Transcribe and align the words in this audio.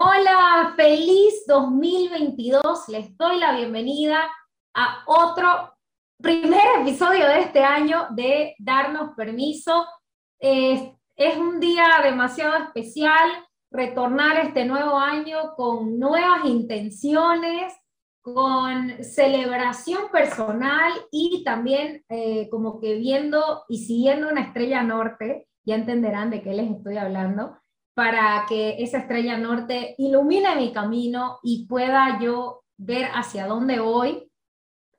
Hola, 0.00 0.74
feliz 0.76 1.44
2022. 1.48 2.88
Les 2.88 3.16
doy 3.16 3.40
la 3.40 3.56
bienvenida 3.56 4.30
a 4.72 5.02
otro 5.08 5.74
primer 6.22 6.62
episodio 6.82 7.26
de 7.26 7.40
este 7.40 7.64
año 7.64 8.06
de 8.10 8.54
Darnos 8.60 9.16
Permiso. 9.16 9.88
es 10.38 11.36
un 11.36 11.58
día 11.58 11.98
demasiado 12.04 12.62
especial 12.62 13.28
retornar 13.72 14.38
este 14.38 14.64
nuevo 14.66 14.96
año 14.96 15.56
con 15.56 15.98
nuevas 15.98 16.44
intenciones, 16.44 17.74
con 18.20 19.02
celebración 19.02 20.12
personal 20.12 20.92
y 21.10 21.42
también 21.42 22.04
eh, 22.08 22.48
como 22.50 22.78
que 22.78 22.94
viendo 22.94 23.64
y 23.68 23.78
siguiendo 23.78 24.28
una 24.28 24.42
estrella 24.42 24.84
norte, 24.84 25.48
ya 25.64 25.74
entenderán 25.74 26.30
de 26.30 26.40
qué 26.40 26.54
les 26.54 26.70
estoy 26.70 26.98
hablando 26.98 27.58
para 27.98 28.46
que 28.48 28.80
esa 28.80 28.98
estrella 28.98 29.36
norte 29.36 29.96
ilumine 29.98 30.54
mi 30.54 30.72
camino 30.72 31.40
y 31.42 31.66
pueda 31.66 32.20
yo 32.20 32.62
ver 32.76 33.10
hacia 33.12 33.48
dónde 33.48 33.80
voy, 33.80 34.30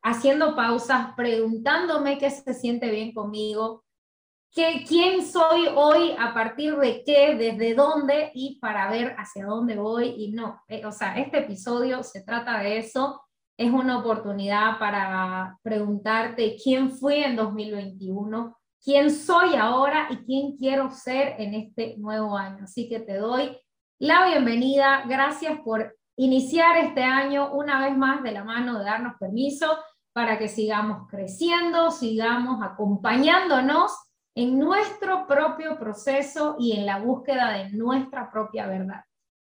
haciendo 0.03 0.53
pausas, 0.53 1.13
preguntándome 1.15 2.17
qué 2.17 2.29
se 2.29 2.53
siente 2.53 2.91
bien 2.91 3.13
conmigo, 3.13 3.85
qué, 4.51 4.83
quién 4.85 5.25
soy 5.25 5.69
hoy, 5.73 6.13
a 6.19 6.33
partir 6.33 6.75
de 6.75 7.01
qué, 7.05 7.35
desde 7.35 7.73
dónde 7.73 8.31
y 8.33 8.59
para 8.59 8.91
ver 8.91 9.15
hacia 9.17 9.45
dónde 9.45 9.77
voy. 9.77 10.15
Y 10.17 10.33
no, 10.33 10.61
eh, 10.67 10.85
o 10.85 10.91
sea, 10.91 11.17
este 11.17 11.37
episodio 11.37 12.03
se 12.03 12.23
trata 12.23 12.59
de 12.59 12.79
eso. 12.79 13.21
Es 13.57 13.71
una 13.71 13.99
oportunidad 13.99 14.77
para 14.77 15.57
preguntarte 15.63 16.57
quién 16.61 16.91
fui 16.91 17.23
en 17.23 17.37
2021, 17.37 18.58
quién 18.83 19.11
soy 19.11 19.55
ahora 19.55 20.07
y 20.09 20.17
quién 20.17 20.57
quiero 20.57 20.89
ser 20.89 21.35
en 21.39 21.53
este 21.53 21.95
nuevo 21.97 22.37
año. 22.37 22.63
Así 22.63 22.87
que 22.87 22.99
te 22.99 23.17
doy 23.17 23.57
la 23.99 24.27
bienvenida. 24.27 25.03
Gracias 25.07 25.59
por 25.61 25.95
iniciar 26.15 26.77
este 26.77 27.03
año 27.03 27.53
una 27.53 27.81
vez 27.81 27.97
más 27.97 28.23
de 28.23 28.31
la 28.31 28.43
mano 28.43 28.79
de 28.79 28.85
darnos 28.85 29.13
permiso 29.19 29.77
para 30.13 30.37
que 30.37 30.47
sigamos 30.47 31.07
creciendo, 31.09 31.91
sigamos 31.91 32.61
acompañándonos 32.61 33.91
en 34.35 34.57
nuestro 34.59 35.27
propio 35.27 35.77
proceso 35.77 36.55
y 36.59 36.73
en 36.73 36.85
la 36.85 36.99
búsqueda 36.99 37.51
de 37.51 37.71
nuestra 37.71 38.31
propia 38.31 38.67
verdad. 38.67 39.03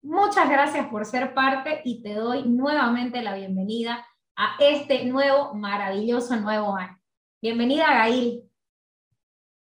Muchas 0.01 0.49
gracias 0.49 0.87
por 0.87 1.05
ser 1.05 1.33
parte 1.33 1.81
y 1.85 2.01
te 2.01 2.13
doy 2.13 2.43
nuevamente 2.43 3.21
la 3.21 3.35
bienvenida 3.35 4.05
a 4.35 4.55
este 4.59 5.05
nuevo, 5.05 5.53
maravilloso 5.53 6.35
nuevo 6.35 6.75
año. 6.75 6.97
Bienvenida, 7.41 7.87
Gail. 7.87 8.52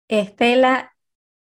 Estela 0.07 0.93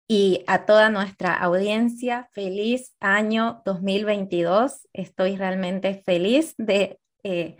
y 0.07 0.43
a 0.47 0.65
toda 0.65 0.89
nuestra 0.89 1.35
audiencia, 1.35 2.29
feliz 2.31 2.95
año 2.99 3.61
2022. 3.65 4.87
Estoy 4.93 5.35
realmente 5.35 6.01
feliz 6.03 6.55
de 6.57 6.99
eh, 7.23 7.57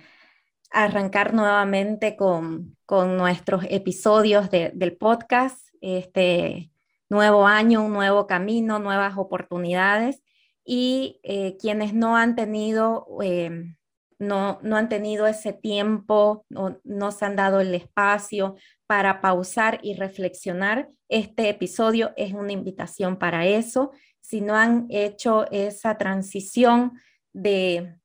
arrancar 0.72 1.34
nuevamente 1.34 2.16
con, 2.16 2.76
con 2.86 3.18
nuestros 3.18 3.66
episodios 3.70 4.50
del 4.50 4.98
podcast. 4.98 5.60
Este 5.82 6.72
nuevo 7.10 7.46
año, 7.46 7.84
un 7.84 7.94
nuevo 7.94 8.26
camino, 8.26 8.80
nuevas 8.80 9.18
oportunidades. 9.18 10.24
Y 10.64 11.20
eh, 11.24 11.58
quienes 11.60 11.94
no 11.94 12.18
han 12.18 12.36
tenido... 12.36 13.08
Eh, 13.22 13.76
no, 14.18 14.60
no 14.64 14.78
han 14.78 14.88
tenido 14.88 15.28
ese 15.28 15.52
tiempo, 15.52 16.46
no, 16.48 16.80
no 16.86 17.12
se 17.12 17.26
han 17.26 17.36
dado 17.36 17.60
el 17.60 17.76
espacio 17.76 18.56
para 18.88 19.22
pausar 19.22 19.80
y 19.82 19.96
reflexionar, 19.96 20.90
este 21.10 21.50
episodio 21.50 22.14
es 22.18 22.34
una 22.34 22.52
invitación 22.52 23.18
para 23.18 23.46
eso. 23.46 23.92
Si 24.22 24.42
no 24.42 24.56
han 24.56 24.88
hecho 24.90 25.50
esa 25.52 25.98
transición 25.98 26.94
de 27.34 27.96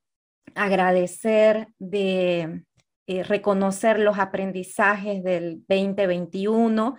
agradecer, 0.55 1.69
de 1.79 2.65
eh, 3.07 3.23
reconocer 3.23 3.99
los 3.99 4.19
aprendizajes 4.19 5.23
del 5.23 5.65
2021 5.69 6.97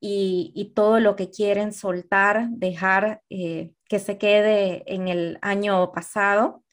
y, 0.00 0.72
todo 0.74 1.00
lo 1.00 1.16
que 1.16 1.30
quieren 1.30 1.72
soltar, 1.72 2.48
dejar 2.50 3.22
eh, 3.30 3.72
que 3.88 3.98
se 3.98 4.18
quede 4.18 4.82
en 4.92 5.08
el 5.08 5.38
año 5.40 5.92
pasado, 5.92 6.63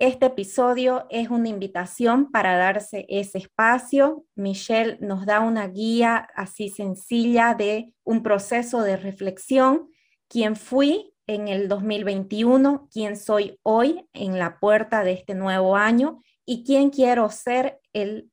este 0.00 0.26
episodio 0.26 1.06
es 1.10 1.28
una 1.28 1.50
invitación 1.50 2.30
para 2.30 2.56
darse 2.56 3.04
ese 3.10 3.36
espacio. 3.36 4.24
Michelle 4.34 4.96
nos 5.02 5.26
da 5.26 5.40
una 5.40 5.68
guía 5.68 6.26
así 6.34 6.70
sencilla 6.70 7.54
de 7.54 7.92
un 8.02 8.22
proceso 8.22 8.80
de 8.80 8.96
reflexión. 8.96 9.90
¿Quién 10.26 10.56
fui 10.56 11.12
en 11.26 11.48
el 11.48 11.68
2021? 11.68 12.88
¿Quién 12.90 13.14
soy 13.14 13.60
hoy 13.62 14.08
en 14.14 14.38
la 14.38 14.58
puerta 14.58 15.04
de 15.04 15.12
este 15.12 15.34
nuevo 15.34 15.76
año? 15.76 16.22
¿Y 16.46 16.64
quién 16.64 16.88
quiero 16.88 17.28
ser 17.28 17.78
el 17.92 18.30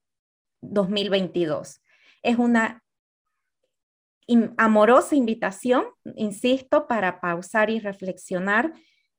2022? 0.62 1.82
Es 2.24 2.38
una 2.38 2.82
amorosa 4.56 5.18
invitación, 5.18 5.84
insisto, 6.16 6.88
para 6.88 7.20
pausar 7.20 7.70
y 7.70 7.80
reflexionar 7.80 8.74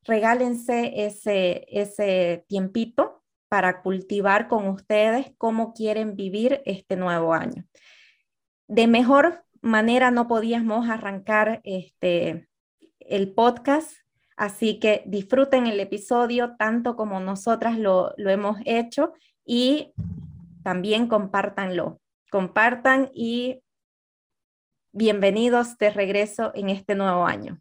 regálense 0.08 1.04
ese, 1.04 1.66
ese 1.68 2.44
tiempito 2.48 3.22
para 3.48 3.82
cultivar 3.82 4.48
con 4.48 4.66
ustedes 4.68 5.32
cómo 5.36 5.74
quieren 5.74 6.16
vivir 6.16 6.62
este 6.64 6.96
nuevo 6.96 7.34
año. 7.34 7.64
De 8.66 8.86
mejor 8.86 9.44
manera 9.60 10.10
no 10.10 10.26
podíamos 10.26 10.88
arrancar 10.88 11.60
este, 11.62 12.48
el 13.00 13.34
podcast, 13.34 13.92
así 14.36 14.80
que 14.80 15.02
disfruten 15.06 15.66
el 15.66 15.78
episodio 15.78 16.56
tanto 16.56 16.96
como 16.96 17.20
nosotras 17.20 17.78
lo, 17.78 18.14
lo 18.16 18.30
hemos 18.30 18.58
hecho 18.64 19.12
y 19.44 19.92
también 20.62 21.06
compártanlo. 21.06 22.00
Compartan 22.30 23.10
y 23.14 23.62
bienvenidos 24.92 25.76
de 25.76 25.90
regreso 25.90 26.50
en 26.54 26.70
este 26.70 26.94
nuevo 26.94 27.26
año. 27.26 27.60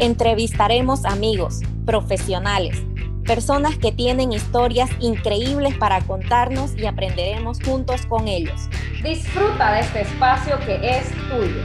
Entrevistaremos 0.00 1.04
amigos, 1.04 1.60
profesionales, 1.84 2.80
personas 3.24 3.76
que 3.78 3.90
tienen 3.90 4.30
historias 4.32 4.88
increíbles 5.00 5.76
para 5.76 6.00
contarnos 6.02 6.76
y 6.78 6.86
aprenderemos 6.86 7.60
juntos 7.60 8.06
con 8.06 8.28
ellos. 8.28 8.68
Disfruta 9.02 9.72
de 9.72 9.80
este 9.80 10.02
espacio 10.02 10.56
que 10.60 10.76
es 10.88 11.10
tuyo. 11.28 11.60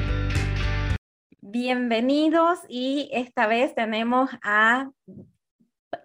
Bienvenidos 1.41 2.57
y 2.67 3.07
esta 3.13 3.45
vez 3.45 3.75
tenemos 3.75 4.31
a 4.41 4.89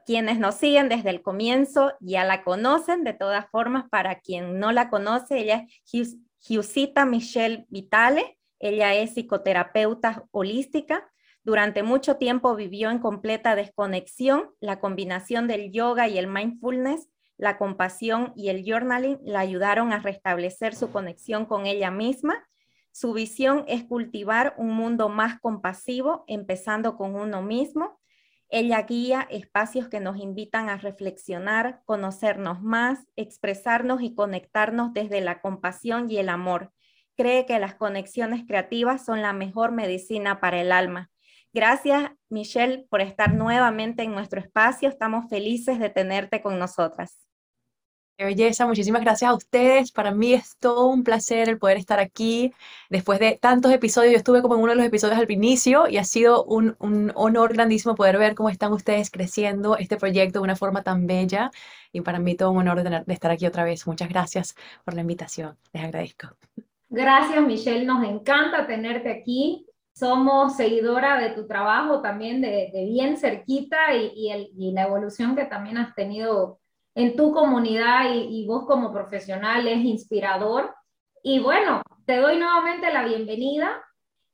quienes 0.04 0.38
nos 0.38 0.56
siguen 0.56 0.90
desde 0.90 1.08
el 1.08 1.22
comienzo, 1.22 1.94
ya 2.00 2.24
la 2.24 2.44
conocen, 2.44 3.04
de 3.04 3.14
todas 3.14 3.48
formas, 3.48 3.86
para 3.88 4.20
quien 4.20 4.60
no 4.60 4.70
la 4.70 4.90
conoce, 4.90 5.38
ella 5.38 5.66
es 5.90 6.18
Giusita 6.40 7.06
Michelle 7.06 7.64
Vitale. 7.70 8.38
Ella 8.60 8.92
es 8.94 9.14
psicoterapeuta 9.14 10.24
holística. 10.30 11.08
Durante 11.48 11.82
mucho 11.82 12.16
tiempo 12.18 12.54
vivió 12.56 12.90
en 12.90 12.98
completa 12.98 13.56
desconexión. 13.56 14.50
La 14.60 14.80
combinación 14.80 15.48
del 15.48 15.72
yoga 15.72 16.06
y 16.06 16.18
el 16.18 16.26
mindfulness, 16.26 17.08
la 17.38 17.56
compasión 17.56 18.34
y 18.36 18.50
el 18.50 18.64
journaling 18.66 19.18
la 19.22 19.40
ayudaron 19.40 19.94
a 19.94 19.98
restablecer 19.98 20.74
su 20.74 20.92
conexión 20.92 21.46
con 21.46 21.64
ella 21.64 21.90
misma. 21.90 22.46
Su 22.92 23.14
visión 23.14 23.64
es 23.66 23.82
cultivar 23.84 24.56
un 24.58 24.74
mundo 24.74 25.08
más 25.08 25.40
compasivo, 25.40 26.24
empezando 26.26 26.98
con 26.98 27.14
uno 27.14 27.40
mismo. 27.40 27.98
Ella 28.50 28.82
guía 28.82 29.26
espacios 29.30 29.88
que 29.88 30.00
nos 30.00 30.18
invitan 30.18 30.68
a 30.68 30.76
reflexionar, 30.76 31.80
conocernos 31.86 32.60
más, 32.60 33.06
expresarnos 33.16 34.02
y 34.02 34.14
conectarnos 34.14 34.92
desde 34.92 35.22
la 35.22 35.40
compasión 35.40 36.10
y 36.10 36.18
el 36.18 36.28
amor. 36.28 36.74
Cree 37.16 37.46
que 37.46 37.58
las 37.58 37.74
conexiones 37.74 38.44
creativas 38.46 39.02
son 39.02 39.22
la 39.22 39.32
mejor 39.32 39.72
medicina 39.72 40.40
para 40.40 40.60
el 40.60 40.72
alma. 40.72 41.10
Gracias, 41.52 42.10
Michelle, 42.28 42.86
por 42.90 43.00
estar 43.00 43.34
nuevamente 43.34 44.02
en 44.02 44.12
nuestro 44.12 44.40
espacio. 44.40 44.88
Estamos 44.88 45.28
felices 45.28 45.78
de 45.78 45.90
tenerte 45.90 46.42
con 46.42 46.58
nosotras. 46.58 47.28
Qué 48.18 48.24
belleza, 48.24 48.66
muchísimas 48.66 49.02
gracias 49.02 49.30
a 49.30 49.34
ustedes. 49.34 49.92
Para 49.92 50.10
mí 50.10 50.32
es 50.32 50.56
todo 50.58 50.88
un 50.88 51.04
placer 51.04 51.48
el 51.48 51.56
poder 51.56 51.76
estar 51.76 52.00
aquí. 52.00 52.52
Después 52.90 53.20
de 53.20 53.38
tantos 53.40 53.70
episodios, 53.70 54.10
yo 54.10 54.18
estuve 54.18 54.42
como 54.42 54.56
en 54.56 54.62
uno 54.62 54.72
de 54.72 54.76
los 54.76 54.86
episodios 54.86 55.16
al 55.16 55.30
inicio 55.30 55.86
y 55.88 55.98
ha 55.98 56.04
sido 56.04 56.42
un, 56.44 56.74
un 56.80 57.12
honor 57.14 57.52
grandísimo 57.52 57.94
poder 57.94 58.18
ver 58.18 58.34
cómo 58.34 58.50
están 58.50 58.72
ustedes 58.72 59.10
creciendo 59.10 59.76
este 59.76 59.96
proyecto 59.96 60.40
de 60.40 60.42
una 60.42 60.56
forma 60.56 60.82
tan 60.82 61.06
bella. 61.06 61.52
Y 61.92 62.00
para 62.00 62.18
mí 62.18 62.34
todo 62.34 62.50
un 62.50 62.58
honor 62.58 62.82
de, 62.82 63.04
de 63.06 63.14
estar 63.14 63.30
aquí 63.30 63.46
otra 63.46 63.62
vez. 63.62 63.86
Muchas 63.86 64.08
gracias 64.08 64.56
por 64.84 64.94
la 64.94 65.02
invitación. 65.02 65.56
Les 65.72 65.84
agradezco. 65.84 66.36
Gracias, 66.88 67.40
Michelle. 67.40 67.84
Nos 67.84 68.04
encanta 68.04 68.66
tenerte 68.66 69.12
aquí. 69.12 69.67
Somos 69.98 70.56
seguidora 70.56 71.18
de 71.18 71.30
tu 71.30 71.48
trabajo 71.48 72.00
también 72.00 72.40
de, 72.40 72.70
de 72.72 72.84
bien 72.84 73.16
cerquita 73.16 73.94
y, 73.96 74.12
y, 74.14 74.30
el, 74.30 74.50
y 74.56 74.70
la 74.70 74.84
evolución 74.84 75.34
que 75.34 75.46
también 75.46 75.76
has 75.76 75.92
tenido 75.96 76.60
en 76.94 77.16
tu 77.16 77.32
comunidad 77.32 78.14
y, 78.14 78.42
y, 78.42 78.46
vos 78.46 78.64
como 78.66 78.92
profesional 78.92 79.66
es 79.66 79.78
inspirador. 79.78 80.72
Y 81.22 81.40
bueno, 81.40 81.82
te 82.06 82.18
doy 82.18 82.38
nuevamente 82.38 82.92
la 82.92 83.04
bienvenida 83.04 83.82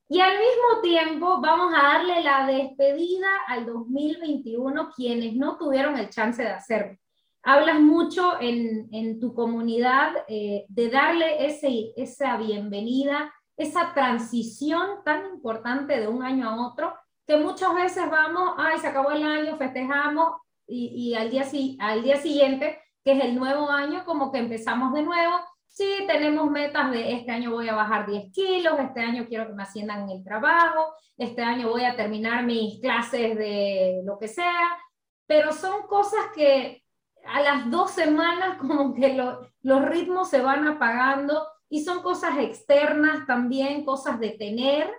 y 0.07 0.21
al 0.21 0.33
mismo 0.33 0.83
tiempo 0.83 1.41
vamos 1.41 1.73
a 1.75 1.83
darle 1.83 2.23
la 2.23 2.47
despedida 2.47 3.29
al 3.49 3.65
2021 3.65 4.91
quienes 4.95 5.35
no 5.35 5.57
tuvieron 5.57 5.97
el 5.97 6.11
chance 6.11 6.43
de 6.43 6.51
hacerlo. 6.51 6.99
Hablas 7.43 7.81
mucho 7.81 8.39
en, 8.39 8.89
en 8.93 9.19
tu 9.19 9.33
comunidad 9.33 10.13
eh, 10.29 10.67
de 10.69 10.91
darle 10.91 11.47
ese, 11.47 11.93
esa 11.97 12.37
bienvenida, 12.37 13.33
esa 13.57 13.93
transición 13.95 15.03
tan 15.05 15.27
importante 15.27 16.01
de 16.01 16.09
un 16.09 16.23
año 16.23 16.49
a 16.49 16.67
otro, 16.67 16.95
que 17.27 17.37
muchas 17.37 17.75
veces 17.75 18.11
vamos, 18.11 18.55
ay, 18.59 18.79
se 18.79 18.89
acabó 18.89 19.11
el 19.11 19.23
año, 19.23 19.57
festejamos, 19.57 20.41
y, 20.67 21.15
al, 21.15 21.31
día, 21.31 21.45
al 21.81 22.03
día 22.03 22.17
siguiente, 22.17 22.81
que 23.05 23.13
es 23.13 23.25
el 23.25 23.35
nuevo 23.35 23.71
año, 23.71 24.05
como 24.05 24.33
que 24.33 24.39
empezamos 24.39 24.95
de 24.95 25.03
nuevo. 25.03 25.35
Sí, 25.67 26.05
tenemos 26.07 26.51
metas 26.51 26.91
de 26.91 27.13
este 27.13 27.33
año 27.33 27.51
voy 27.51 27.69
a 27.69 27.75
bajar 27.75 28.07
10 28.07 28.33
kilos, 28.33 28.79
este 28.79 29.01
año 29.01 29.27
quiero 29.29 29.47
que 29.47 29.55
me 29.55 29.65
asciendan 29.65 30.05
en 30.05 30.11
el 30.11 30.25
trabajo, 30.25 30.95
este 31.19 31.43
año 31.43 31.69
voy 31.69 31.85
a 31.85 31.97
terminar 31.97 32.45
mis 32.45 32.81
clases 32.81 33.37
de 33.37 34.01
lo 34.05 34.19
que 34.19 34.29
sea, 34.29 34.79
pero 35.27 35.53
son 35.53 35.87
cosas 35.87 36.27
que 36.35 36.85
a 37.27 37.43
las 37.43 37.71
dos 37.71 37.91
semanas 37.91 38.57
como 38.61 38.95
que 38.95 39.15
lo, 39.15 39.49
los 39.63 39.85
ritmos 39.85 40.31
se 40.31 40.41
van 40.41 40.67
apagando 40.67 41.45
y 41.69 41.85
son 41.85 42.03
cosas 42.03 42.39
externas 42.39 43.27
también, 43.27 43.85
cosas 43.85 44.21
de 44.21 44.31
tener 44.31 44.91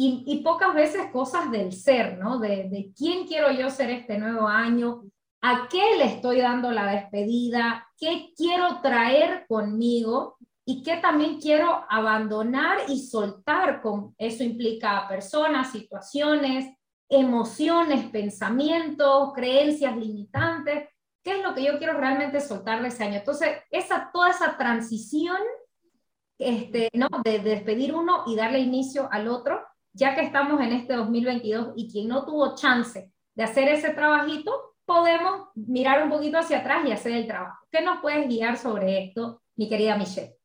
y, 0.00 0.42
pocas 0.44 0.74
veces 0.74 1.10
cosas 1.10 1.50
del 1.50 1.72
ser, 1.72 2.18
¿no? 2.18 2.38
De, 2.38 2.68
de, 2.68 2.92
quién 2.96 3.26
quiero 3.26 3.50
yo 3.50 3.68
ser 3.68 3.90
este 3.90 4.16
nuevo 4.16 4.46
año, 4.46 5.02
a 5.42 5.68
qué 5.68 5.96
le 5.96 6.04
estoy 6.04 6.40
dando 6.40 6.70
la 6.70 6.86
despedida, 6.86 7.88
qué 7.96 8.32
quiero 8.36 8.80
traer 8.80 9.44
conmigo 9.48 10.36
y 10.64 10.82
qué 10.82 10.98
también 10.98 11.40
quiero 11.40 11.84
abandonar 11.88 12.78
y 12.88 13.00
soltar. 13.06 13.80
Con, 13.80 14.14
eso 14.18 14.44
implica 14.44 15.08
personas, 15.08 15.72
situaciones, 15.72 16.72
emociones, 17.08 18.04
pensamientos, 18.10 19.32
creencias 19.34 19.96
limitantes. 19.96 20.88
¿Qué 21.24 21.38
es 21.38 21.42
lo 21.42 21.54
que 21.54 21.64
yo 21.64 21.78
quiero 21.78 21.94
realmente 21.94 22.40
soltar 22.40 22.82
de 22.82 22.88
ese 22.88 23.02
año? 23.02 23.16
Entonces, 23.16 23.48
esa, 23.70 24.10
toda 24.12 24.30
esa 24.30 24.56
transición 24.56 25.38
este, 26.38 26.88
¿no? 26.94 27.08
de, 27.24 27.40
de 27.40 27.50
despedir 27.50 27.94
uno 27.94 28.22
y 28.26 28.36
darle 28.36 28.60
inicio 28.60 29.08
al 29.10 29.28
otro, 29.28 29.60
ya 29.92 30.14
que 30.14 30.22
estamos 30.22 30.60
en 30.60 30.72
este 30.72 30.94
2022 30.94 31.72
y 31.76 31.90
quien 31.90 32.08
no 32.08 32.24
tuvo 32.24 32.54
chance 32.54 33.12
de 33.34 33.44
hacer 33.44 33.68
ese 33.68 33.90
trabajito, 33.90 34.74
podemos 34.84 35.48
mirar 35.54 36.02
un 36.02 36.10
poquito 36.10 36.38
hacia 36.38 36.60
atrás 36.60 36.86
y 36.86 36.92
hacer 36.92 37.12
el 37.12 37.26
trabajo. 37.26 37.58
¿Qué 37.70 37.82
nos 37.82 38.00
puedes 38.00 38.26
guiar 38.26 38.56
sobre 38.56 39.04
esto, 39.04 39.42
mi 39.56 39.68
querida 39.68 39.98
Michelle? 39.98 40.37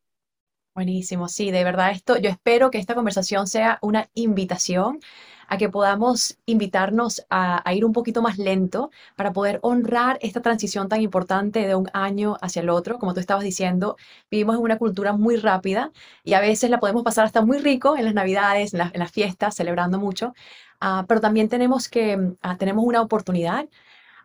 Buenísimo, 0.75 1.27
sí, 1.27 1.51
de 1.51 1.63
verdad 1.63 1.91
esto, 1.91 2.17
yo 2.17 2.31
espero 2.31 2.71
que 2.71 2.79
esta 2.79 2.95
conversación 2.95 3.45
sea 3.45 3.77
una 3.83 4.09
invitación 4.15 4.99
a 5.47 5.57
que 5.57 5.69
podamos 5.69 6.39
invitarnos 6.47 7.23
a, 7.29 7.61
ir 7.75 7.85
un 7.85 7.93
poquito 7.93 8.23
más 8.23 8.39
lento 8.39 8.89
para 9.15 9.33
poder 9.33 9.59
honrar 9.61 10.17
esta 10.23 10.41
transición 10.41 10.89
tan 10.89 11.01
importante 11.01 11.67
de 11.67 11.75
un 11.75 11.89
año 11.93 12.37
hacia 12.41 12.63
el 12.63 12.69
otro. 12.69 12.97
Como 12.97 13.13
tú 13.13 13.19
estabas 13.19 13.43
diciendo, 13.43 13.97
vivimos 14.31 14.55
en 14.55 14.63
una 14.63 14.79
cultura 14.79 15.13
muy 15.13 15.35
rápida 15.35 15.91
y 16.23 16.33
a 16.33 16.39
veces 16.41 16.71
la 16.71 16.79
podemos 16.79 17.03
pasar 17.03 17.25
hasta 17.25 17.43
muy 17.43 17.59
rico 17.59 17.95
en 17.95 18.05
las 18.05 18.15
navidades, 18.15 18.73
en, 18.73 18.79
la, 18.79 18.91
en 18.93 18.99
las 18.99 19.11
fiestas, 19.11 19.53
celebrando 19.55 19.99
mucho, 19.99 20.33
uh, 20.81 21.05
pero 21.07 21.21
también 21.21 21.49
tenemos 21.49 21.87
que, 21.87 22.15
uh, 22.17 22.57
tenemos 22.57 22.83
una 22.85 23.01
oportunidad 23.01 23.67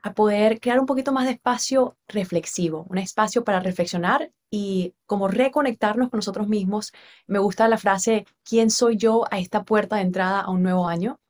a 0.02 0.14
poder 0.14 0.60
crear 0.60 0.80
un 0.80 0.86
poquito 0.86 1.12
más 1.12 1.26
de 1.26 1.32
espacio 1.32 1.96
reflexivo, 2.08 2.86
un 2.88 2.98
espacio 2.98 3.44
para 3.44 3.60
reflexionar 3.60 4.32
y 4.50 4.94
como 5.06 5.28
reconectarnos 5.28 6.10
con 6.10 6.18
nosotros 6.18 6.48
mismos. 6.48 6.92
Me 7.26 7.38
gusta 7.38 7.68
la 7.68 7.78
frase, 7.78 8.26
¿quién 8.44 8.70
soy 8.70 8.96
yo 8.96 9.24
a 9.30 9.38
esta 9.38 9.64
puerta 9.64 9.96
de 9.96 10.02
entrada 10.02 10.40
a 10.40 10.50
un 10.50 10.62
nuevo 10.62 10.88
año? 10.88 11.20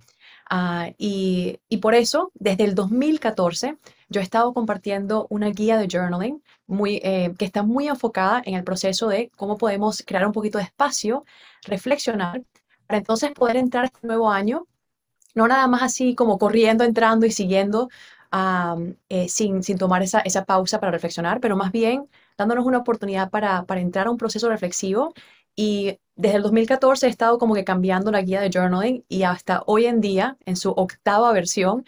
Uh, 0.51 0.95
y, 0.97 1.61
y, 1.69 1.77
por 1.77 1.95
eso, 1.95 2.33
desde 2.35 2.65
el 2.65 2.75
2014, 2.75 3.77
yo 4.09 4.21
he 4.21 4.25
estado 4.25 4.55
compartiendo 4.55 5.27
una 5.29 5.51
guía 5.51 5.77
de 5.77 5.89
journaling 5.91 6.43
muy, 6.67 7.01
eh, 7.05 7.35
que 7.39 7.45
está 7.45 7.63
muy 7.63 7.89
enfocada 7.89 8.43
en 8.45 8.55
el 8.55 8.65
proceso 8.65 9.09
de 9.09 9.31
cómo 9.37 9.59
podemos 9.59 10.03
crear 10.07 10.27
un 10.27 10.33
poquito 10.33 10.57
de 10.59 10.65
espacio, 10.65 11.25
reflexionar, 11.65 12.43
para 12.87 12.99
entonces 12.99 13.33
poder 13.33 13.57
entrar 13.57 13.85
este 13.85 14.07
nuevo 14.07 14.31
año, 14.31 14.67
no 15.35 15.47
nada 15.49 15.67
más 15.69 15.83
así 15.83 16.15
como 16.15 16.39
corriendo, 16.39 16.85
entrando 16.85 17.27
y 17.27 17.31
siguiendo 17.31 17.91
um, 18.33 18.95
eh, 19.09 19.29
sin, 19.29 19.63
sin, 19.63 19.79
tomar 19.79 20.03
esa, 20.03 20.21
esa, 20.21 20.45
pausa 20.45 20.81
para 20.81 20.93
reflexionar, 20.93 21.41
pero 21.41 21.57
más 21.57 21.73
bien 21.73 22.09
dándonos 22.37 22.67
una 22.67 22.79
oportunidad 22.79 23.31
para, 23.31 23.65
para 23.65 23.81
entrar 23.81 24.07
a 24.07 24.11
un 24.11 24.19
proceso 24.19 24.49
reflexivo. 24.49 25.15
Y 25.57 25.99
desde 26.15 26.37
el 26.37 26.43
2014 26.43 27.07
he 27.07 27.11
estado 27.11 27.39
como 27.39 27.55
que 27.55 27.65
cambiando 27.65 28.11
la 28.13 28.23
guía 28.23 28.41
de 28.41 28.51
journaling 28.53 29.05
y 29.09 29.25
hasta 29.25 29.63
hoy 29.67 29.87
en 29.87 30.01
día, 30.01 30.37
en 30.47 30.57
su 30.57 30.71
octava 30.71 31.33
versión, 31.33 31.85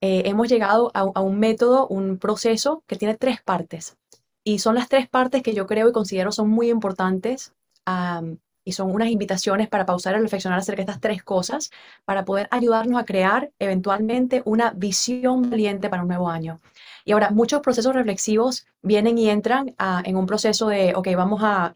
eh, 0.00 0.22
hemos 0.26 0.48
llegado 0.48 0.90
a, 0.94 1.00
a, 1.00 1.20
un 1.20 1.38
método, 1.38 1.86
un 1.88 2.18
proceso 2.18 2.82
que 2.86 2.96
tiene 2.96 3.16
tres 3.16 3.42
partes. 3.42 3.98
Y 4.44 4.58
son 4.60 4.74
las 4.74 4.88
tres 4.88 5.08
partes 5.08 5.42
que 5.42 5.54
yo 5.54 5.66
creo 5.66 5.88
y 5.88 5.92
considero 5.92 6.32
son 6.32 6.48
muy 6.48 6.70
importantes 6.70 7.52
um, 7.86 8.38
y 8.64 8.72
son 8.72 8.92
unas 8.94 9.08
invitaciones 9.08 9.68
para 9.68 9.86
pausar 9.86 10.14
y 10.16 10.20
reflexionar 10.20 10.58
acerca 10.58 10.78
de 10.78 10.82
estas 10.82 11.00
tres 11.00 11.22
cosas 11.22 11.70
para 12.04 12.24
poder 12.24 12.48
ayudarnos 12.50 13.00
a 13.00 13.04
crear 13.04 13.50
eventualmente 13.58 14.42
una 14.44 14.72
visión 14.72 15.50
valiente 15.50 15.88
para 15.88 16.02
un 16.02 16.08
nuevo 16.08 16.28
año. 16.28 16.60
Y 17.04 17.12
ahora, 17.12 17.30
muchos 17.30 17.60
procesos 17.60 17.94
reflexivos 17.94 18.66
vienen 18.82 19.18
y 19.18 19.30
entran 19.30 19.74
a, 19.78 20.02
en 20.04 20.16
un 20.16 20.26
proceso 20.26 20.68
de, 20.68 20.94
ok, 20.94 21.08
vamos 21.16 21.40
a, 21.42 21.74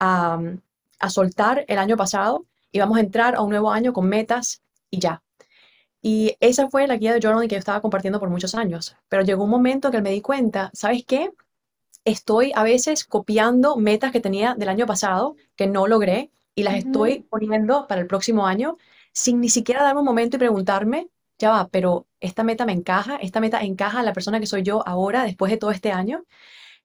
a, 0.00 0.40
a 1.00 1.10
soltar 1.10 1.64
el 1.68 1.78
año 1.78 1.96
pasado 1.96 2.44
y 2.72 2.78
vamos 2.80 2.98
a 2.98 3.00
entrar 3.00 3.34
a 3.34 3.42
un 3.42 3.50
nuevo 3.50 3.70
año 3.72 3.92
con 3.92 4.08
metas 4.08 4.62
y 4.90 4.98
ya. 5.00 5.22
Y 6.02 6.36
esa 6.40 6.68
fue 6.68 6.86
la 6.86 6.96
guía 6.96 7.12
de 7.14 7.20
journaling 7.20 7.48
que 7.48 7.56
yo 7.56 7.60
estaba 7.60 7.80
compartiendo 7.80 8.20
por 8.20 8.30
muchos 8.30 8.54
años. 8.54 8.96
Pero 9.08 9.22
llegó 9.22 9.44
un 9.44 9.50
momento 9.50 9.90
que 9.90 10.00
me 10.02 10.10
di 10.10 10.20
cuenta, 10.20 10.70
¿sabes 10.72 11.04
qué? 11.06 11.30
Estoy 12.08 12.52
a 12.54 12.62
veces 12.62 13.04
copiando 13.04 13.76
metas 13.76 14.12
que 14.12 14.20
tenía 14.20 14.54
del 14.54 14.68
año 14.68 14.86
pasado 14.86 15.36
que 15.56 15.66
no 15.66 15.86
logré 15.86 16.30
y 16.54 16.62
las 16.62 16.74
uh 16.74 16.76
-huh. 16.76 16.86
estoy 16.86 17.20
poniendo 17.30 17.86
para 17.86 18.00
el 18.00 18.06
próximo 18.06 18.46
año 18.46 18.76
sin 19.12 19.40
ni 19.40 19.48
siquiera 19.48 19.82
darme 19.82 20.00
un 20.00 20.06
momento 20.06 20.36
y 20.36 20.38
preguntarme, 20.38 21.08
ya 21.38 21.50
va, 21.50 21.68
pero 21.68 22.06
esta 22.20 22.44
meta 22.44 22.64
me 22.66 22.72
encaja, 22.72 23.16
esta 23.16 23.40
meta 23.40 23.60
encaja 23.60 24.00
a 24.00 24.02
la 24.02 24.12
persona 24.12 24.40
que 24.40 24.46
soy 24.46 24.62
yo 24.62 24.86
ahora, 24.86 25.24
después 25.24 25.50
de 25.50 25.58
todo 25.58 25.70
este 25.72 25.92
año. 25.92 26.24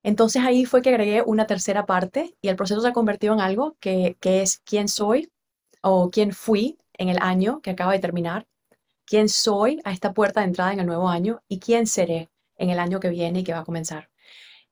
Entonces 0.03 0.43
ahí 0.43 0.65
fue 0.65 0.81
que 0.81 0.89
agregué 0.89 1.21
una 1.23 1.47
tercera 1.47 1.85
parte 1.85 2.35
y 2.41 2.49
el 2.49 2.55
proceso 2.55 2.81
se 2.81 2.89
ha 2.89 2.93
convertido 2.93 3.33
en 3.33 3.41
algo 3.41 3.77
que, 3.79 4.17
que 4.19 4.41
es 4.41 4.61
quién 4.65 4.87
soy 4.87 5.31
o 5.81 6.09
quién 6.11 6.31
fui 6.33 6.77
en 6.97 7.09
el 7.09 7.19
año 7.21 7.61
que 7.61 7.71
acaba 7.71 7.93
de 7.93 7.99
terminar, 7.99 8.47
quién 9.05 9.29
soy 9.29 9.79
a 9.85 9.91
esta 9.91 10.13
puerta 10.13 10.41
de 10.41 10.47
entrada 10.47 10.73
en 10.73 10.79
el 10.81 10.87
nuevo 10.87 11.07
año 11.09 11.41
y 11.47 11.59
quién 11.59 11.87
seré 11.87 12.29
en 12.57 12.69
el 12.69 12.79
año 12.79 12.99
que 12.99 13.09
viene 13.09 13.39
y 13.39 13.43
que 13.43 13.53
va 13.53 13.59
a 13.59 13.65
comenzar. 13.65 14.09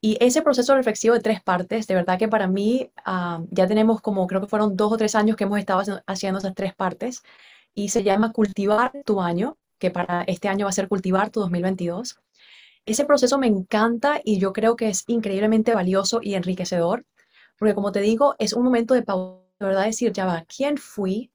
Y 0.04 0.18
ese 0.20 0.42
proceso 0.42 0.76
reflexivo 0.76 1.14
de 1.14 1.22
tres 1.22 1.42
partes, 1.44 1.86
de 1.86 1.94
verdad 1.94 2.18
que 2.18 2.28
para 2.28 2.48
mí 2.48 2.92
uh, 3.06 3.46
ya 3.52 3.68
tenemos 3.68 4.02
como, 4.02 4.26
creo 4.26 4.42
que 4.42 4.48
fueron 4.48 4.76
dos 4.76 4.92
o 4.92 4.98
tres 4.98 5.14
años 5.14 5.38
que 5.38 5.44
hemos 5.44 5.60
estado 5.60 6.02
haciendo 6.08 6.40
esas 6.40 6.56
tres 6.56 6.74
partes, 6.74 7.22
y 7.76 7.90
se 7.90 8.04
llama 8.04 8.34
cultivar 8.34 8.92
tu 9.06 9.22
año, 9.22 9.58
que 9.78 9.92
para 9.92 10.24
este 10.24 10.50
año 10.50 10.66
va 10.66 10.70
a 10.70 10.74
ser 10.74 10.88
cultivar 10.88 11.30
tu 11.30 11.40
2022. 11.42 12.20
Ese 12.86 13.06
proceso 13.06 13.38
me 13.38 13.48
encanta 13.48 14.20
y 14.24 14.40
yo 14.40 14.54
creo 14.54 14.76
que 14.76 14.90
es 14.90 15.04
increíblemente 15.08 15.74
valioso 15.76 16.20
y 16.22 16.34
enriquecedor, 16.34 17.06
porque 17.58 17.76
como 17.76 17.92
te 17.92 18.02
digo, 18.02 18.36
es 18.40 18.54
un 18.54 18.64
momento 18.64 18.96
de 18.96 19.04
pausa, 19.04 19.42
de 19.60 19.66
verdad 19.68 19.86
decir, 19.86 20.12
ya 20.14 20.26
va, 20.26 20.44
¿quién 20.46 20.78
fui? 20.78 21.32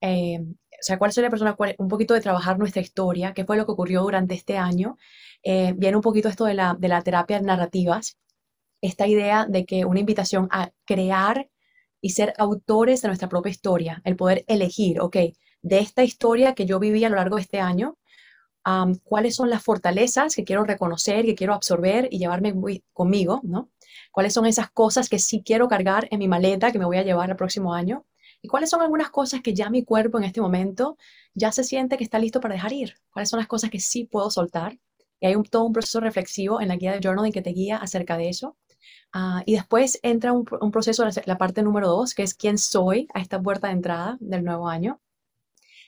Eh, 0.00 0.44
sea, 0.84 0.98
cuál 0.98 1.12
soy 1.12 1.22
la 1.22 1.30
persona, 1.30 1.54
cuál, 1.54 1.74
un 1.78 1.88
poquito 1.88 2.14
de 2.14 2.20
trabajar 2.20 2.58
nuestra 2.58 2.82
historia, 2.82 3.32
qué 3.34 3.44
fue 3.44 3.56
lo 3.56 3.66
que 3.66 3.72
ocurrió 3.72 4.02
durante 4.02 4.34
este 4.34 4.58
año, 4.58 4.96
eh, 5.42 5.74
viene 5.76 5.96
un 5.96 6.02
poquito 6.02 6.28
esto 6.28 6.44
de 6.44 6.54
la, 6.54 6.76
de 6.78 6.88
la 6.88 7.02
terapia 7.02 7.40
narrativas, 7.40 8.18
esta 8.80 9.06
idea 9.06 9.46
de 9.48 9.64
que 9.64 9.84
una 9.84 10.00
invitación 10.00 10.48
a 10.50 10.70
crear 10.84 11.48
y 12.00 12.10
ser 12.10 12.34
autores 12.38 13.00
de 13.02 13.08
nuestra 13.08 13.28
propia 13.28 13.50
historia, 13.50 14.02
el 14.04 14.16
poder 14.16 14.44
elegir, 14.46 15.00
ok, 15.00 15.16
de 15.62 15.78
esta 15.78 16.04
historia 16.04 16.54
que 16.54 16.66
yo 16.66 16.78
viví 16.78 17.02
a 17.04 17.08
lo 17.08 17.16
largo 17.16 17.36
de 17.36 17.42
este 17.42 17.60
año, 17.60 17.96
um, 18.66 18.94
cuáles 19.04 19.36
son 19.36 19.48
las 19.48 19.62
fortalezas 19.62 20.34
que 20.36 20.44
quiero 20.44 20.64
reconocer, 20.64 21.24
que 21.24 21.34
quiero 21.34 21.54
absorber 21.54 22.08
y 22.10 22.18
llevarme 22.18 22.54
conmigo, 22.92 23.40
¿no? 23.42 23.70
¿Cuáles 24.12 24.34
son 24.34 24.46
esas 24.46 24.70
cosas 24.70 25.08
que 25.08 25.18
sí 25.18 25.42
quiero 25.42 25.66
cargar 25.68 26.06
en 26.10 26.18
mi 26.18 26.28
maleta 26.28 26.70
que 26.70 26.78
me 26.78 26.84
voy 26.84 26.98
a 26.98 27.02
llevar 27.02 27.30
el 27.30 27.36
próximo 27.36 27.72
año? 27.72 28.04
¿Y 28.44 28.48
cuáles 28.48 28.68
son 28.68 28.82
algunas 28.82 29.08
cosas 29.08 29.40
que 29.40 29.54
ya 29.54 29.70
mi 29.70 29.84
cuerpo 29.84 30.18
en 30.18 30.24
este 30.24 30.42
momento 30.42 30.98
ya 31.32 31.50
se 31.50 31.64
siente 31.64 31.96
que 31.96 32.04
está 32.04 32.18
listo 32.18 32.42
para 32.42 32.52
dejar 32.52 32.74
ir? 32.74 32.94
¿Cuáles 33.10 33.30
son 33.30 33.38
las 33.38 33.46
cosas 33.46 33.70
que 33.70 33.80
sí 33.80 34.04
puedo 34.04 34.30
soltar? 34.30 34.78
Y 35.18 35.26
hay 35.26 35.34
un, 35.34 35.44
todo 35.44 35.64
un 35.64 35.72
proceso 35.72 35.98
reflexivo 35.98 36.60
en 36.60 36.68
la 36.68 36.76
guía 36.76 36.92
de 36.92 37.00
journaling 37.02 37.32
que 37.32 37.40
te 37.40 37.54
guía 37.54 37.78
acerca 37.78 38.18
de 38.18 38.28
eso. 38.28 38.58
Ah, 39.14 39.42
y 39.46 39.54
después 39.54 39.98
entra 40.02 40.34
un, 40.34 40.44
proceso, 40.44 41.06
la 41.24 41.38
parte 41.38 41.62
número 41.62 41.88
dos, 41.88 42.12
que 42.12 42.22
es 42.22 42.34
quién 42.34 42.58
soy 42.58 43.08
a 43.14 43.20
esta 43.20 43.40
puerta 43.40 43.68
de 43.68 43.72
entrada 43.72 44.18
del 44.20 44.44
nuevo 44.44 44.68
año. 44.68 45.00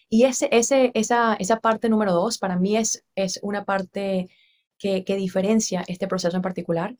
Y 0.08 0.24
ese, 0.24 0.48
ese, 0.50 0.92
esa, 0.94 1.34
esa 1.34 1.60
parte 1.60 1.90
número 1.90 2.14
dos 2.14 2.38
para 2.38 2.56
mí 2.56 2.78
es, 2.78 3.04
es 3.16 3.38
una 3.42 3.66
parte 3.66 4.30
que, 4.78 5.04
que 5.04 5.16
diferencia 5.16 5.84
este 5.88 6.08
proceso 6.08 6.34
en 6.34 6.42
particular, 6.42 6.96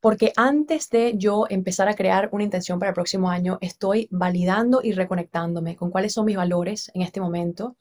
porque 0.00 0.32
antes 0.36 0.88
de 0.88 1.14
yo 1.16 1.46
empezar 1.48 1.88
a 1.88 1.94
crear 1.94 2.30
una 2.32 2.44
intención 2.44 2.78
para 2.78 2.90
el 2.90 2.94
próximo 2.94 3.30
año, 3.30 3.58
estoy 3.60 4.08
validando 4.10 4.80
y 4.82 4.92
reconectándome 4.92 5.76
con 5.76 5.90
cuáles 5.90 6.14
son 6.14 6.24
mis 6.24 6.36
valores 6.36 6.90
en 6.94 7.02
este 7.02 7.20
momento, 7.20 7.76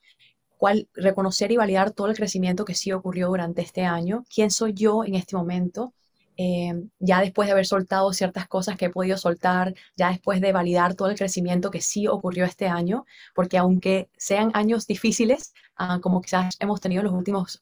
cuál, 0.58 0.90
reconocer 0.94 1.52
y 1.52 1.58
validar 1.58 1.92
todo 1.92 2.08
el 2.08 2.16
crecimiento 2.16 2.66
que 2.66 2.76
sí 2.76 2.92
ocurrió 2.92 3.30
durante 3.30 3.62
este 3.62 3.84
año, 3.84 4.26
quién 4.34 4.52
soy 4.52 4.74
yo 4.74 5.06
en 5.06 5.16
este 5.16 5.38
momento, 5.38 5.94
eh, 6.36 6.74
ya 7.00 7.22
después 7.22 7.48
de 7.48 7.54
haber 7.54 7.66
soltado 7.66 8.14
ciertas 8.14 8.48
cosas 8.48 8.78
que 8.78 8.86
he 8.86 8.90
podido 8.90 9.18
soltar, 9.18 9.74
ya 9.96 10.10
después 10.10 10.42
de 10.42 10.52
validar 10.52 10.96
todo 10.96 11.10
el 11.10 11.18
crecimiento 11.18 11.72
que 11.72 11.82
sí 11.82 12.08
ocurrió 12.08 12.46
este 12.46 12.68
año, 12.68 13.06
porque 13.36 13.58
aunque 13.58 14.10
sean 14.18 14.52
años 14.54 14.88
difíciles, 14.88 15.54
ah, 15.78 16.00
como 16.02 16.22
quizás 16.22 16.56
hemos 16.60 16.82
tenido 16.82 17.04
los 17.04 17.14
últimos, 17.14 17.62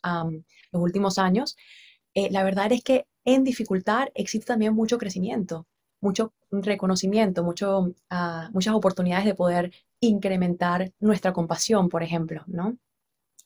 los 0.71 0.81
últimos 0.81 1.17
años, 1.17 1.57
eh, 2.17 2.29
la 2.31 2.43
verdad 2.43 2.71
es 2.71 2.83
que 2.83 3.05
en 3.25 3.43
dificultad 3.43 4.07
existe 4.15 4.47
también 4.47 4.73
mucho 4.73 4.97
crecimiento, 4.97 5.67
mucho 6.01 6.33
reconocimiento, 6.51 7.43
mucho, 7.43 7.93
ah, 8.09 8.49
muchas 8.53 8.73
oportunidades 8.73 9.25
de 9.25 9.35
poder 9.35 9.71
incrementar 9.99 10.91
nuestra 10.99 11.31
compasión, 11.31 11.89
por 11.89 12.01
ejemplo, 12.01 12.43
¿no? 12.47 12.77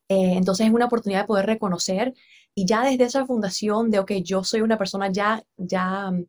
Eh, 0.09 0.35
entonces 0.37 0.67
es 0.67 0.73
una 0.73 0.85
oportunidad 0.85 1.21
de 1.23 1.27
poder 1.27 1.47
reconocer 1.47 2.13
y 2.55 2.65
ya 2.65 2.83
desde 2.85 3.05
esa 3.05 3.25
fundación 3.25 3.91
de, 3.91 3.99
ok, 3.99 4.11
yo 4.23 4.43
soy 4.45 4.61
una 4.61 4.77
persona 4.77 5.11
ya, 5.11 5.43
ya, 5.57 6.11
mm, 6.11 6.25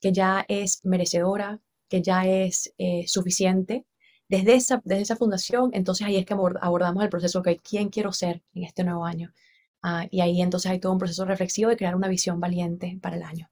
que 0.00 0.12
ya 0.12 0.44
es 0.48 0.80
merecedora, 0.84 1.60
que 1.88 2.02
ya 2.02 2.26
es 2.26 2.74
eh, 2.78 3.04
suficiente, 3.06 3.86
desde 4.28 4.54
esa, 4.56 4.82
desde 4.84 5.02
esa 5.02 5.16
fundación, 5.16 5.70
entonces 5.74 6.06
ahí 6.08 6.16
es 6.16 6.26
que 6.26 6.34
abordamos 6.34 7.04
el 7.04 7.10
proceso, 7.10 7.40
ok, 7.40 7.50
¿quién 7.62 7.88
quiero 7.90 8.12
ser 8.12 8.42
en 8.54 8.64
este 8.64 8.82
nuevo 8.84 9.04
año? 9.04 9.32
Ah, 9.86 10.06
y 10.10 10.22
ahí 10.22 10.40
entonces 10.40 10.70
hay 10.70 10.80
todo 10.80 10.92
un 10.92 10.98
proceso 10.98 11.26
reflexivo 11.26 11.68
de 11.68 11.76
crear 11.76 11.94
una 11.94 12.08
visión 12.08 12.40
valiente 12.40 12.98
para 13.02 13.16
el 13.16 13.22
año. 13.22 13.50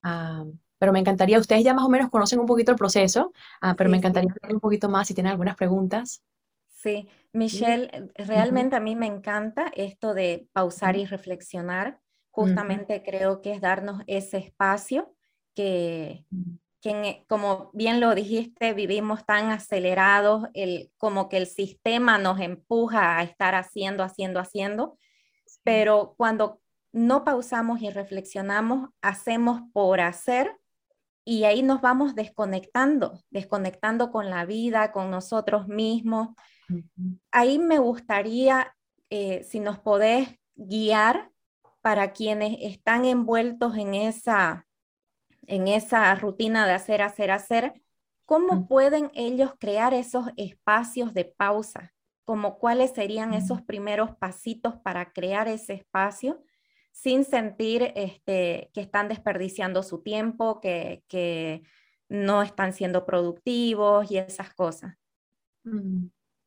Ah, 0.00 0.44
pero 0.78 0.92
me 0.92 1.00
encantaría, 1.00 1.40
ustedes 1.40 1.64
ya 1.64 1.74
más 1.74 1.84
o 1.84 1.88
menos 1.88 2.08
conocen 2.08 2.38
un 2.38 2.46
poquito 2.46 2.70
el 2.70 2.78
proceso, 2.78 3.32
ah, 3.60 3.74
pero 3.76 3.90
me 3.90 3.96
encantaría 3.96 4.32
sí. 4.32 4.52
un 4.54 4.60
poquito 4.60 4.88
más 4.88 5.08
si 5.08 5.14
tienen 5.14 5.32
algunas 5.32 5.56
preguntas. 5.56 6.22
Sí, 6.68 7.08
Michelle, 7.32 7.90
eh, 7.92 8.24
realmente 8.24 8.76
a 8.76 8.80
mí 8.80 8.94
me 8.94 9.06
encanta 9.06 9.72
esto 9.74 10.14
de 10.14 10.46
pausar 10.52 10.96
y 10.96 11.04
reflexionar. 11.04 12.00
Justamente 12.30 13.02
creo 13.02 13.40
que 13.42 13.52
es 13.52 13.60
darnos 13.60 14.02
ese 14.06 14.36
espacio 14.36 15.12
que, 15.54 16.24
que, 16.80 17.24
como 17.28 17.70
bien 17.72 17.98
lo 17.98 18.14
dijiste, 18.14 18.72
vivimos 18.72 19.26
tan 19.26 19.50
acelerados, 19.50 20.46
el, 20.54 20.92
como 20.96 21.28
que 21.28 21.38
el 21.38 21.46
sistema 21.46 22.18
nos 22.18 22.38
empuja 22.38 23.18
a 23.18 23.24
estar 23.24 23.56
haciendo, 23.56 24.04
haciendo, 24.04 24.38
haciendo, 24.38 24.98
pero 25.66 26.14
cuando 26.16 26.60
no 26.92 27.24
pausamos 27.24 27.82
y 27.82 27.90
reflexionamos, 27.90 28.90
hacemos 29.02 29.62
por 29.72 30.00
hacer 30.00 30.56
y 31.24 31.42
ahí 31.42 31.64
nos 31.64 31.80
vamos 31.80 32.14
desconectando, 32.14 33.20
desconectando 33.30 34.12
con 34.12 34.30
la 34.30 34.46
vida, 34.46 34.92
con 34.92 35.10
nosotros 35.10 35.66
mismos. 35.66 36.28
Ahí 37.32 37.58
me 37.58 37.80
gustaría, 37.80 38.76
eh, 39.10 39.42
si 39.42 39.58
nos 39.58 39.80
podés 39.80 40.28
guiar 40.54 41.32
para 41.80 42.12
quienes 42.12 42.58
están 42.60 43.04
envueltos 43.04 43.76
en 43.76 43.94
esa, 43.94 44.68
en 45.48 45.66
esa 45.66 46.14
rutina 46.14 46.64
de 46.64 46.74
hacer, 46.74 47.02
hacer, 47.02 47.32
hacer, 47.32 47.82
¿cómo 48.24 48.68
pueden 48.68 49.10
ellos 49.14 49.50
crear 49.58 49.94
esos 49.94 50.28
espacios 50.36 51.12
de 51.12 51.24
pausa? 51.24 51.92
Como 52.26 52.58
cuáles 52.58 52.92
serían 52.92 53.32
esos 53.32 53.62
primeros 53.62 54.14
pasitos 54.16 54.76
para 54.76 55.14
crear 55.14 55.48
ese 55.48 55.72
espacio 55.72 56.44
sin 56.92 57.24
sentir 57.24 57.92
este, 57.96 58.70
que 58.74 58.82
están 58.82 59.08
desperdiciando 59.08 59.82
su 59.82 60.02
tiempo, 60.02 60.60
que, 60.60 61.04
que 61.08 61.62
no 62.10 62.42
están 62.42 62.74
siendo 62.74 63.06
productivos 63.06 64.10
y 64.10 64.18
esas 64.18 64.52
cosas. 64.54 64.96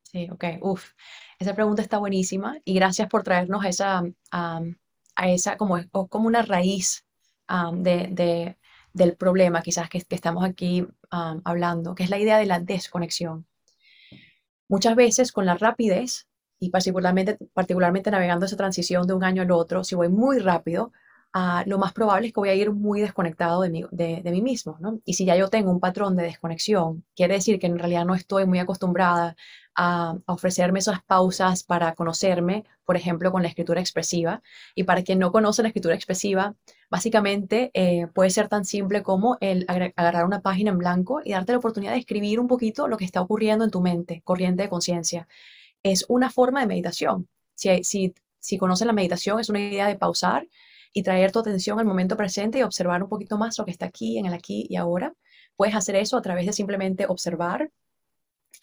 Sí, 0.03 0.27
ok, 0.31 0.45
uf, 0.61 0.91
esa 1.39 1.55
pregunta 1.55 1.81
está 1.81 1.99
buenísima 1.99 2.59
y 2.65 2.73
gracias 2.75 3.07
por 3.09 3.23
traernos 3.23 3.65
esa, 3.65 4.03
a 4.31 5.29
esa 5.29 5.57
como, 5.57 5.77
como 6.09 6.27
una 6.27 6.41
raíz 6.41 7.05
de, 7.73 8.09
de, 8.11 8.57
del 8.93 9.17
problema 9.17 9.61
quizás 9.61 9.89
que, 9.89 10.01
que 10.01 10.15
estamos 10.15 10.43
aquí 10.43 10.87
hablando, 11.11 11.95
que 11.95 12.03
es 12.03 12.09
la 12.09 12.19
idea 12.19 12.37
de 12.37 12.45
la 12.47 12.59
desconexión. 12.59 13.47
Muchas 14.69 14.95
veces 14.95 15.31
con 15.31 15.45
la 15.45 15.55
rapidez 15.55 16.27
y 16.59 16.69
particularmente, 16.69 17.37
particularmente 17.53 18.11
navegando 18.11 18.45
esa 18.45 18.55
transición 18.55 19.07
de 19.07 19.13
un 19.13 19.23
año 19.23 19.41
al 19.41 19.51
otro, 19.51 19.83
si 19.83 19.95
voy 19.95 20.09
muy 20.09 20.39
rápido, 20.39 20.93
uh, 21.35 21.67
lo 21.67 21.77
más 21.77 21.93
probable 21.93 22.27
es 22.27 22.33
que 22.33 22.39
voy 22.39 22.49
a 22.49 22.55
ir 22.55 22.71
muy 22.71 23.01
desconectado 23.01 23.61
de 23.61 23.69
mí, 23.69 23.83
de, 23.91 24.21
mí 24.25 24.41
mismo, 24.41 24.77
¿no? 24.79 24.99
Y 25.05 25.13
si 25.13 25.25
ya 25.25 25.35
yo 25.35 25.49
tengo 25.49 25.71
un 25.71 25.79
patrón 25.79 26.15
de 26.15 26.23
desconexión, 26.23 27.05
quiere 27.15 27.35
decir 27.35 27.59
que 27.59 27.67
en 27.67 27.77
realidad 27.77 28.05
no 28.05 28.15
estoy 28.15 28.45
muy 28.45 28.59
acostumbrada 28.59 29.35
a, 29.75 30.17
ofrecerme 30.25 30.79
esas 30.79 31.03
pausas 31.03 31.63
para 31.63 31.93
conocerme, 31.95 32.65
por 32.85 32.97
ejemplo, 32.97 33.31
con 33.31 33.43
la 33.43 33.47
escritura 33.49 33.79
expresiva. 33.79 34.41
Y 34.75 34.83
para 34.83 35.03
quien 35.03 35.19
no 35.19 35.31
conoce 35.31 35.61
la 35.61 35.69
escritura 35.69 35.95
expresiva, 35.95 36.55
básicamente 36.89 37.71
eh, 37.73 38.07
puede 38.13 38.29
ser 38.29 38.49
tan 38.49 38.65
simple 38.65 39.03
como 39.03 39.37
el 39.41 39.65
agarrar 39.95 40.25
una 40.25 40.41
página 40.41 40.71
en 40.71 40.77
blanco 40.77 41.21
y 41.23 41.31
darte 41.31 41.53
la 41.53 41.59
oportunidad 41.59 41.93
de 41.93 41.99
escribir 41.99 42.39
un 42.39 42.47
poquito 42.47 42.87
lo 42.87 42.97
que 42.97 43.05
está 43.05 43.21
ocurriendo 43.21 43.63
en 43.65 43.71
tu 43.71 43.81
mente, 43.81 44.21
corriente 44.23 44.63
de 44.63 44.69
conciencia. 44.69 45.27
Es 45.83 46.05
una 46.09 46.29
forma 46.29 46.61
de 46.61 46.67
meditación. 46.67 47.29
Si, 47.55 47.83
si, 47.83 48.13
si 48.39 48.57
conoces 48.57 48.87
la 48.87 48.93
meditación, 48.93 49.39
es 49.39 49.49
una 49.49 49.59
idea 49.59 49.87
de 49.87 49.95
pausar 49.95 50.47
y 50.93 51.03
traer 51.03 51.31
tu 51.31 51.39
atención 51.39 51.79
al 51.79 51.85
momento 51.85 52.17
presente 52.17 52.59
y 52.59 52.63
observar 52.63 53.03
un 53.03 53.09
poquito 53.09 53.37
más 53.37 53.57
lo 53.57 53.65
que 53.65 53.71
está 53.71 53.85
aquí, 53.85 54.17
en 54.17 54.25
el 54.25 54.33
aquí 54.33 54.65
y 54.69 54.75
ahora. 54.75 55.13
Puedes 55.55 55.75
hacer 55.75 55.95
eso 55.95 56.17
a 56.17 56.21
través 56.21 56.45
de 56.45 56.53
simplemente 56.53 57.05
observar. 57.07 57.71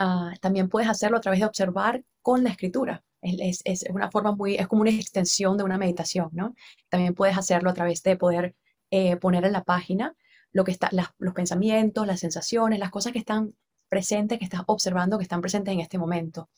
Uh, 0.01 0.35
también 0.41 0.69
puedes 0.69 0.89
hacerlo 0.89 1.19
a 1.19 1.21
través 1.21 1.41
de 1.41 1.47
observar 1.47 2.05
con 2.23 2.43
la 2.45 2.51
escritura. 2.51 3.05
Es, 3.23 3.63
una 3.91 4.11
forma 4.11 4.33
muy, 4.33 4.57
es 4.57 4.67
como 4.69 4.83
una 4.83 4.91
extensión 4.91 5.57
de 5.57 5.65
una 5.65 5.79
meditación, 5.79 6.29
¿no? 6.33 6.55
También 6.89 7.15
puedes 7.15 7.37
hacerlo 7.37 7.71
a 7.71 7.75
través 7.75 8.03
de 8.03 8.17
poder 8.17 8.55
eh, 8.91 9.17
poner 9.17 9.45
en 9.45 9.53
la 9.53 9.65
página 9.65 10.15
lo 10.53 10.65
que 10.65 10.71
está, 10.71 10.91
los 11.19 11.35
pensamientos, 11.35 12.07
las 12.07 12.21
sensaciones, 12.21 12.79
las 12.79 12.91
cosas 12.91 13.13
que 13.13 13.19
están 13.19 13.55
presentes, 13.89 14.39
que 14.39 14.45
estás 14.45 14.63
observando, 14.67 15.19
que 15.19 15.25
están 15.25 15.41
presentes 15.41 15.73
en 15.73 15.81
este 15.81 15.99
momento. 15.99 16.49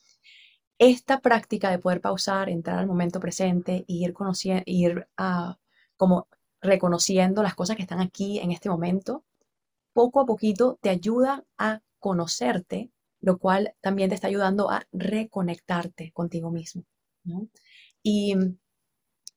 Esta 0.78 1.20
práctica 1.20 1.70
de 1.70 1.78
poder 1.78 2.00
pausar, 2.00 2.48
entrar 2.48 2.78
al 2.78 2.86
momento 2.86 3.20
presente 3.20 3.84
ir 3.88 4.12
conociendo, 4.12 4.62
ir 4.66 5.08
uh, 5.18 5.54
como 5.96 6.28
reconociendo 6.60 7.42
las 7.42 7.54
cosas 7.54 7.76
que 7.76 7.82
están 7.82 8.00
aquí 8.00 8.38
en 8.38 8.52
este 8.52 8.68
momento, 8.68 9.24
poco 9.92 10.20
a 10.20 10.26
poquito 10.26 10.78
te 10.80 10.90
ayuda 10.90 11.44
a 11.56 11.80
conocerte 11.98 12.90
lo 13.20 13.38
cual 13.38 13.74
también 13.80 14.08
te 14.08 14.14
está 14.14 14.28
ayudando 14.28 14.70
a 14.70 14.86
reconectarte 14.92 16.12
contigo 16.12 16.50
mismo. 16.50 16.84
¿no? 17.24 17.48
Y, 18.02 18.34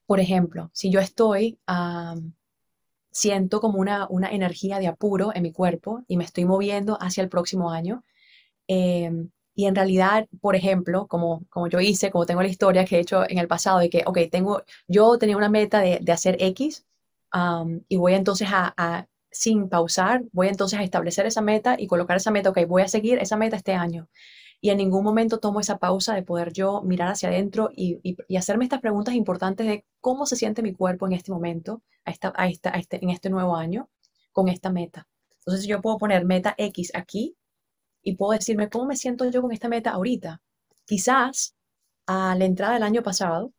por 0.05 0.19
ejemplo, 0.19 0.69
si 0.73 0.91
yo 0.91 0.99
estoy, 0.99 1.59
um, 1.67 2.33
siento 3.11 3.59
como 3.59 3.79
una, 3.79 4.07
una, 4.09 4.29
energía 4.31 4.79
de 4.79 4.87
apuro 4.87 5.31
en 5.33 5.43
mi 5.43 5.51
cuerpo 5.51 6.03
y 6.07 6.17
me 6.17 6.23
estoy 6.23 6.45
moviendo 6.45 6.97
hacia 7.01 7.23
el 7.23 7.29
próximo 7.29 7.71
año, 7.71 8.03
eh, 8.67 9.11
y 9.61 9.65
en 9.67 9.75
realidad, 9.75 10.27
por 10.41 10.55
ejemplo, 10.55 11.05
como, 11.05 11.45
como 11.51 11.67
yo 11.67 11.79
hice, 11.79 12.09
como 12.09 12.25
tengo 12.25 12.41
la 12.41 12.47
historia 12.47 12.83
que 12.83 12.97
he 12.97 12.99
hecho 12.99 13.29
en 13.29 13.37
el 13.37 13.47
pasado, 13.47 13.77
de 13.77 13.91
que, 13.91 14.01
ok, 14.07 14.17
tengo, 14.31 14.63
yo 14.87 15.19
tenía 15.19 15.37
una 15.37 15.49
meta 15.49 15.81
de, 15.81 15.99
de 16.01 16.11
hacer 16.11 16.35
X 16.39 16.83
y 17.87 17.95
voy 17.95 18.15
entonces 18.15 18.47
a, 18.51 18.73
a 18.75 19.05
sin 19.29 19.69
pausar, 19.69 20.23
voy 20.33 20.47
entonces 20.47 20.79
a 20.79 20.83
establecer 20.83 21.27
esa 21.27 21.41
meta 21.41 21.75
y 21.77 21.85
colocar 21.85 22.17
esa 22.17 22.31
meta, 22.31 22.49
ok, 22.49 22.57
voy 22.67 22.81
a 22.81 22.87
seguir 22.87 23.19
esa 23.19 23.37
meta 23.37 23.55
este 23.55 23.73
año. 23.73 24.09
Y 24.61 24.71
en 24.71 24.77
ningún 24.77 25.03
momento 25.03 25.37
tomo 25.37 25.59
esa 25.59 25.77
pausa 25.77 26.15
de 26.15 26.23
poder 26.23 26.53
yo 26.53 26.81
mirar 26.81 27.09
hacia 27.09 27.29
adentro 27.29 27.69
y, 27.75 27.99
y, 28.01 28.17
y 28.27 28.37
hacerme 28.37 28.65
estas 28.65 28.81
preguntas 28.81 29.13
importantes 29.13 29.67
de 29.67 29.85
cómo 29.99 30.25
se 30.25 30.37
siente 30.37 30.63
mi 30.63 30.73
cuerpo 30.73 31.05
en 31.05 31.13
este 31.13 31.31
momento, 31.31 31.83
a 32.03 32.09
esta, 32.09 32.33
a 32.35 32.47
esta, 32.47 32.75
a 32.75 32.79
este, 32.79 32.97
en 33.03 33.11
este 33.11 33.29
nuevo 33.29 33.55
año, 33.55 33.89
con 34.31 34.49
esta 34.49 34.71
meta. 34.71 35.07
Entonces 35.45 35.67
yo 35.67 35.81
puedo 35.81 35.99
poner 35.99 36.25
meta 36.25 36.55
X 36.57 36.91
aquí 36.95 37.35
y 38.03 38.15
puedo 38.15 38.33
decirme 38.33 38.69
cómo 38.69 38.85
me 38.85 38.95
siento 38.95 39.29
yo 39.29 39.41
con 39.41 39.51
esta 39.51 39.69
meta 39.69 39.91
ahorita. 39.91 40.41
Quizás 40.85 41.55
a 42.07 42.35
la 42.35 42.45
entrada 42.45 42.73
del 42.73 42.83
año 42.83 43.03
pasado 43.03 43.53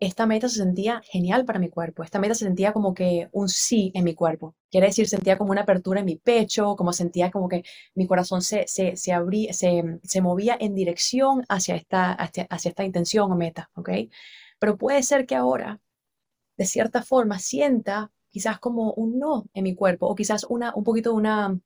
esta 0.00 0.26
meta 0.26 0.48
se 0.48 0.56
sentía 0.58 1.00
genial 1.04 1.44
para 1.44 1.58
mi 1.58 1.68
cuerpo, 1.68 2.02
esta 2.02 2.18
meta 2.18 2.34
se 2.34 2.44
sentía 2.44 2.72
como 2.72 2.94
que 2.94 3.28
un 3.32 3.48
sí 3.48 3.92
en 3.94 4.04
mi 4.04 4.14
cuerpo, 4.14 4.54
quiere 4.70 4.88
decir, 4.88 5.08
sentía 5.08 5.38
como 5.38 5.52
una 5.52 5.62
apertura 5.62 6.00
en 6.00 6.06
mi 6.06 6.16
pecho, 6.16 6.76
como 6.76 6.92
sentía 6.92 7.30
como 7.30 7.48
que 7.48 7.62
mi 7.94 8.06
corazón 8.06 8.42
se, 8.42 8.66
se, 8.66 8.96
se 8.96 9.12
abría, 9.12 9.52
se, 9.52 10.00
se, 10.02 10.20
movía 10.20 10.56
en 10.60 10.74
dirección 10.74 11.44
hacia 11.48 11.76
esta, 11.76 12.12
hacia, 12.12 12.44
hacia 12.50 12.70
esta 12.70 12.84
intención 12.84 13.30
o 13.32 13.36
meta, 13.36 13.70
¿ok? 13.74 13.90
Pero 14.58 14.76
puede 14.76 15.02
ser 15.02 15.26
que 15.26 15.36
ahora, 15.36 15.80
de 16.56 16.66
cierta 16.66 17.02
forma, 17.02 17.38
sienta 17.38 18.10
quizás 18.30 18.58
como 18.58 18.92
un 18.94 19.18
no 19.18 19.46
en 19.54 19.64
mi 19.64 19.74
cuerpo 19.74 20.06
o 20.06 20.14
quizás 20.14 20.44
una, 20.48 20.74
un 20.74 20.84
poquito 20.84 21.14
una, 21.14 21.58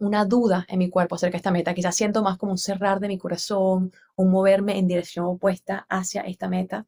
una 0.00 0.24
duda 0.24 0.66
en 0.68 0.78
mi 0.78 0.90
cuerpo 0.90 1.14
acerca 1.14 1.32
de 1.32 1.38
esta 1.38 1.52
meta. 1.52 1.74
Quizás 1.74 1.94
siento 1.94 2.22
más 2.22 2.38
como 2.38 2.52
un 2.52 2.58
cerrar 2.58 3.00
de 3.00 3.08
mi 3.08 3.18
corazón, 3.18 3.92
un 4.16 4.30
moverme 4.30 4.78
en 4.78 4.88
dirección 4.88 5.26
opuesta 5.26 5.86
hacia 5.88 6.22
esta 6.22 6.48
meta. 6.48 6.86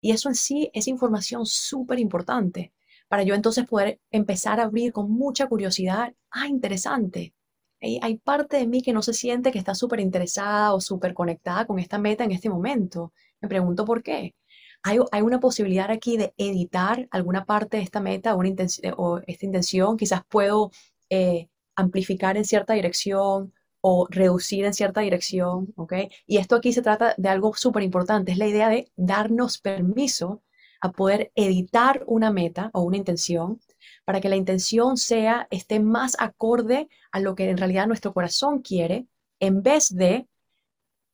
Y 0.00 0.12
eso 0.12 0.28
en 0.28 0.34
sí 0.34 0.70
es 0.72 0.88
información 0.88 1.46
súper 1.46 1.98
importante 1.98 2.72
para 3.08 3.22
yo 3.22 3.34
entonces 3.34 3.66
poder 3.66 4.00
empezar 4.10 4.60
a 4.60 4.64
abrir 4.64 4.92
con 4.92 5.10
mucha 5.10 5.46
curiosidad. 5.46 6.14
Ah, 6.30 6.48
interesante. 6.48 7.34
Hay, 7.80 7.98
hay 8.02 8.16
parte 8.18 8.56
de 8.56 8.66
mí 8.66 8.82
que 8.82 8.92
no 8.92 9.02
se 9.02 9.12
siente 9.14 9.52
que 9.52 9.58
está 9.58 9.74
súper 9.74 10.00
interesada 10.00 10.74
o 10.74 10.80
súper 10.80 11.14
conectada 11.14 11.66
con 11.66 11.78
esta 11.78 11.98
meta 11.98 12.24
en 12.24 12.32
este 12.32 12.48
momento. 12.48 13.12
Me 13.40 13.48
pregunto 13.48 13.84
por 13.84 14.02
qué. 14.02 14.34
Hay, 14.82 15.22
una 15.22 15.40
posibilidad 15.40 15.90
aquí 15.90 16.18
de 16.18 16.34
editar 16.36 17.08
alguna 17.10 17.46
parte 17.46 17.78
de 17.78 17.82
esta 17.82 18.00
meta 18.00 18.34
una 18.34 18.50
o 18.96 19.20
esta 19.26 19.46
intención. 19.46 19.96
Quizás 19.96 20.22
puedo 20.28 20.70
eh, 21.08 21.48
amplificar 21.76 22.36
en 22.36 22.44
cierta 22.44 22.74
dirección 22.74 23.52
o 23.80 24.06
reducir 24.08 24.64
en 24.64 24.74
cierta 24.74 25.02
dirección, 25.02 25.72
¿ok? 25.76 25.92
Y 26.26 26.38
esto 26.38 26.56
aquí 26.56 26.72
se 26.72 26.82
trata 26.82 27.14
de 27.18 27.28
algo 27.28 27.54
súper 27.54 27.82
importante, 27.82 28.32
es 28.32 28.38
la 28.38 28.46
idea 28.46 28.68
de 28.68 28.90
darnos 28.96 29.58
permiso 29.58 30.42
a 30.80 30.90
poder 30.92 31.32
editar 31.34 32.02
una 32.06 32.30
meta 32.30 32.70
o 32.72 32.82
una 32.82 32.96
intención 32.96 33.60
para 34.04 34.20
que 34.20 34.28
la 34.28 34.36
intención 34.36 34.96
sea, 34.96 35.46
esté 35.50 35.80
más 35.80 36.16
acorde 36.18 36.88
a 37.12 37.20
lo 37.20 37.34
que 37.34 37.48
en 37.48 37.56
realidad 37.56 37.86
nuestro 37.86 38.12
corazón 38.12 38.60
quiere, 38.60 39.06
en 39.40 39.62
vez 39.62 39.94
de 39.94 40.28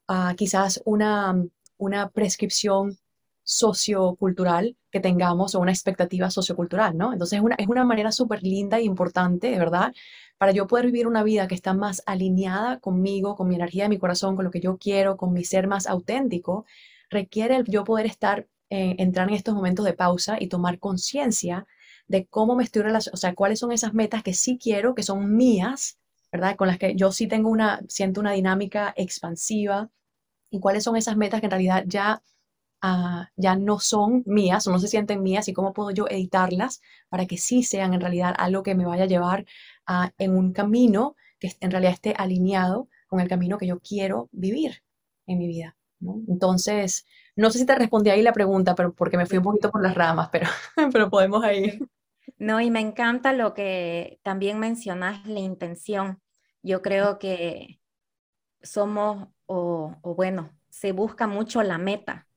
uh, 0.08 0.34
quizás 0.36 0.82
una, 0.84 1.44
una 1.76 2.10
prescripción 2.10 2.98
sociocultural 3.42 4.76
que 4.90 5.00
tengamos 5.00 5.54
una 5.54 5.72
expectativa 5.72 6.30
sociocultural, 6.30 6.96
¿no? 6.96 7.12
Entonces 7.12 7.38
es 7.38 7.44
una, 7.44 7.54
es 7.56 7.68
una 7.68 7.84
manera 7.84 8.12
súper 8.12 8.42
linda 8.42 8.78
e 8.78 8.82
importante, 8.82 9.50
de 9.50 9.58
verdad, 9.58 9.92
para 10.38 10.52
yo 10.52 10.66
poder 10.66 10.86
vivir 10.86 11.06
una 11.06 11.22
vida 11.22 11.46
que 11.48 11.54
está 11.54 11.74
más 11.74 12.02
alineada 12.06 12.80
conmigo, 12.80 13.36
con 13.36 13.48
mi 13.48 13.54
energía 13.56 13.84
de 13.84 13.90
mi 13.90 13.98
corazón, 13.98 14.36
con 14.36 14.44
lo 14.44 14.50
que 14.50 14.60
yo 14.60 14.78
quiero, 14.78 15.16
con 15.16 15.32
mi 15.32 15.44
ser 15.44 15.66
más 15.66 15.86
auténtico, 15.86 16.64
requiere 17.10 17.56
el 17.56 17.64
yo 17.66 17.84
poder 17.84 18.06
estar, 18.06 18.48
eh, 18.70 18.96
entrar 18.98 19.28
en 19.28 19.34
estos 19.34 19.54
momentos 19.54 19.84
de 19.84 19.92
pausa 19.92 20.38
y 20.40 20.48
tomar 20.48 20.78
conciencia 20.78 21.66
de 22.08 22.26
cómo 22.26 22.56
me 22.56 22.64
estoy 22.64 22.82
relacionando, 22.82 23.14
o 23.14 23.20
sea, 23.20 23.34
cuáles 23.34 23.58
son 23.58 23.72
esas 23.72 23.94
metas 23.94 24.22
que 24.22 24.34
sí 24.34 24.58
quiero, 24.60 24.94
que 24.94 25.02
son 25.02 25.36
mías, 25.36 25.98
¿verdad? 26.32 26.56
Con 26.56 26.68
las 26.68 26.78
que 26.78 26.94
yo 26.94 27.12
sí 27.12 27.26
tengo 27.26 27.50
una, 27.50 27.80
siento 27.88 28.20
una 28.20 28.32
dinámica 28.32 28.92
expansiva 28.96 29.90
y 30.50 30.60
cuáles 30.60 30.84
son 30.84 30.96
esas 30.96 31.16
metas 31.16 31.40
que 31.40 31.46
en 31.46 31.50
realidad 31.52 31.84
ya 31.86 32.22
Uh, 32.82 33.24
ya 33.36 33.56
no 33.56 33.78
son 33.78 34.22
mías 34.24 34.66
o 34.66 34.72
no 34.72 34.78
se 34.78 34.88
sienten 34.88 35.22
mías 35.22 35.48
y 35.48 35.52
cómo 35.52 35.74
puedo 35.74 35.90
yo 35.90 36.06
editarlas 36.08 36.80
para 37.10 37.26
que 37.26 37.36
sí 37.36 37.62
sean 37.62 37.92
en 37.92 38.00
realidad 38.00 38.34
algo 38.38 38.62
que 38.62 38.74
me 38.74 38.86
vaya 38.86 39.04
a 39.04 39.06
llevar 39.06 39.44
en 40.18 40.36
un 40.36 40.52
camino 40.52 41.16
que 41.38 41.52
en 41.60 41.70
realidad 41.70 41.92
esté 41.92 42.14
alineado 42.16 42.88
con 43.08 43.20
el 43.20 43.28
camino 43.28 43.58
que 43.58 43.66
yo 43.66 43.80
quiero 43.80 44.28
vivir 44.32 44.82
en 45.26 45.38
mi 45.38 45.46
vida. 45.48 45.76
Entonces, 46.28 47.06
no 47.36 47.50
sé 47.50 47.58
si 47.58 47.66
te 47.66 47.74
respondí 47.74 48.10
ahí 48.10 48.22
la 48.22 48.32
pregunta, 48.32 48.74
pero 48.74 48.94
porque 48.94 49.16
me 49.16 49.26
fui 49.26 49.38
un 49.38 49.44
poquito 49.44 49.70
por 49.70 49.82
las 49.82 49.94
ramas, 49.94 50.28
pero, 50.30 50.46
pero 50.92 51.10
podemos 51.10 51.44
ahí. 51.44 51.78
No, 52.38 52.60
y 52.60 52.70
me 52.70 52.80
encanta 52.80 53.32
lo 53.32 53.54
que 53.54 54.20
también 54.22 54.58
mencionas, 54.58 55.26
la 55.26 55.40
intención. 55.40 56.20
Yo 56.62 56.82
creo 56.82 57.18
que 57.18 57.80
somos, 58.62 59.28
o, 59.46 59.96
bueno, 60.02 60.50
se 60.68 60.92
busca 60.92 61.26
mucho 61.26 61.62
la 61.62 61.78
meta, 61.78 62.28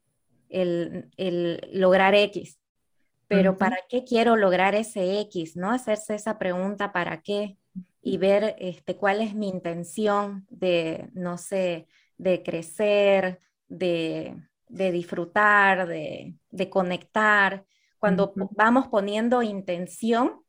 el, 0.53 1.09
el 1.17 1.59
lograr 1.73 2.15
X, 2.15 2.59
pero 3.27 3.57
¿para 3.57 3.77
qué 3.89 4.03
quiero 4.03 4.35
lograr 4.35 4.75
ese 4.75 5.19
X? 5.21 5.55
¿No? 5.55 5.71
Hacerse 5.71 6.15
esa 6.15 6.37
pregunta, 6.37 6.91
¿para 6.91 7.21
qué? 7.21 7.57
Y 8.01 8.17
ver 8.17 8.55
este, 8.59 8.95
cuál 8.95 9.21
es 9.21 9.33
mi 9.33 9.49
intención 9.49 10.45
de, 10.49 11.09
no 11.13 11.37
sé, 11.37 11.87
de 12.17 12.43
crecer, 12.43 13.39
de, 13.67 14.35
de 14.67 14.91
disfrutar, 14.91 15.87
de, 15.87 16.35
de, 16.51 16.69
conectar. 16.69 17.65
Cuando 17.97 18.33
vamos 18.51 18.87
poniendo 18.87 19.41
intención, 19.41 20.43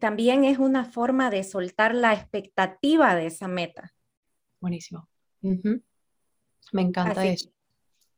también 0.00 0.44
es 0.44 0.58
una 0.58 0.84
forma 0.84 1.30
de 1.30 1.44
soltar 1.44 1.94
la 1.94 2.12
expectativa 2.14 3.14
de 3.14 3.26
esa 3.26 3.46
meta. 3.46 3.92
Buenísimo. 4.60 5.08
Me 6.72 6.82
encanta 6.82 7.24
eso. 7.26 7.50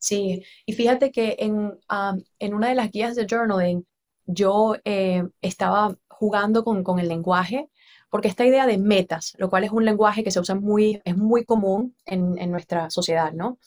Sí, 0.00 0.42
y 0.64 0.72
fíjate 0.72 1.12
que 1.12 1.36
en, 1.40 1.78
en 2.38 2.54
una 2.54 2.68
de 2.70 2.74
las 2.74 2.90
guías 2.90 3.14
de 3.16 3.26
journaling 3.28 3.86
yo 4.24 4.74
eh, 4.84 5.24
estaba 5.42 5.94
jugando 6.08 6.64
con, 6.64 6.82
con, 6.82 6.98
el 6.98 7.08
lenguaje, 7.08 7.68
porque 8.08 8.28
esta 8.28 8.46
idea 8.46 8.66
de 8.66 8.78
metas, 8.78 9.34
lo 9.38 9.50
cual 9.50 9.64
es 9.64 9.72
un 9.72 9.84
lenguaje 9.84 10.24
que 10.24 10.30
se 10.30 10.40
usa 10.40 10.54
muy, 10.54 11.02
es 11.04 11.16
muy 11.18 11.44
común 11.44 11.94
en, 12.06 12.38
en 12.38 12.50
nuestra 12.50 12.88
sociedad, 12.88 13.32
¿no? 13.32 13.58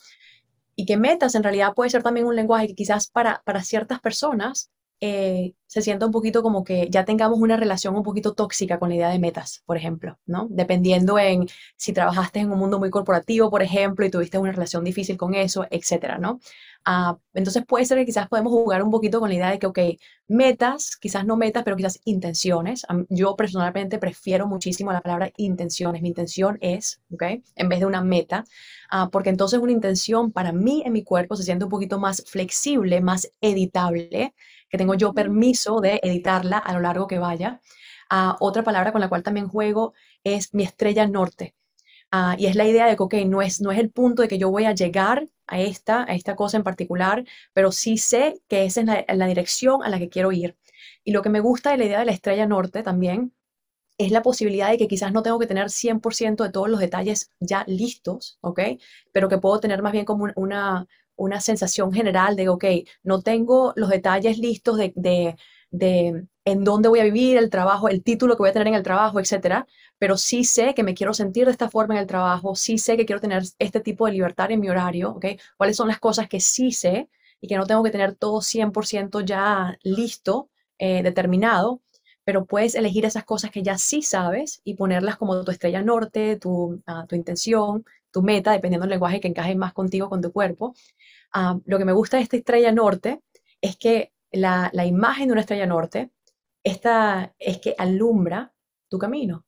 Y 0.74 0.86
que 0.86 0.96
metas 0.96 1.36
en 1.36 1.44
realidad 1.44 1.72
puede 1.74 1.90
ser 1.90 2.02
también 2.02 2.26
un 2.26 2.34
lenguaje 2.34 2.66
que 2.66 2.74
quizás 2.74 3.08
para, 3.08 3.40
para 3.44 3.62
ciertas 3.62 4.00
personas 4.00 4.72
eh, 5.06 5.54
se 5.66 5.82
sienta 5.82 6.06
un 6.06 6.12
poquito 6.12 6.42
como 6.42 6.64
que 6.64 6.88
ya 6.88 7.04
tengamos 7.04 7.38
una 7.38 7.58
relación 7.58 7.94
un 7.94 8.02
poquito 8.02 8.32
tóxica 8.32 8.78
con 8.78 8.88
la 8.88 8.94
idea 8.94 9.08
de 9.10 9.18
metas, 9.18 9.62
por 9.66 9.76
ejemplo, 9.76 10.18
¿no? 10.24 10.46
Dependiendo 10.48 11.18
en 11.18 11.46
si 11.76 11.92
trabajaste 11.92 12.40
en 12.40 12.50
un 12.50 12.58
mundo 12.58 12.78
muy 12.78 12.88
corporativo, 12.88 13.50
por 13.50 13.62
ejemplo, 13.62 14.06
y 14.06 14.10
tuviste 14.10 14.38
una 14.38 14.52
relación 14.52 14.82
difícil 14.82 15.18
con 15.18 15.34
eso, 15.34 15.66
etcétera, 15.70 16.16
¿no? 16.16 16.40
Uh, 16.86 17.18
entonces 17.34 17.64
puede 17.66 17.84
ser 17.84 17.98
que 17.98 18.06
quizás 18.06 18.28
podemos 18.28 18.52
jugar 18.52 18.82
un 18.82 18.90
poquito 18.90 19.20
con 19.20 19.28
la 19.28 19.34
idea 19.34 19.50
de 19.50 19.58
que, 19.58 19.66
ok, 19.66 19.78
metas, 20.28 20.96
quizás 20.96 21.26
no 21.26 21.36
metas, 21.36 21.64
pero 21.64 21.76
quizás 21.76 22.00
intenciones. 22.04 22.86
Yo 23.10 23.36
personalmente 23.36 23.98
prefiero 23.98 24.46
muchísimo 24.46 24.92
la 24.92 25.02
palabra 25.02 25.32
intenciones. 25.36 26.00
Mi 26.02 26.08
intención 26.08 26.56
es, 26.62 27.00
ok, 27.12 27.24
en 27.56 27.68
vez 27.68 27.80
de 27.80 27.86
una 27.86 28.02
meta, 28.02 28.44
uh, 28.92 29.10
porque 29.10 29.30
entonces 29.30 29.58
una 29.60 29.72
intención 29.72 30.32
para 30.32 30.52
mí 30.52 30.82
en 30.86 30.92
mi 30.92 31.02
cuerpo 31.04 31.36
se 31.36 31.42
siente 31.42 31.64
un 31.64 31.70
poquito 31.70 31.98
más 31.98 32.22
flexible, 32.26 33.00
más 33.00 33.30
editable 33.40 34.34
que 34.68 34.78
tengo 34.78 34.94
yo 34.94 35.12
permiso 35.12 35.80
de 35.80 36.00
editarla 36.02 36.58
a 36.58 36.72
lo 36.72 36.80
largo 36.80 37.06
que 37.06 37.18
vaya. 37.18 37.60
Uh, 38.10 38.34
otra 38.40 38.62
palabra 38.62 38.92
con 38.92 39.00
la 39.00 39.08
cual 39.08 39.22
también 39.22 39.48
juego 39.48 39.94
es 40.24 40.54
mi 40.54 40.64
estrella 40.64 41.06
norte. 41.06 41.54
Uh, 42.12 42.34
y 42.38 42.46
es 42.46 42.56
la 42.56 42.66
idea 42.66 42.86
de 42.86 42.96
que, 42.96 43.02
ok, 43.02 43.14
no 43.26 43.42
es, 43.42 43.60
no 43.60 43.72
es 43.72 43.78
el 43.78 43.90
punto 43.90 44.22
de 44.22 44.28
que 44.28 44.38
yo 44.38 44.50
voy 44.50 44.64
a 44.66 44.74
llegar 44.74 45.28
a 45.46 45.60
esta, 45.60 46.04
a 46.04 46.14
esta 46.14 46.36
cosa 46.36 46.56
en 46.56 46.62
particular, 46.62 47.24
pero 47.52 47.72
sí 47.72 47.98
sé 47.98 48.40
que 48.48 48.64
esa 48.64 48.80
es 48.80 48.86
la, 48.86 49.04
la 49.14 49.26
dirección 49.26 49.82
a 49.82 49.88
la 49.88 49.98
que 49.98 50.08
quiero 50.08 50.32
ir. 50.32 50.56
Y 51.04 51.12
lo 51.12 51.22
que 51.22 51.30
me 51.30 51.40
gusta 51.40 51.70
de 51.70 51.78
la 51.78 51.84
idea 51.86 51.98
de 52.00 52.06
la 52.06 52.12
estrella 52.12 52.46
norte 52.46 52.82
también 52.82 53.32
es 53.98 54.10
la 54.10 54.22
posibilidad 54.22 54.70
de 54.70 54.78
que 54.78 54.88
quizás 54.88 55.12
no 55.12 55.22
tengo 55.22 55.38
que 55.38 55.46
tener 55.46 55.70
100% 55.70 56.44
de 56.44 56.50
todos 56.50 56.68
los 56.68 56.80
detalles 56.80 57.30
ya 57.40 57.64
listos, 57.66 58.38
¿ok? 58.40 58.60
Pero 59.12 59.28
que 59.28 59.38
puedo 59.38 59.60
tener 59.60 59.82
más 59.82 59.92
bien 59.92 60.04
como 60.04 60.26
una, 60.36 60.86
una 61.16 61.40
sensación 61.40 61.92
general 61.92 62.36
de, 62.36 62.48
ok, 62.48 62.64
no 63.02 63.22
tengo 63.22 63.72
los 63.76 63.90
detalles 63.90 64.38
listos 64.38 64.76
de, 64.78 64.92
de, 64.96 65.36
de, 65.70 66.26
en 66.44 66.64
dónde 66.64 66.88
voy 66.88 67.00
a 67.00 67.04
vivir, 67.04 67.36
el 67.36 67.50
trabajo, 67.50 67.88
el 67.88 68.02
título 68.02 68.34
que 68.36 68.42
voy 68.42 68.50
a 68.50 68.52
tener 68.52 68.68
en 68.68 68.74
el 68.74 68.82
trabajo, 68.82 69.20
etcétera, 69.20 69.66
pero 69.98 70.16
sí 70.16 70.44
sé 70.44 70.74
que 70.74 70.82
me 70.82 70.94
quiero 70.94 71.14
sentir 71.14 71.46
de 71.46 71.52
esta 71.52 71.70
forma 71.70 71.94
en 71.94 72.00
el 72.00 72.06
trabajo, 72.06 72.54
sí 72.54 72.78
sé 72.78 72.96
que 72.96 73.06
quiero 73.06 73.20
tener 73.20 73.42
este 73.58 73.80
tipo 73.80 74.06
de 74.06 74.12
libertad 74.12 74.50
en 74.50 74.60
mi 74.60 74.68
horario, 74.68 75.10
¿ok? 75.12 75.26
¿Cuáles 75.56 75.76
son 75.76 75.88
las 75.88 76.00
cosas 76.00 76.28
que 76.28 76.40
sí 76.40 76.72
sé 76.72 77.08
y 77.40 77.48
que 77.48 77.56
no 77.56 77.66
tengo 77.66 77.82
que 77.82 77.90
tener 77.90 78.14
todo 78.14 78.40
100% 78.42 79.20
ya 79.20 79.76
listo, 79.82 80.50
eh, 80.78 81.02
determinado? 81.02 81.80
pero 82.24 82.46
puedes 82.46 82.74
elegir 82.74 83.04
esas 83.04 83.24
cosas 83.24 83.50
que 83.50 83.62
ya 83.62 83.76
sí 83.78 84.02
sabes 84.02 84.60
y 84.64 84.74
ponerlas 84.74 85.16
como 85.16 85.44
tu 85.44 85.50
estrella 85.50 85.82
norte, 85.82 86.36
tu, 86.38 86.82
uh, 86.86 87.06
tu 87.06 87.16
intención, 87.16 87.84
tu 88.10 88.22
meta, 88.22 88.52
dependiendo 88.52 88.84
del 88.84 88.90
lenguaje 88.92 89.20
que 89.20 89.28
encaje 89.28 89.54
más 89.56 89.72
contigo, 89.74 90.08
con 90.08 90.22
tu 90.22 90.32
cuerpo. 90.32 90.74
Lo 91.64 91.78
que 91.78 91.84
me 91.84 91.92
gusta 91.92 92.16
de 92.16 92.22
esta 92.22 92.36
estrella 92.36 92.70
norte 92.70 93.22
es 93.60 93.76
que 93.76 94.12
la, 94.30 94.70
imagen 94.86 95.26
de 95.26 95.32
una 95.32 95.40
estrella 95.40 95.66
norte 95.66 96.10
esta, 96.62 97.34
es 97.38 97.58
que 97.58 97.74
alumbra 97.78 98.52
tu 98.88 98.98
camino. 98.98 99.44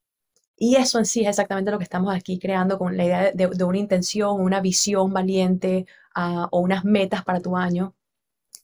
Y 0.56 0.76
eso 0.76 0.98
en 0.98 1.04
sí 1.06 1.22
es 1.22 1.28
exactamente 1.28 1.70
lo 1.70 1.78
que 1.78 1.84
estamos 1.84 2.14
aquí 2.14 2.38
creando 2.38 2.78
con 2.78 2.96
la 2.96 3.04
idea 3.04 3.32
de, 3.32 3.64
una 3.64 3.78
intención, 3.78 4.40
una 4.40 4.60
visión 4.60 5.12
valiente 5.12 5.86
uh, 6.16 6.46
o 6.50 6.60
unas 6.60 6.84
metas 6.84 7.24
para 7.24 7.40
tu 7.40 7.56
año. 7.56 7.94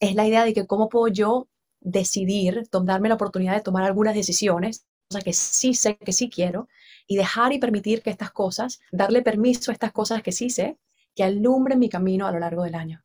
Es 0.01 0.15
la 0.15 0.27
idea 0.27 0.45
de 0.45 0.55
que 0.55 0.67
cómo 0.67 0.89
puedo 0.89 1.09
yo 1.09 1.49
decidir, 1.81 2.69
darme 2.71 3.09
la 3.09 3.17
oportunidad 3.17 3.55
de 3.55 3.61
tomar 3.61 3.85
algunas 3.85 4.15
decisiones, 4.15 4.87
cosas 5.09 5.25
que 5.25 5.33
sí 5.33 5.75
sé 5.75 5.97
que 5.97 6.13
sí 6.13 6.31
quiero, 6.31 6.69
y 7.07 7.17
dejar 7.17 7.53
y 7.53 7.59
permitir 7.59 8.03
que 8.03 8.11
estas 8.11 8.31
cosas, 8.33 8.81
darle 8.91 9.23
permiso 9.23 9.71
a 9.71 9.75
estas 9.75 9.93
cosas 9.93 10.23
que 10.23 10.33
sí 10.33 10.51
sé, 10.51 10.79
que 11.15 11.25
alumbren 11.25 11.79
mi 11.79 11.89
camino 11.89 12.27
a 12.27 12.33
lo 12.33 12.39
largo 12.39 12.65
del 12.65 12.75
año. 12.75 13.05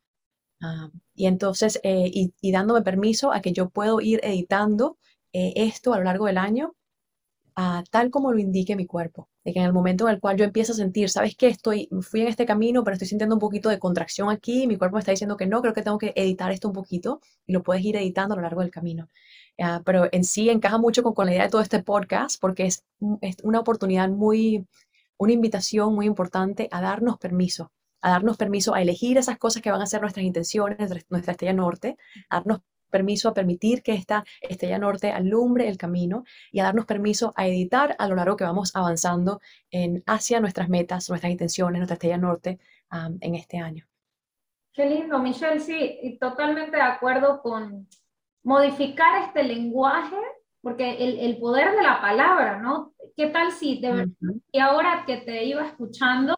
Ah, 0.61 0.89
y 1.15 1.27
entonces, 1.27 1.79
eh, 1.83 2.09
y, 2.13 2.51
dándome 2.51 2.81
permiso 2.81 3.31
a 3.31 3.41
que 3.41 3.53
yo 3.53 3.69
puedo 3.69 4.01
ir 4.01 4.19
editando 4.23 4.97
eh, 5.33 5.53
esto 5.55 5.93
a 5.93 5.97
lo 5.97 6.03
largo 6.05 6.25
del 6.25 6.37
año, 6.37 6.73
a 7.55 7.83
tal 7.91 8.11
como 8.11 8.31
lo 8.31 8.39
indique 8.39 8.75
mi 8.75 8.85
cuerpo. 8.85 9.29
De 9.43 9.53
que 9.53 9.59
en 9.59 9.65
el 9.65 9.73
momento 9.73 10.07
en 10.07 10.15
el 10.15 10.19
cual 10.21 10.37
yo 10.37 10.45
empiezo 10.45 10.73
a 10.73 10.75
sentir, 10.75 11.09
¿sabes 11.09 11.35
qué? 11.35 11.47
Estoy, 11.47 11.89
fui 12.01 12.21
en 12.21 12.27
este 12.27 12.45
camino, 12.45 12.83
pero 12.83 12.93
estoy 12.93 13.07
sintiendo 13.07 13.35
un 13.35 13.39
poquito 13.39 13.69
de 13.69 13.79
contracción 13.79 14.29
aquí, 14.29 14.67
mi 14.67 14.77
cuerpo 14.77 14.95
me 14.95 14.99
está 15.01 15.11
diciendo 15.11 15.37
que 15.37 15.47
no, 15.47 15.61
creo 15.61 15.73
que 15.73 15.81
tengo 15.83 15.97
que 15.97 16.13
editar 16.15 16.51
esto 16.51 16.67
un 16.67 16.73
poquito 16.73 17.21
y 17.47 17.53
lo 17.53 17.63
puedes 17.63 17.83
ir 17.83 17.95
editando 17.95 18.33
a 18.33 18.37
lo 18.37 18.43
largo 18.43 18.61
del 18.61 18.71
camino. 18.71 19.09
Ah, 19.59 19.81
pero 19.85 20.07
en 20.11 20.23
sí 20.23 20.49
encaja 20.49 20.77
mucho 20.77 21.03
con, 21.03 21.25
la 21.25 21.33
idea 21.33 21.43
de 21.45 21.49
todo 21.49 21.61
este 21.61 21.81
podcast 21.83 22.39
porque 22.39 22.65
es 22.67 22.83
una 23.43 23.59
oportunidad 23.59 24.09
muy, 24.09 24.67
una 25.17 25.33
invitación 25.33 25.95
muy 25.95 26.05
importante 26.05 26.67
a 26.71 26.81
darnos 26.81 27.17
permiso 27.17 27.71
a 28.01 28.11
darnos 28.11 28.37
permiso 28.37 28.73
a 28.73 28.81
elegir 28.81 29.17
esas 29.17 29.37
cosas 29.37 29.61
que 29.61 29.71
van 29.71 29.81
a 29.81 29.87
ser 29.87 30.01
nuestras 30.01 30.25
intenciones, 30.25 30.77
nuestra 31.09 31.31
estrella 31.31 31.53
norte, 31.53 31.97
a 32.29 32.37
darnos 32.37 32.61
permiso 32.89 33.29
a 33.29 33.33
permitir 33.33 33.83
que 33.83 33.93
esta 33.93 34.23
estrella 34.41 34.79
norte 34.79 35.11
alumbre 35.11 35.67
el 35.67 35.77
camino 35.77 36.23
y 36.51 36.59
a 36.59 36.63
darnos 36.63 36.85
permiso 36.85 37.33
a 37.35 37.47
editar 37.47 37.95
a 37.99 38.07
lo 38.07 38.15
largo 38.15 38.37
que 38.37 38.43
vamos 38.43 38.75
avanzando 38.75 39.41
en, 39.71 40.03
hacia 40.05 40.39
nuestras 40.39 40.69
metas, 40.69 41.09
nuestras 41.09 41.31
intenciones, 41.31 41.79
nuestra 41.79 41.95
estrella 41.95 42.17
norte 42.17 42.59
en 43.19 43.35
este 43.35 43.57
año. 43.57 43.85
Qué 44.73 44.85
lindo, 44.85 45.19
Michelle, 45.19 45.59
sí, 45.59 45.99
y 46.01 46.17
totalmente 46.17 46.77
de 46.77 46.83
acuerdo 46.83 47.41
con 47.41 47.87
modificar 48.43 49.23
este 49.23 49.43
lenguaje, 49.43 50.15
porque 50.61 51.03
el, 51.03 51.19
el 51.19 51.37
poder 51.37 51.75
de 51.75 51.83
la 51.83 51.99
palabra, 51.99 52.59
¿no? 52.59 52.93
¿Qué 53.15 53.27
tal 53.27 53.51
si 53.51 53.81
de 53.81 54.07
y 54.51 54.59
ahora 54.59 55.03
que 55.05 55.17
te 55.17 55.43
iba 55.43 55.65
escuchando, 55.65 56.37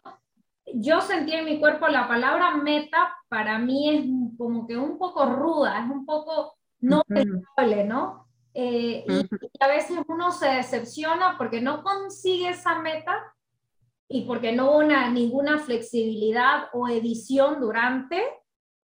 yo 0.74 1.00
sentí 1.00 1.32
en 1.34 1.44
mi 1.44 1.58
cuerpo 1.58 1.88
la 1.88 2.08
palabra 2.08 2.56
meta 2.56 3.14
para 3.28 3.58
mí 3.58 3.90
es 3.90 4.04
como 4.36 4.66
que 4.66 4.76
un 4.76 4.98
poco 4.98 5.26
ruda, 5.26 5.84
es 5.84 5.90
un 5.90 6.04
poco 6.04 6.54
no 6.80 7.02
pensable, 7.04 7.84
¿no? 7.84 8.26
Eh, 8.54 9.04
y, 9.06 9.28
a 9.60 9.68
veces 9.68 9.98
uno 10.08 10.32
se 10.32 10.48
decepciona 10.48 11.36
porque 11.38 11.60
no 11.60 11.82
consigue 11.82 12.48
esa 12.50 12.80
meta 12.80 13.34
y 14.08 14.22
porque 14.22 14.52
no 14.52 14.70
hubo 14.72 14.82
ninguna 14.82 15.58
flexibilidad 15.58 16.64
o 16.72 16.88
edición 16.88 17.60
durante 17.60 18.20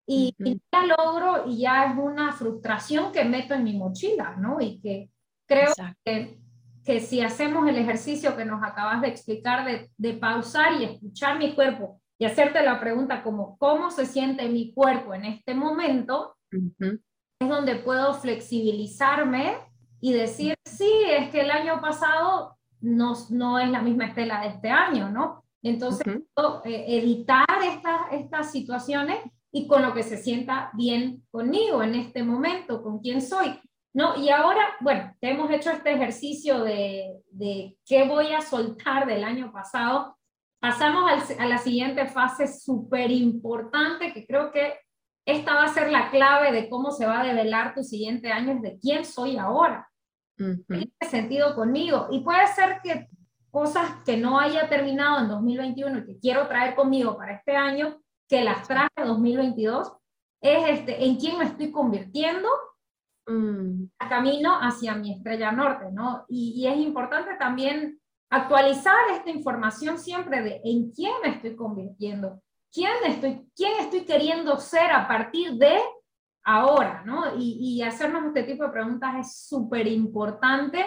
y, 0.06 0.34
ya 0.72 0.86
logro 0.86 1.46
y 1.46 1.58
ya 1.62 1.86
es 1.86 1.98
una 1.98 2.32
frustración 2.32 3.10
que 3.10 3.24
meto 3.24 3.54
en 3.54 3.64
mi 3.64 3.76
mochila, 3.76 4.36
¿no? 4.36 4.60
Y 4.60 4.80
que 4.80 5.10
creo 5.46 5.72
que 6.04 6.38
que 6.86 7.00
si 7.00 7.20
hacemos 7.20 7.68
el 7.68 7.76
ejercicio 7.76 8.36
que 8.36 8.44
nos 8.44 8.62
acabas 8.62 9.02
de 9.02 9.08
explicar 9.08 9.66
de, 9.66 9.90
de, 9.98 10.12
pausar 10.14 10.80
y 10.80 10.84
escuchar 10.84 11.36
mi 11.36 11.54
cuerpo 11.54 12.00
y 12.16 12.24
hacerte 12.24 12.62
la 12.62 12.80
pregunta 12.80 13.24
como 13.24 13.58
cómo 13.58 13.90
se 13.90 14.06
siente 14.06 14.48
mi 14.48 14.72
cuerpo 14.72 15.12
en 15.12 15.24
este 15.24 15.54
momento, 15.54 16.36
es 16.50 17.48
donde 17.48 17.74
puedo 17.74 18.14
flexibilizarme 18.14 19.56
y 20.00 20.12
decir, 20.12 20.54
sí, 20.64 20.90
es 21.08 21.30
que 21.30 21.40
el 21.40 21.50
año 21.50 21.80
pasado 21.80 22.56
no, 22.80 23.14
no 23.30 23.58
es 23.58 23.68
la 23.68 23.82
misma 23.82 24.06
estela 24.06 24.40
de 24.40 24.48
este 24.48 24.70
año, 24.70 25.10
¿no? 25.10 25.44
Entonces, 25.62 26.06
eh, 26.64 26.84
editar 26.86 27.46
estas, 27.64 28.00
estas 28.12 28.52
situaciones 28.52 29.18
y 29.50 29.66
con 29.66 29.82
lo 29.82 29.92
que 29.92 30.04
se 30.04 30.16
sienta 30.16 30.70
bien 30.74 31.24
conmigo 31.30 31.82
en 31.82 31.96
este 31.96 32.22
momento, 32.22 32.82
con 32.82 33.00
quién 33.00 33.20
soy. 33.20 33.58
¿No? 33.96 34.14
Y 34.14 34.28
ahora, 34.28 34.76
bueno, 34.80 35.16
hemos 35.22 35.50
hecho 35.50 35.70
este 35.70 35.94
ejercicio 35.94 36.62
de, 36.62 37.22
de 37.30 37.78
qué 37.86 38.06
voy 38.06 38.30
a 38.34 38.42
soltar 38.42 39.06
del 39.06 39.24
año 39.24 39.50
pasado. 39.50 40.18
Pasamos 40.60 41.10
a 41.38 41.46
la 41.46 41.56
siguiente 41.56 42.06
fase 42.06 42.46
súper 42.46 43.10
importante 43.10 44.12
que 44.12 44.26
creo 44.26 44.52
que 44.52 44.74
esta 45.24 45.54
va 45.54 45.64
a 45.64 45.72
ser 45.72 45.90
la 45.90 46.10
clave 46.10 46.52
de 46.52 46.68
cómo 46.68 46.90
se 46.90 47.06
va 47.06 47.22
a 47.22 47.24
develar 47.24 47.74
tu 47.74 47.82
siguiente 47.82 48.30
año, 48.30 48.52
es 48.52 48.60
de 48.60 48.78
quién 48.78 49.02
soy 49.06 49.38
ahora. 49.38 49.88
Uh 50.38 50.62
¿Qué 50.68 51.08
sentido 51.08 51.54
conmigo? 51.54 52.08
Y 52.10 52.20
puede 52.20 52.46
ser 52.48 52.80
que 52.84 53.08
cosas 53.50 54.02
que 54.04 54.18
no 54.18 54.38
haya 54.38 54.68
terminado 54.68 55.20
en 55.20 55.28
2021 55.28 56.00
y 56.00 56.04
que 56.04 56.18
quiero 56.18 56.46
traer 56.48 56.74
conmigo 56.74 57.16
para 57.16 57.36
este 57.36 57.56
año, 57.56 57.98
que 58.28 58.44
las 58.44 58.68
traje 58.68 58.90
en 58.96 59.06
2022, 59.06 59.90
es 60.42 60.80
este, 60.80 61.02
en 61.02 61.16
quién 61.16 61.38
me 61.38 61.46
estoy 61.46 61.72
convirtiendo 61.72 62.50
Mm. 63.26 63.88
camino 64.08 64.56
hacia 64.60 64.94
mi 64.94 65.12
estrella 65.14 65.50
norte, 65.50 65.86
¿no? 65.92 66.24
Y, 66.28 66.66
es 66.66 66.76
importante 66.78 67.34
también 67.38 68.00
actualizar 68.30 68.96
esta 69.12 69.30
información 69.30 69.98
siempre 69.98 70.42
de 70.42 70.60
en 70.64 70.92
quién 70.92 71.12
me 71.22 71.30
estoy 71.30 71.56
convirtiendo, 71.56 72.40
quién 72.72 72.92
estoy, 73.04 73.48
quién 73.56 73.80
estoy 73.80 74.04
queriendo 74.04 74.58
ser 74.58 74.92
a 74.92 75.08
partir 75.08 75.54
de 75.54 75.76
ahora, 76.44 77.02
¿no? 77.04 77.36
Y, 77.36 77.58
y 77.60 77.82
hacernos 77.82 78.26
este 78.26 78.44
tipo 78.44 78.64
de 78.64 78.70
preguntas 78.70 79.16
es 79.18 79.48
súper 79.48 79.88
importante 79.88 80.84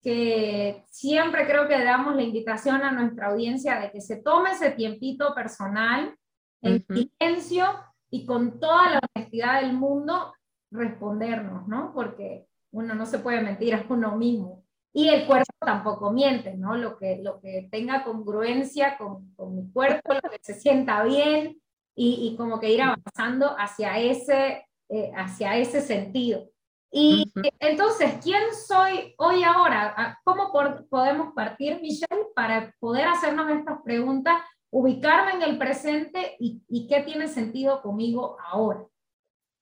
que 0.00 0.84
siempre 0.90 1.46
creo 1.46 1.66
que 1.66 1.82
damos 1.82 2.14
la 2.14 2.22
invitación 2.22 2.82
a 2.82 2.92
nuestra 2.92 3.28
audiencia 3.28 3.80
de 3.80 3.90
que 3.90 4.00
se 4.00 4.22
tome 4.22 4.50
ese 4.50 4.70
tiempito 4.72 5.34
personal 5.34 6.14
en 6.60 6.84
silencio 6.86 7.66
y 8.10 8.24
con 8.26 8.60
toda 8.60 8.90
la 8.90 9.00
honestidad 9.16 9.62
del 9.62 9.72
mundo 9.72 10.32
respondernos, 10.74 11.66
¿no? 11.68 11.92
Porque 11.94 12.46
uno 12.72 12.94
no 12.94 13.06
se 13.06 13.20
puede 13.20 13.40
mentir 13.40 13.74
a 13.74 13.86
uno 13.88 14.16
mismo. 14.16 14.64
Y 14.92 15.08
el 15.08 15.26
cuerpo 15.26 15.52
tampoco 15.60 16.12
miente, 16.12 16.54
¿no? 16.54 16.76
Lo 16.76 16.98
que, 16.98 17.20
lo 17.22 17.40
que 17.40 17.68
tenga 17.70 18.04
congruencia 18.04 18.96
con, 18.98 19.32
con 19.34 19.54
mi 19.54 19.70
cuerpo, 19.72 20.14
lo 20.14 20.30
que 20.30 20.38
se 20.42 20.54
sienta 20.54 21.02
bien 21.04 21.60
y, 21.96 22.28
y 22.28 22.36
como 22.36 22.60
que 22.60 22.72
ir 22.72 22.82
avanzando 22.82 23.56
hacia 23.58 23.98
ese, 23.98 24.66
eh, 24.88 25.12
hacia 25.16 25.56
ese 25.56 25.80
sentido. 25.80 26.48
Y 26.96 27.32
entonces, 27.58 28.20
¿quién 28.22 28.42
soy 28.54 29.14
hoy 29.18 29.42
ahora? 29.42 30.16
¿Cómo 30.22 30.52
podemos 30.88 31.34
partir, 31.34 31.80
Michelle, 31.80 32.26
para 32.36 32.72
poder 32.78 33.08
hacernos 33.08 33.50
estas 33.50 33.82
preguntas, 33.82 34.36
ubicarme 34.70 35.32
en 35.32 35.42
el 35.42 35.58
presente 35.58 36.36
y, 36.38 36.62
y 36.68 36.86
qué 36.86 37.00
tiene 37.00 37.26
sentido 37.26 37.82
conmigo 37.82 38.36
ahora? 38.40 38.84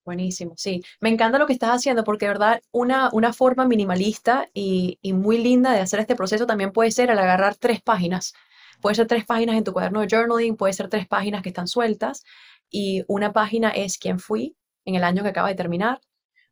Buenísimo, 0.04 0.54
sí. 0.56 0.82
Me 1.00 1.10
encanta 1.10 1.38
lo 1.38 1.46
que 1.46 1.52
estás 1.52 1.70
haciendo 1.70 2.02
porque, 2.02 2.26
de 2.26 2.32
verdad, 2.32 2.62
una, 2.72 3.08
una 3.12 3.32
forma 3.32 3.66
minimalista 3.66 4.48
y, 4.52 4.98
y, 5.00 5.12
muy 5.12 5.38
linda 5.38 5.72
de 5.72 5.80
hacer 5.80 6.00
este 6.00 6.16
proceso 6.16 6.44
también 6.44 6.72
puede 6.72 6.90
ser 6.90 7.10
al 7.10 7.18
agarrar 7.20 7.54
tres 7.54 7.80
páginas. 7.80 8.34
Puede 8.80 8.96
ser 8.96 9.06
tres 9.06 9.24
páginas 9.24 9.56
en 9.56 9.64
tu 9.64 9.72
cuaderno 9.72 10.00
de 10.00 10.08
journaling, 10.10 10.56
puede 10.56 10.72
ser 10.72 10.88
tres 10.88 11.06
páginas 11.06 11.42
que 11.42 11.50
están 11.50 11.68
sueltas 11.68 12.24
y 12.68 13.04
una 13.06 13.32
página 13.32 13.70
es 13.70 13.96
quién 13.96 14.18
fui 14.18 14.56
en 14.84 14.96
el 14.96 15.04
año 15.04 15.22
que 15.22 15.28
acaba 15.28 15.48
de 15.48 15.54
terminar. 15.54 16.00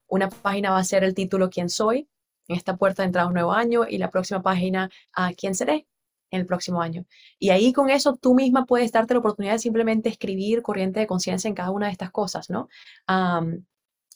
Una 0.07 0.29
página 0.29 0.71
va 0.71 0.79
a 0.79 0.85
ser 0.85 1.03
el 1.03 1.15
título 1.15 1.51
quién 1.51 1.69
soy 1.69 2.09
en 2.47 2.57
esta 2.57 2.77
puerta 2.77 3.03
de 3.03 3.07
entrada 3.07 3.25
a 3.25 3.29
un 3.29 3.35
nuevo 3.35 3.53
año 3.53 3.85
y 3.89 3.99
la 3.99 4.11
próxima 4.11 4.43
página 4.43 4.91
a 5.13 5.33
quién 5.33 5.57
seré 5.57 5.87
el 6.31 6.47
próximo 6.47 6.83
año. 6.83 7.05
Y 7.39 7.51
ahí 7.51 7.73
con 7.73 7.91
eso 7.91 8.17
tú 8.17 8.35
misma 8.35 8.67
puedes 8.67 8.93
darte 8.93 9.15
la 9.15 9.21
oportunidad 9.21 9.55
de 9.55 9.59
simplemente 9.59 10.09
escribir 10.09 10.63
corriente 10.63 11.01
de 11.01 11.07
conciencia 11.07 11.49
en 11.49 11.55
cada 11.55 11.71
una 11.71 11.87
de 11.87 11.93
estas 11.93 12.11
cosas, 12.11 12.51
¿no? 12.51 12.69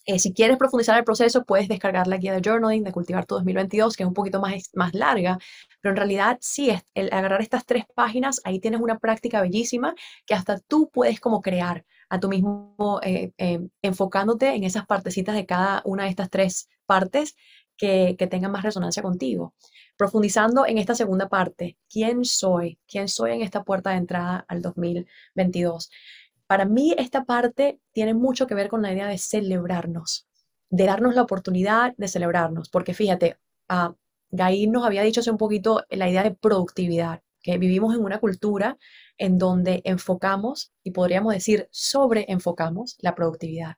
Eh, 0.06 0.18
si 0.18 0.34
quieres 0.34 0.58
profundizar 0.58 0.98
el 0.98 1.04
proceso, 1.04 1.44
puedes 1.44 1.66
descargar 1.66 2.06
la 2.06 2.18
guía 2.18 2.34
de 2.34 2.42
journaling 2.42 2.84
de 2.84 2.92
Cultivar 2.92 3.24
tu 3.24 3.36
2022, 3.36 3.96
que 3.96 4.02
es 4.02 4.06
un 4.06 4.12
poquito 4.12 4.38
más, 4.38 4.70
más 4.74 4.92
larga, 4.92 5.38
pero 5.80 5.92
en 5.92 5.96
realidad 5.96 6.36
sí, 6.42 6.68
es, 6.68 6.84
el 6.94 7.10
agarrar 7.10 7.40
estas 7.40 7.64
tres 7.64 7.84
páginas, 7.94 8.40
ahí 8.44 8.60
tienes 8.60 8.80
una 8.80 8.98
práctica 8.98 9.40
bellísima 9.40 9.94
que 10.26 10.34
hasta 10.34 10.58
tú 10.58 10.90
puedes 10.92 11.20
como 11.20 11.40
crear 11.40 11.86
a 12.10 12.20
tú 12.20 12.28
mismo, 12.28 13.00
eh, 13.02 13.32
eh, 13.38 13.60
enfocándote 13.80 14.54
en 14.54 14.64
esas 14.64 14.86
partecitas 14.86 15.34
de 15.34 15.46
cada 15.46 15.80
una 15.86 16.04
de 16.04 16.10
estas 16.10 16.28
tres 16.28 16.68
partes 16.84 17.34
que, 17.76 18.16
que 18.18 18.26
tengan 18.26 18.52
más 18.52 18.62
resonancia 18.62 19.02
contigo. 19.02 19.54
Profundizando 19.96 20.66
en 20.66 20.78
esta 20.78 20.94
segunda 20.94 21.28
parte, 21.28 21.78
¿quién 21.88 22.24
soy? 22.24 22.78
¿Quién 22.88 23.08
soy 23.08 23.32
en 23.32 23.42
esta 23.42 23.62
puerta 23.62 23.90
de 23.90 23.96
entrada 23.96 24.44
al 24.48 24.62
2022? 24.62 25.90
Para 26.46 26.66
mí 26.66 26.94
esta 26.98 27.24
parte 27.24 27.80
tiene 27.92 28.14
mucho 28.14 28.46
que 28.46 28.54
ver 28.54 28.68
con 28.68 28.82
la 28.82 28.92
idea 28.92 29.06
de 29.06 29.18
celebrarnos, 29.18 30.26
de 30.68 30.84
darnos 30.84 31.14
la 31.14 31.22
oportunidad 31.22 31.94
de 31.96 32.08
celebrarnos, 32.08 32.68
porque 32.68 32.92
fíjate, 32.92 33.38
uh, 33.70 33.94
Gair 34.30 34.68
nos 34.68 34.84
había 34.84 35.02
dicho 35.02 35.20
hace 35.20 35.30
un 35.30 35.38
poquito 35.38 35.84
la 35.90 36.08
idea 36.08 36.22
de 36.22 36.34
productividad, 36.34 37.22
que 37.42 37.58
vivimos 37.58 37.94
en 37.94 38.02
una 38.02 38.20
cultura 38.20 38.78
en 39.16 39.38
donde 39.38 39.80
enfocamos, 39.84 40.72
y 40.82 40.90
podríamos 40.90 41.32
decir 41.32 41.68
sobre 41.70 42.26
enfocamos 42.28 42.96
la 43.00 43.14
productividad. 43.14 43.76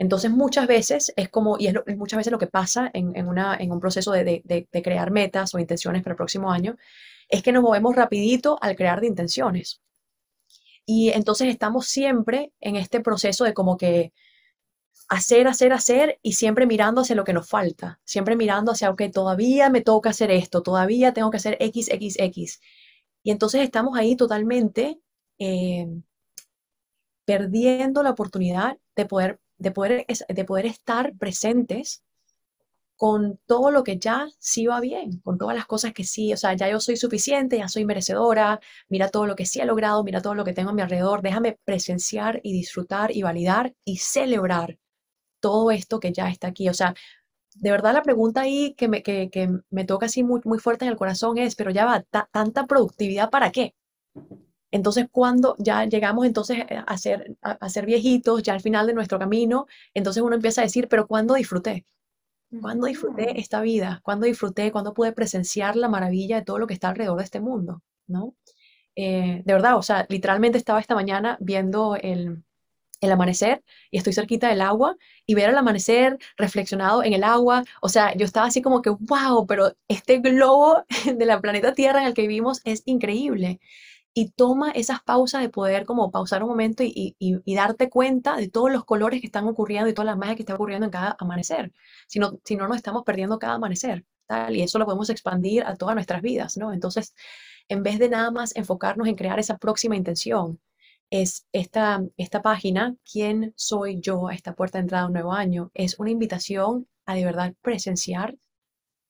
Entonces, 0.00 0.30
muchas 0.30 0.66
veces 0.66 1.12
es 1.14 1.28
como, 1.28 1.58
y 1.58 1.66
es, 1.66 1.74
muchas 1.98 2.16
veces 2.16 2.32
lo 2.32 2.38
que 2.38 2.46
pasa 2.46 2.90
en, 2.94 3.28
una, 3.28 3.54
en 3.60 3.70
un 3.70 3.80
proceso 3.80 4.12
de, 4.12 4.40
de, 4.42 4.82
crear 4.82 5.10
metas 5.10 5.54
o 5.54 5.58
intenciones 5.58 6.02
para 6.02 6.14
el 6.14 6.16
próximo 6.16 6.50
año, 6.50 6.78
es 7.28 7.42
que 7.42 7.52
nos 7.52 7.62
movemos 7.62 7.94
rapidito 7.94 8.58
al 8.62 8.76
crear 8.76 9.02
de 9.02 9.08
intenciones. 9.08 9.82
Y 10.86 11.10
entonces 11.10 11.48
estamos 11.48 11.86
siempre 11.86 12.50
en 12.60 12.76
este 12.76 13.00
proceso 13.00 13.44
de 13.44 13.52
como 13.52 13.76
que 13.76 14.14
hacer, 15.10 15.46
hacer, 15.46 15.74
hacer 15.74 16.18
y 16.22 16.32
siempre 16.32 16.66
mirando 16.66 17.02
hacia 17.02 17.14
lo 17.14 17.24
que 17.24 17.34
nos 17.34 17.46
falta, 17.46 18.00
siempre 18.04 18.36
mirando 18.36 18.72
hacia, 18.72 18.88
ok, 18.88 19.02
todavía 19.12 19.68
me 19.68 19.82
toca 19.82 20.08
hacer 20.10 20.30
esto, 20.30 20.62
todavía 20.62 21.12
tengo 21.12 21.30
que 21.30 21.36
hacer 21.36 21.58
X, 21.60 21.90
X, 21.90 22.16
X. 22.18 22.60
Y 23.22 23.32
entonces 23.32 23.60
estamos 23.60 23.98
ahí 23.98 24.16
totalmente 24.16 24.98
eh, 25.38 25.86
perdiendo 27.26 28.02
la 28.02 28.12
oportunidad 28.12 28.78
de 28.96 29.04
poder, 29.04 29.40
de 29.60 29.70
poder, 29.70 30.06
de 30.06 30.44
poder 30.44 30.66
estar 30.66 31.12
presentes 31.16 32.02
con 32.96 33.38
todo 33.46 33.70
lo 33.70 33.82
que 33.82 33.98
ya 33.98 34.28
sí 34.38 34.66
va 34.66 34.80
bien, 34.80 35.20
con 35.20 35.38
todas 35.38 35.56
las 35.56 35.66
cosas 35.66 35.92
que 35.94 36.04
sí, 36.04 36.32
o 36.32 36.36
sea, 36.36 36.54
ya 36.54 36.68
yo 36.68 36.80
soy 36.80 36.96
suficiente, 36.96 37.58
ya 37.58 37.68
soy 37.68 37.84
merecedora, 37.86 38.60
mira 38.88 39.08
todo 39.08 39.26
lo 39.26 39.36
que 39.36 39.46
sí 39.46 39.60
he 39.60 39.64
logrado, 39.64 40.04
mira 40.04 40.20
todo 40.20 40.34
lo 40.34 40.44
que 40.44 40.52
tengo 40.52 40.70
a 40.70 40.72
mi 40.74 40.82
alrededor, 40.82 41.22
déjame 41.22 41.58
presenciar 41.64 42.40
y 42.42 42.52
disfrutar 42.52 43.14
y 43.16 43.22
validar 43.22 43.74
y 43.84 43.98
celebrar 43.98 44.78
todo 45.40 45.70
esto 45.70 46.00
que 46.00 46.12
ya 46.12 46.28
está 46.30 46.48
aquí. 46.48 46.68
O 46.68 46.74
sea, 46.74 46.94
de 47.54 47.70
verdad 47.70 47.94
la 47.94 48.02
pregunta 48.02 48.42
ahí 48.42 48.74
que 48.76 48.88
me, 48.88 49.02
que, 49.02 49.30
que 49.30 49.48
me 49.70 49.84
toca 49.86 50.06
así 50.06 50.22
muy, 50.22 50.40
muy 50.44 50.58
fuerte 50.58 50.84
en 50.84 50.90
el 50.92 50.98
corazón 50.98 51.38
es, 51.38 51.56
pero 51.56 51.70
ya 51.70 51.86
va, 51.86 52.04
tanta 52.32 52.66
productividad 52.66 53.30
para 53.30 53.52
qué? 53.52 53.74
Entonces, 54.70 55.06
cuando 55.10 55.56
ya 55.58 55.84
llegamos 55.84 56.26
entonces 56.26 56.58
eh, 56.68 56.82
a 56.86 56.96
ser, 56.98 57.36
a 57.42 57.68
ser 57.68 57.86
viejitos, 57.86 58.42
ya 58.42 58.54
al 58.54 58.60
final 58.60 58.86
de 58.86 58.94
nuestro 58.94 59.18
camino, 59.18 59.66
entonces 59.94 60.22
uno 60.22 60.36
empieza 60.36 60.60
a 60.60 60.64
decir, 60.64 60.88
pero 60.88 61.06
¿cuándo 61.06 61.34
disfruté? 61.34 61.84
¿Cuándo 62.60 62.86
disfruté 62.86 63.38
esta 63.40 63.60
vida? 63.60 64.00
¿Cuándo 64.02 64.26
disfruté? 64.26 64.72
¿Cuándo 64.72 64.92
pude 64.92 65.12
presenciar 65.12 65.76
la 65.76 65.88
maravilla 65.88 66.36
de 66.36 66.44
todo 66.44 66.58
lo 66.58 66.66
que 66.66 66.74
está 66.74 66.88
alrededor 66.88 67.18
de 67.18 67.24
este 67.24 67.40
mundo? 67.40 67.82
¿No? 68.08 68.34
Eh, 68.96 69.42
de 69.44 69.52
verdad, 69.52 69.76
o 69.76 69.82
sea, 69.82 70.06
literalmente 70.08 70.58
estaba 70.58 70.80
esta 70.80 70.96
mañana 70.96 71.38
viendo 71.40 71.96
el, 71.96 72.42
el 73.00 73.12
amanecer 73.12 73.62
y 73.90 73.98
estoy 73.98 74.12
cerquita 74.12 74.48
del 74.48 74.60
agua 74.60 74.96
y 75.26 75.34
ver 75.34 75.50
el 75.50 75.56
amanecer 75.56 76.18
reflexionado 76.36 77.04
en 77.04 77.12
el 77.12 77.24
agua, 77.24 77.64
o 77.80 77.88
sea, 77.88 78.14
yo 78.16 78.24
estaba 78.24 78.46
así 78.46 78.62
como 78.62 78.82
que, 78.82 78.90
wow, 78.90 79.46
pero 79.46 79.76
este 79.88 80.18
globo 80.18 80.84
de 81.16 81.26
la 81.26 81.40
planeta 81.40 81.72
Tierra 81.72 82.00
en 82.00 82.08
el 82.08 82.14
que 82.14 82.22
vivimos 82.22 82.60
es 82.64 82.82
increíble 82.84 83.60
y 84.14 84.30
toma 84.30 84.70
esas 84.72 85.02
pausas 85.02 85.42
de 85.42 85.48
poder 85.48 85.86
como 85.86 86.10
pausar 86.10 86.42
un 86.42 86.48
momento 86.48 86.82
y, 86.84 87.16
darte 87.46 87.88
cuenta 87.88 88.36
de 88.36 88.48
todos 88.48 88.70
los 88.70 88.84
colores 88.84 89.20
que 89.20 89.26
están 89.26 89.46
ocurriendo 89.46 89.88
y 89.88 89.94
todas 89.94 90.06
las 90.06 90.18
magia 90.18 90.34
que 90.36 90.42
está 90.42 90.54
ocurriendo 90.54 90.86
en 90.86 90.90
cada 90.90 91.16
amanecer. 91.18 91.72
Si 92.08 92.18
no, 92.18 92.38
si 92.44 92.56
no 92.56 92.66
nos 92.68 92.76
estamos 92.76 93.04
perdiendo 93.04 93.38
cada 93.38 93.54
amanecer, 93.54 94.04
tal, 94.26 94.56
y 94.56 94.62
eso 94.62 94.78
lo 94.78 94.84
podemos 94.84 95.10
expandir 95.10 95.64
a 95.64 95.76
todas 95.76 95.94
nuestras 95.94 96.22
vidas, 96.22 96.56
¿no? 96.56 96.72
Entonces, 96.72 97.14
en 97.68 97.82
vez 97.82 97.98
de 97.98 98.08
nada 98.08 98.30
más 98.30 98.54
enfocarnos 98.56 99.08
en 99.08 99.16
crear 99.16 99.38
esa 99.38 99.58
próxima 99.58 99.96
intención, 99.96 100.60
es 101.10 101.46
esta, 101.52 102.02
esta 102.16 102.42
página, 102.42 102.96
¿Quién 103.10 103.52
soy 103.56 104.00
yo 104.00 104.28
a 104.28 104.34
esta 104.34 104.54
puerta 104.54 104.78
de 104.78 104.82
entrada 104.82 105.04
a 105.04 105.06
un 105.08 105.12
nuevo 105.12 105.32
año? 105.32 105.70
Es 105.74 105.98
una 105.98 106.10
invitación 106.10 106.88
a 107.04 107.14
de 107.14 107.24
verdad 107.24 107.54
presenciar 107.62 108.36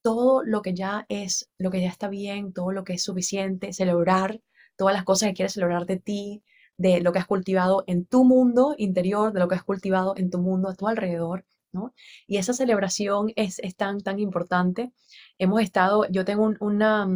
todo 0.01 0.43
lo 0.43 0.61
que 0.61 0.73
ya 0.73 1.05
es, 1.09 1.49
lo 1.59 1.69
que 1.71 1.81
ya 1.81 1.89
está 1.89 2.07
bien, 2.07 2.53
todo 2.53 2.71
lo 2.71 2.83
que 2.83 2.93
es 2.93 3.03
suficiente, 3.03 3.73
celebrar 3.73 4.41
todas 4.75 4.95
las 4.95 5.03
cosas 5.03 5.29
que 5.29 5.35
quieres 5.35 5.53
celebrar 5.53 5.85
de 5.85 5.97
ti, 5.97 6.43
de 6.77 7.01
lo 7.01 7.11
que 7.11 7.19
has 7.19 7.27
cultivado 7.27 7.83
en 7.87 8.05
tu 8.05 8.23
mundo 8.25 8.75
interior, 8.77 9.33
de 9.33 9.39
lo 9.39 9.47
que 9.47 9.55
has 9.55 9.63
cultivado 9.63 10.13
en 10.17 10.29
tu 10.29 10.39
mundo 10.39 10.69
a 10.69 10.75
tu 10.75 10.87
alrededor, 10.87 11.45
¿no? 11.71 11.93
Y 12.27 12.37
esa 12.37 12.53
celebración 12.53 13.31
es, 13.35 13.59
tan, 13.77 14.01
tan 14.01 14.19
importante. 14.19 14.91
Hemos 15.37 15.61
estado, 15.61 16.05
yo 16.09 16.25
tengo 16.25 16.51
una, 16.59 17.07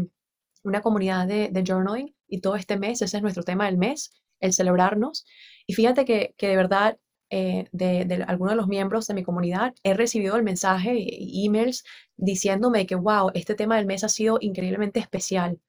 una 0.64 0.82
comunidad 0.82 1.28
de, 1.28 1.50
de, 1.50 1.64
journaling 1.66 2.16
y 2.28 2.42
todo 2.42 2.56
este 2.56 2.78
mes, 2.78 3.02
ese 3.02 3.18
es 3.18 3.24
nuestro 3.24 3.44
tema 3.44 3.66
del 3.66 3.78
mes, 3.78 4.12
el 4.40 4.54
celebrarnos. 4.54 5.26
Y 5.68 5.74
fíjate 5.74 6.06
que, 6.06 6.36
que 6.38 6.48
de 6.48 6.56
verdad 6.56 7.00
eh, 7.32 7.68
de, 7.72 8.06
de 8.06 8.24
algunos 8.24 8.52
de 8.54 8.58
los 8.58 8.68
miembros 8.68 9.08
de 9.08 9.16
mi 9.16 9.24
comunidad, 9.24 9.74
he 9.84 9.94
recibido 9.96 10.36
el 10.36 10.44
mensaje 10.44 10.92
e 10.92 11.46
emails 11.46 11.84
diciéndome 12.18 12.86
que, 12.86 12.96
wow, 12.96 13.32
este 13.34 13.56
tema 13.56 13.78
del 13.78 13.88
mes 13.88 14.04
ha 14.04 14.10
sido 14.10 14.38
increíblemente 14.42 15.00
especial. 15.00 15.60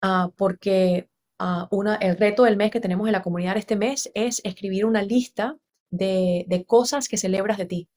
Ah, 0.00 0.30
porque 0.36 1.08
una, 1.70 1.96
el 1.96 2.16
reto 2.16 2.44
del 2.44 2.56
mes 2.56 2.70
que 2.70 2.80
tenemos 2.80 3.06
en 3.06 3.12
la 3.12 3.22
comunidad 3.22 3.56
este 3.56 3.76
mes 3.76 4.10
es 4.14 4.40
escribir 4.44 4.84
una 4.84 5.02
lista 5.02 5.56
de, 5.90 6.64
cosas 6.66 7.08
que 7.08 7.16
celebras 7.16 7.58
de 7.58 7.66
ti. 7.66 7.88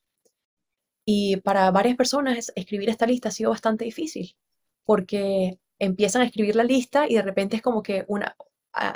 Y 1.06 1.38
para 1.38 1.72
varias 1.72 1.98
personas 1.98 2.52
escribir 2.56 2.90
esta 2.90 3.08
lista 3.08 3.30
ha 3.30 3.32
sido 3.32 3.50
bastante 3.52 3.86
difícil, 3.86 4.36
porque 4.86 5.60
empiezan 5.80 6.22
a 6.22 6.26
escribir 6.26 6.56
la 6.56 6.64
lista 6.64 7.08
y 7.10 7.16
de 7.16 7.22
repente 7.24 7.56
es 7.56 7.62
como 7.62 7.82
que 7.84 8.06
una, 8.08 8.36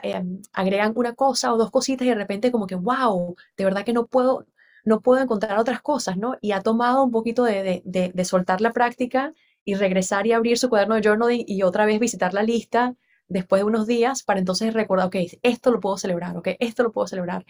em, 0.03 0.41
agregan 0.53 0.93
una 0.95 1.13
cosa 1.15 1.53
o 1.53 1.57
dos 1.57 1.71
cositas 1.71 2.05
y 2.05 2.09
de 2.09 2.15
repente 2.15 2.51
como 2.51 2.67
que, 2.67 2.75
wow, 2.75 3.35
de 3.57 3.65
verdad 3.65 3.85
que 3.85 3.93
no 3.93 4.07
puedo, 4.07 4.45
no 4.83 5.01
puedo 5.01 5.21
encontrar 5.21 5.57
otras 5.57 5.81
cosas, 5.81 6.17
¿no? 6.17 6.37
Y 6.41 6.51
ha 6.51 6.61
tomado 6.61 7.03
un 7.03 7.11
poquito 7.11 7.43
de, 7.43 7.81
de, 7.83 8.11
de 8.13 8.25
soltar 8.25 8.61
la 8.61 8.71
práctica 8.73 9.33
y 9.65 9.73
regresar 9.73 10.27
y 10.27 10.31
abrir 10.31 10.57
su 10.57 10.69
cuaderno 10.69 10.95
de 10.95 11.01
journaling 11.01 11.43
y 11.47 11.63
otra 11.63 11.85
vez 11.85 11.99
visitar 11.99 12.33
la 12.33 12.43
lista 12.43 12.95
después 13.27 13.61
de 13.61 13.65
unos 13.65 13.87
días 13.87 14.23
para 14.23 14.39
entonces 14.39 14.73
recordar, 14.73 15.07
ok, 15.07 15.15
esto 15.41 15.71
lo 15.71 15.79
puedo 15.79 15.97
celebrar, 15.97 16.37
ok, 16.37 16.49
esto 16.59 16.83
lo 16.83 16.91
puedo 16.91 17.07
celebrar. 17.07 17.45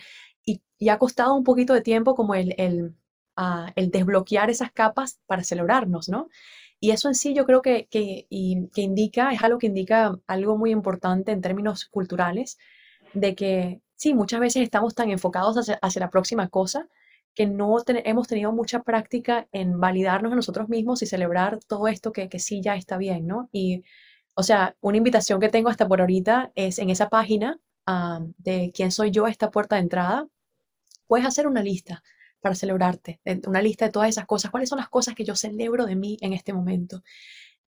Y, 0.46 0.62
ha 0.90 0.98
costado 0.98 1.36
un 1.36 1.44
poquito 1.44 1.74
de 1.74 1.82
tiempo 1.82 2.16
como 2.16 2.36
el, 2.36 2.56
el, 2.58 2.96
ah, 3.36 3.72
el, 3.76 3.92
desbloquear 3.92 4.50
esas 4.50 4.72
capas 4.72 5.20
para 5.26 5.44
celebrarnos, 5.44 6.08
¿no? 6.10 6.30
Y 6.80 6.92
eso 6.92 7.08
en 7.10 7.16
sí 7.16 7.34
yo 7.34 7.46
creo 7.46 7.62
que, 7.62 7.88
que, 7.90 8.28
y, 8.30 8.70
que 8.74 8.82
indica, 8.82 9.32
es 9.32 9.44
algo 9.44 9.58
que 9.58 9.68
indica 9.68 10.18
algo 10.28 10.58
muy 10.58 10.72
importante 10.72 11.32
en 11.32 11.42
términos 11.42 11.86
culturales, 11.86 12.58
de 13.14 13.36
que 13.36 13.82
sí, 13.96 14.14
muchas 14.14 14.40
veces 14.40 14.64
estamos 14.64 14.96
tan 14.96 15.10
enfocados 15.10 15.58
hacia, 15.58 15.80
hacia 15.82 16.00
la 16.02 16.10
próxima 16.10 16.50
cosa 16.50 16.88
que 17.36 17.46
no 17.46 17.76
hemos 17.88 18.28
tenido 18.28 18.52
mucha 18.54 18.82
práctica 18.84 19.48
en 19.52 19.80
validarnos 19.80 20.32
a 20.32 20.36
nosotros 20.36 20.70
mismos 20.70 21.02
y 21.02 21.06
celebrar 21.06 21.60
todo 21.68 21.88
esto 21.88 22.12
que, 22.12 22.30
que 22.30 22.40
sí 22.40 22.62
ya 22.62 22.76
está 22.76 22.98
bien, 22.98 23.28
¿no? 23.28 23.50
Y, 23.52 23.84
o 24.36 24.44
sea, 24.44 24.76
una 24.82 24.98
invitación 24.98 25.40
que 25.40 25.50
tengo 25.50 25.70
hasta 25.70 25.88
por 25.88 26.02
ahorita 26.02 26.52
es 26.56 26.80
en 26.80 26.90
esa 26.90 27.10
página 27.10 27.60
de 28.38 28.72
quién 28.74 28.92
soy 28.92 29.12
yo 29.12 29.28
esta 29.28 29.52
puerta 29.52 29.76
de 29.76 29.84
entrada, 29.84 30.28
puedes 31.08 31.26
hacer 31.26 31.48
una 31.48 31.62
lista 31.62 32.04
para 32.42 32.56
celebrarte, 32.56 33.20
una 33.48 33.62
lista 33.62 33.86
de 33.86 33.92
todas 33.92 34.10
esas 34.10 34.26
cosas, 34.26 34.52
cuáles 34.52 34.70
son 34.70 34.80
las 34.80 34.90
cosas 34.90 35.16
que 35.16 35.24
yo 35.24 35.36
celebro 35.36 35.86
de 35.86 35.96
mí 35.96 36.18
en 36.22 36.34
este 36.34 36.54
momento. 36.54 37.04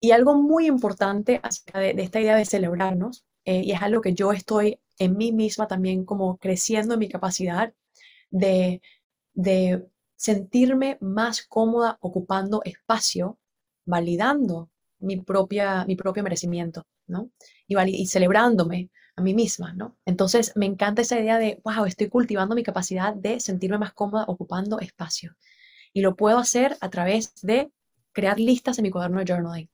Y 0.00 0.10
algo 0.10 0.34
muy 0.34 0.66
importante 0.66 1.40
acerca 1.42 1.78
de, 1.78 1.90
esta 1.98 2.20
idea 2.20 2.36
de 2.36 2.44
celebrarnos, 2.44 3.24
eh, 3.44 3.62
y 3.64 3.72
es 3.72 3.82
algo 3.82 4.00
que 4.00 4.14
yo 4.14 4.32
estoy 4.32 4.80
en 4.98 5.16
mí 5.16 5.32
misma 5.32 5.66
también 5.66 6.04
como 6.04 6.36
creciendo 6.38 6.94
en 6.94 7.00
mi 7.00 7.08
capacidad 7.08 7.72
de 8.30 8.82
de 9.36 9.86
sentirme 10.16 10.96
más 11.00 11.42
cómoda 11.42 11.98
ocupando 12.00 12.62
espacio, 12.64 13.38
validando 13.84 14.70
mi, 14.98 15.18
propia, 15.20 15.84
mi 15.84 15.94
propio 15.94 16.22
merecimiento, 16.22 16.86
¿no? 17.06 17.30
Y, 17.68 17.78
y 17.78 18.06
celebrándome 18.06 18.90
a 19.14 19.22
mí 19.22 19.34
misma, 19.34 19.74
¿no? 19.74 19.96
Entonces 20.06 20.52
me 20.56 20.66
encanta 20.66 21.02
esa 21.02 21.20
idea 21.20 21.38
de, 21.38 21.60
wow, 21.64 21.84
estoy 21.84 22.08
cultivando 22.08 22.54
mi 22.54 22.62
capacidad 22.62 23.14
de 23.14 23.38
sentirme 23.38 23.78
más 23.78 23.92
cómoda 23.92 24.24
ocupando 24.26 24.80
espacio. 24.80 25.36
Y 25.92 26.00
lo 26.00 26.16
puedo 26.16 26.38
hacer 26.38 26.76
a 26.80 26.90
través 26.90 27.34
de 27.42 27.70
crear 28.12 28.40
listas 28.40 28.78
en 28.78 28.84
mi 28.84 28.90
cuaderno 28.90 29.18
de 29.18 29.26
journaling. 29.26 29.70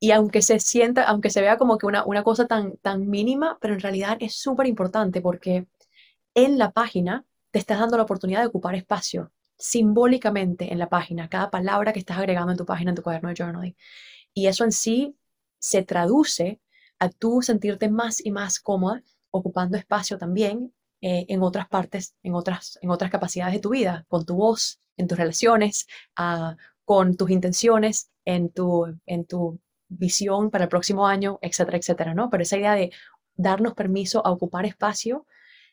Y 0.00 0.10
aunque 0.10 0.42
se 0.42 0.58
sienta, 0.58 1.04
aunque 1.04 1.30
se 1.30 1.40
vea 1.40 1.56
como 1.58 1.78
que 1.78 1.86
una, 1.86 2.04
una 2.04 2.22
cosa 2.22 2.46
tan, 2.46 2.76
tan 2.78 3.08
mínima, 3.08 3.56
pero 3.60 3.74
en 3.74 3.80
realidad 3.80 4.16
es 4.20 4.34
súper 4.36 4.66
importante 4.66 5.20
porque 5.20 5.66
en 6.34 6.58
la 6.58 6.72
página 6.72 7.24
te 7.56 7.60
estás 7.60 7.80
dando 7.80 7.96
la 7.96 8.02
oportunidad 8.02 8.42
de 8.42 8.48
ocupar 8.48 8.74
espacio 8.74 9.32
simbólicamente 9.56 10.70
en 10.70 10.78
la 10.78 10.90
página, 10.90 11.30
cada 11.30 11.50
palabra 11.50 11.94
que 11.94 11.98
estás 11.98 12.18
agregando 12.18 12.52
en 12.52 12.58
tu 12.58 12.66
página, 12.66 12.90
en 12.90 12.96
tu 12.96 13.02
cuaderno 13.02 13.30
de 13.30 13.34
journaling. 13.34 13.76
Y 14.34 14.46
eso 14.48 14.64
en 14.64 14.72
sí 14.72 15.16
se 15.58 15.82
traduce 15.82 16.60
a 16.98 17.08
tú 17.08 17.40
sentirte 17.40 17.88
más 17.88 18.22
y 18.22 18.30
más 18.30 18.60
cómoda 18.60 19.02
ocupando 19.30 19.78
espacio 19.78 20.18
también 20.18 20.74
eh, 21.00 21.24
en 21.30 21.42
otras 21.42 21.66
partes, 21.66 22.14
en 22.22 22.34
otras, 22.34 22.78
en 22.82 22.90
otras 22.90 23.10
capacidades 23.10 23.54
de 23.54 23.60
tu 23.60 23.70
vida, 23.70 24.04
con 24.08 24.26
tu 24.26 24.36
voz, 24.36 24.78
en 24.98 25.08
tus 25.08 25.16
relaciones, 25.16 25.86
ah, 26.16 26.56
con 26.84 27.16
tus 27.16 27.30
intenciones, 27.30 28.10
en 28.26 28.50
tu, 28.50 28.84
en 29.06 29.24
tu 29.24 29.58
visión 29.88 30.50
para 30.50 30.64
el 30.64 30.68
próximo 30.68 31.06
año, 31.06 31.38
etcétera, 31.40 31.78
etcétera, 31.78 32.12
¿no? 32.12 32.28
Pero 32.28 32.42
esa 32.42 32.58
idea 32.58 32.74
de 32.74 32.92
darnos 33.34 33.72
permiso 33.72 34.26
a 34.26 34.30
ocupar 34.30 34.66
espacio 34.66 35.24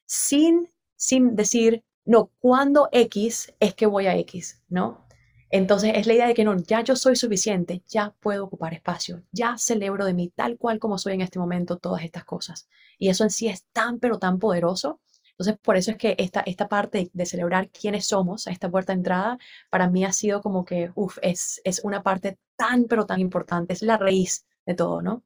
sin 0.06 0.69
sin 0.95 1.36
decir, 1.36 1.84
no, 2.06 2.32
cuando 2.39 2.89
X 2.91 3.53
es 3.60 3.73
que 3.75 3.86
voy 3.86 4.08
a 4.08 4.17
X, 4.17 4.62
¿no? 4.69 5.03
Entonces 5.49 5.91
es 5.95 6.08
la 6.08 6.13
idea 6.13 6.27
de 6.27 6.34
que 6.34 6.43
no, 6.43 6.58
ya 6.58 6.82
yo 6.82 6.95
soy 6.95 7.15
suficiente, 7.15 7.84
ya 7.88 8.15
puedo 8.19 8.45
ocupar 8.45 8.73
espacio, 8.73 9.23
ya 9.32 9.56
celebro 9.58 10.03
de 10.03 10.13
mí 10.15 10.29
tal 10.36 10.58
cual 10.58 10.79
como 10.79 10.97
soy 10.97 11.13
en 11.13 11.21
este 11.21 11.38
momento 11.38 11.77
todas 11.77 12.03
estas 12.03 12.25
cosas. 12.25 12.67
Y 12.97 13.10
eso 13.10 13.23
en 13.23 13.29
sí 13.29 13.47
es 13.47 13.65
tan, 13.71 13.99
pero 13.99 14.17
tan 14.17 14.39
poderoso. 14.39 14.99
Entonces, 15.29 15.58
por 15.62 15.77
eso 15.77 15.91
es 15.91 15.97
que 15.97 16.15
esta, 16.17 16.41
esta 16.41 16.67
parte 16.67 17.12
de 17.13 17.25
celebrar 17.27 17.69
quiénes 17.69 18.08
somos 18.08 18.47
a 18.47 18.51
esta 18.51 18.69
puerta 18.69 18.93
de 18.93 18.97
entrada, 18.97 19.38
para 19.69 19.89
mí 19.89 20.03
ha 20.06 20.12
sido 20.12 20.41
como 20.41 20.65
que, 20.65 20.91
uff, 20.95 21.19
es, 21.21 21.62
es 21.63 21.82
una 21.84 22.01
parte 22.01 22.39
tan, 22.56 22.86
pero 22.86 23.06
tan 23.06 23.19
importante, 23.19 23.73
es 23.73 23.84
la 23.84 23.97
raíz 23.97 24.47
de 24.65 24.73
todo, 24.73 25.03
¿no? 25.03 25.23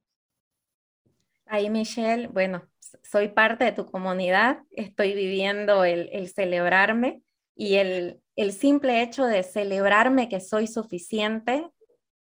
Ahí, 1.45 1.69
Michelle, 1.69 2.27
bueno, 2.27 2.63
soy 3.03 3.29
parte 3.29 3.65
de 3.65 3.71
tu 3.71 3.85
comunidad, 3.85 4.59
estoy 4.71 5.13
viviendo 5.13 5.83
el, 5.83 6.27
celebrarme 6.29 7.21
y 7.55 7.75
el, 7.75 8.21
simple 8.51 9.01
hecho 9.01 9.25
de 9.25 9.43
celebrarme 9.43 10.29
que 10.29 10.39
soy 10.39 10.67
suficiente, 10.67 11.67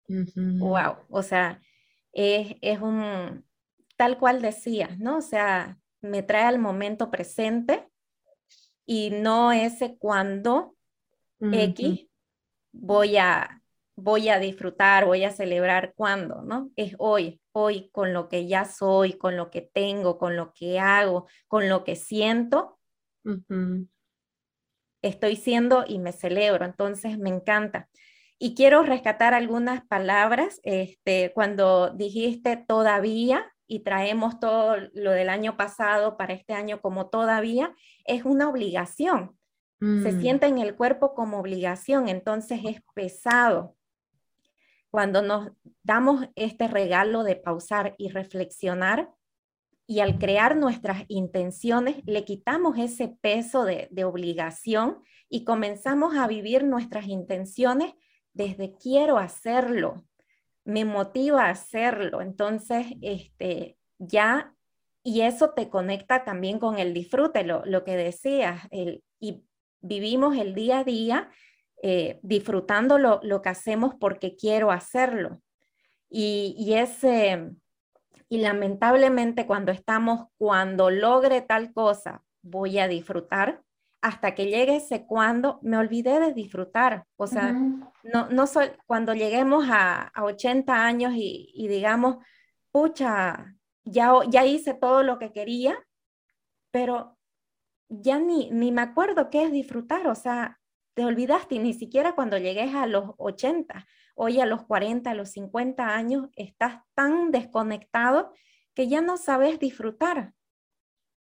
wow, 0.08 0.96
o 1.08 1.22
sea, 1.22 1.60
es, 2.12 2.56
es, 2.60 2.80
un, 2.80 3.44
tal 3.96 4.18
cual 4.18 4.42
decías, 4.42 4.98
¿no? 4.98 5.18
O 5.18 5.22
sea, 5.22 5.78
me 6.00 6.22
trae 6.22 6.44
al 6.44 6.58
momento 6.58 7.10
presente 7.10 7.86
y 8.86 9.10
no 9.10 9.52
ese 9.52 9.96
cuando 9.98 10.74
X 11.40 12.06
voy 12.72 13.16
a, 13.16 13.59
voy 14.02 14.28
a 14.28 14.38
disfrutar, 14.38 15.04
voy 15.04 15.24
a 15.24 15.30
celebrar 15.30 15.92
cuando, 15.94 16.42
¿no? 16.42 16.70
Es 16.76 16.94
hoy, 16.98 17.40
hoy 17.52 17.90
con 17.92 18.12
lo 18.12 18.28
que 18.28 18.46
ya 18.46 18.64
soy, 18.64 19.14
con 19.14 19.36
lo 19.36 19.50
que 19.50 19.62
tengo, 19.62 20.18
con 20.18 20.36
lo 20.36 20.52
que 20.52 20.78
hago, 20.78 21.26
con 21.48 21.68
lo 21.68 21.84
que 21.84 21.96
siento. 21.96 22.78
Estoy 25.02 25.36
siendo 25.36 25.84
y 25.86 25.98
me 25.98 26.12
celebro, 26.12 26.64
entonces 26.64 27.18
me 27.18 27.30
encanta. 27.30 27.88
Y 28.38 28.54
quiero 28.54 28.82
rescatar 28.82 29.34
algunas 29.34 29.86
palabras. 29.86 30.60
Este, 30.62 31.32
cuando 31.34 31.90
dijiste 31.90 32.56
todavía 32.56 33.52
y 33.66 33.80
traemos 33.80 34.40
todo 34.40 34.76
lo 34.94 35.12
del 35.12 35.28
año 35.28 35.56
pasado 35.56 36.16
para 36.16 36.32
este 36.32 36.54
año 36.54 36.80
como 36.80 37.08
todavía, 37.08 37.74
es 38.04 38.24
una 38.24 38.48
obligación. 38.48 39.36
Se 39.80 40.12
mm. 40.12 40.20
siente 40.20 40.46
en 40.46 40.58
el 40.58 40.74
cuerpo 40.74 41.14
como 41.14 41.38
obligación, 41.38 42.08
entonces 42.08 42.60
es 42.64 42.82
pesado. 42.94 43.76
Cuando 44.90 45.22
nos 45.22 45.50
damos 45.82 46.26
este 46.34 46.68
regalo 46.68 47.22
de 47.22 47.36
pausar 47.36 47.94
y 47.98 48.08
reflexionar, 48.08 49.10
y 49.90 49.98
al 49.98 50.20
crear 50.20 50.56
nuestras 50.56 51.02
intenciones, 51.08 51.96
le 52.06 52.24
quitamos 52.24 52.78
ese 52.78 53.08
peso 53.08 53.64
de, 53.64 54.04
obligación 54.04 55.02
y 55.28 55.42
comenzamos 55.42 56.16
a 56.16 56.28
vivir 56.28 56.62
nuestras 56.62 57.08
intenciones 57.08 57.94
desde 58.32 58.76
quiero 58.76 59.18
hacerlo, 59.18 60.04
me 60.64 60.84
motiva 60.84 61.46
a 61.46 61.50
hacerlo. 61.50 62.22
Entonces, 62.22 62.86
este, 63.02 63.78
ya, 63.98 64.54
y 65.02 65.22
eso 65.22 65.50
te 65.54 65.68
conecta 65.68 66.22
también 66.22 66.60
con 66.60 66.78
el 66.78 66.94
disfrute, 66.94 67.42
lo, 67.42 67.64
lo 67.66 67.82
que 67.82 67.96
decías, 67.96 68.68
el, 68.70 69.02
y 69.18 69.42
vivimos 69.80 70.36
el 70.36 70.54
día 70.54 70.78
a 70.78 70.84
día 70.84 71.30
eh, 71.82 72.20
disfrutando 72.22 72.98
lo, 72.98 73.20
lo, 73.22 73.40
que 73.42 73.48
hacemos 73.48 73.94
porque 73.94 74.36
quiero 74.36 74.70
hacerlo. 74.70 75.40
Y, 76.08 76.54
y 76.58 76.74
ese, 76.74 77.52
y 78.28 78.38
lamentablemente 78.38 79.46
cuando 79.46 79.72
estamos, 79.72 80.28
cuando 80.36 80.90
logre 80.90 81.40
tal 81.40 81.72
cosa, 81.72 82.22
voy 82.42 82.78
a 82.78 82.88
disfrutar, 82.88 83.62
hasta 84.02 84.34
que 84.34 84.46
llegue 84.46 84.76
ese 84.76 85.06
cuando, 85.06 85.58
me 85.62 85.76
olvidé 85.76 86.20
de 86.20 86.32
disfrutar. 86.32 87.06
O 87.16 87.26
sea, 87.26 87.52
no, 87.52 88.28
no 88.30 88.46
soy, 88.46 88.70
cuando 88.86 89.14
lleguemos 89.14 89.66
a, 89.68 90.02
a 90.02 90.24
80 90.24 90.84
años 90.84 91.12
y, 91.14 91.50
y, 91.54 91.68
digamos, 91.68 92.16
pucha, 92.70 93.54
ya, 93.84 94.12
ya 94.28 94.44
hice 94.46 94.74
todo 94.74 95.02
lo 95.02 95.18
que 95.18 95.32
quería, 95.32 95.78
pero 96.70 97.18
ya 97.88 98.18
ni, 98.18 98.50
ni 98.50 98.72
me 98.72 98.82
acuerdo 98.82 99.28
qué 99.28 99.44
es 99.44 99.52
disfrutar. 99.52 100.06
O 100.06 100.14
sea, 100.14 100.59
te 101.00 101.06
olvidaste 101.06 101.58
ni 101.58 101.72
siquiera 101.72 102.14
cuando 102.14 102.36
llegues 102.36 102.74
a 102.74 102.84
los 102.84 103.12
80, 103.16 103.86
hoy 104.14 104.38
a 104.38 104.44
los 104.44 104.66
40, 104.66 105.10
a 105.10 105.14
los 105.14 105.30
50 105.30 105.96
años, 105.96 106.28
estás 106.36 106.82
tan 106.94 107.30
desconectado 107.30 108.34
que 108.74 108.86
ya 108.86 109.00
no 109.00 109.16
sabes 109.16 109.58
disfrutar. 109.58 110.34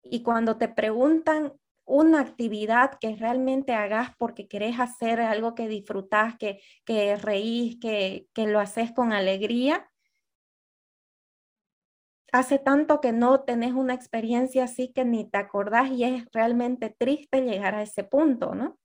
Y 0.03 0.23
cuando 0.23 0.57
te 0.57 0.69
preguntan 0.69 1.53
una 1.85 2.23
actividad 2.23 2.93
que 2.99 3.15
realmente 3.17 3.75
hagas 3.75 4.17
porque 4.17 4.49
querés 4.49 4.81
hacer 4.81 5.21
algo 5.21 5.55
que 5.55 5.69
disfrutás, 5.69 6.39
que, 6.39 6.63
que 6.87 7.17
reís, 7.17 7.79
que, 7.79 8.29
que 8.33 8.47
lo 8.47 8.61
haces 8.61 8.93
con 8.93 9.13
alegría. 9.13 9.91
Hace 12.33 12.59
tanto 12.59 13.03
que 13.03 13.13
no 13.13 13.43
tenés 13.43 13.75
una 13.75 13.93
experiencia 13.93 14.65
así 14.65 14.91
que 14.91 15.05
ni 15.05 15.29
te 15.29 15.37
acordás 15.37 15.91
y 15.91 16.05
es 16.05 16.25
realmente 16.33 16.89
triste 16.89 17.43
llegar 17.43 17.75
a 17.75 17.83
ese 17.83 18.05
punto, 18.05 18.55
¿no? 18.55 18.79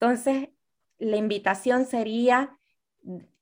Entonces, 0.00 0.50
la 0.98 1.16
invitación 1.16 1.86
sería 1.86 2.56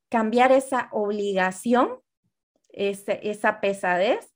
cambiar 0.08 0.52
esa 0.52 0.88
obligación, 0.92 2.00
esa 2.72 3.60
pesadez, 3.60 4.32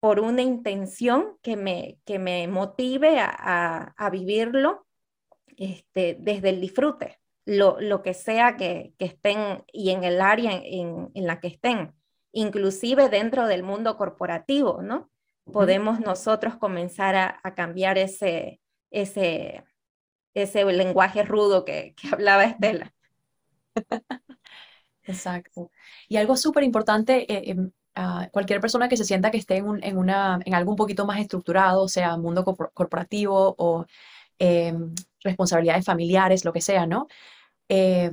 por 0.00 0.18
una 0.18 0.42
intención 0.42 1.36
que 1.42 1.56
me, 1.56 1.98
que 2.06 2.18
me 2.18 2.48
motive 2.48 3.20
a, 3.20 3.94
a, 3.96 4.10
vivirlo 4.10 4.86
este, 5.58 6.16
desde 6.18 6.48
el 6.48 6.60
disfrute, 6.60 7.20
lo, 7.44 7.78
lo 7.80 8.02
que 8.02 8.14
sea 8.14 8.56
que, 8.56 8.94
que, 8.98 9.04
estén 9.04 9.62
y 9.72 9.90
en 9.90 10.04
el 10.04 10.22
área 10.22 10.52
en, 10.52 11.10
en, 11.14 11.26
la 11.26 11.38
que 11.38 11.48
estén, 11.48 11.92
inclusive 12.32 13.10
dentro 13.10 13.46
del 13.46 13.62
mundo 13.62 13.98
corporativo, 13.98 14.80
¿no? 14.80 15.10
Podemos 15.52 16.00
nosotros 16.00 16.56
comenzar 16.56 17.14
a, 17.16 17.40
a 17.42 17.54
cambiar 17.54 17.98
ese, 17.98 18.60
ese, 18.90 19.64
ese 20.34 20.64
lenguaje 20.64 21.22
rudo 21.24 21.64
que, 21.64 21.94
que 21.96 22.08
hablaba 22.12 22.44
Estela. 22.44 22.94
Exacto. 25.02 25.70
Y 26.08 26.16
algo 26.16 26.36
súper 26.36 26.62
importante, 26.64 27.30
eh, 27.32 27.50
em, 27.50 27.70
cualquier 28.32 28.60
persona 28.60 28.88
que 28.88 28.96
se 28.96 29.04
sienta 29.04 29.30
que 29.30 29.38
esté 29.38 29.56
en, 29.56 29.66
un, 29.68 29.84
en, 29.84 29.98
una, 29.98 30.38
en 30.44 30.54
algo 30.54 30.70
un 30.70 30.76
poquito 30.76 31.06
más 31.06 31.20
estructurado, 31.20 31.88
sea 31.88 32.16
mundo 32.16 32.44
corporativo 32.44 33.54
o 33.58 33.84
em, 34.38 34.94
responsabilidades 35.24 35.84
familiares, 35.84 36.44
lo 36.44 36.52
que 36.52 36.60
sea, 36.62 36.86
¿no? 36.86 37.08
Eh, 37.68 38.12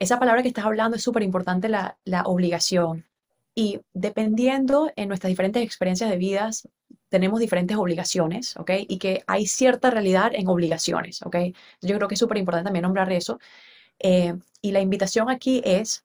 esa 0.00 0.18
palabra 0.20 0.42
que 0.42 0.48
estás 0.48 0.66
hablando 0.66 0.96
es 0.96 1.02
súper 1.04 1.22
importante, 1.24 1.68
la, 1.70 1.98
la 2.04 2.22
obligación. 2.24 3.06
Y 3.58 3.80
dependiendo 3.94 4.92
en 4.96 5.08
nuestras 5.08 5.30
diferentes 5.30 5.62
experiencias 5.62 6.10
de 6.10 6.18
vidas, 6.18 6.68
tenemos 7.08 7.40
diferentes 7.40 7.78
obligaciones, 7.78 8.54
¿ok? 8.58 8.70
Y 8.86 8.98
que 8.98 9.22
hay 9.26 9.46
cierta 9.46 9.90
realidad 9.90 10.32
en 10.34 10.46
obligaciones, 10.46 11.22
¿ok? 11.22 11.36
Yo 11.80 11.96
creo 11.96 12.06
que 12.06 12.14
es 12.14 12.20
súper 12.20 12.36
importante 12.36 12.66
también 12.66 12.82
nombrar 12.82 13.10
eso. 13.10 13.40
Eh, 13.98 14.34
y 14.60 14.72
la 14.72 14.80
invitación 14.80 15.30
aquí 15.30 15.62
es, 15.64 16.04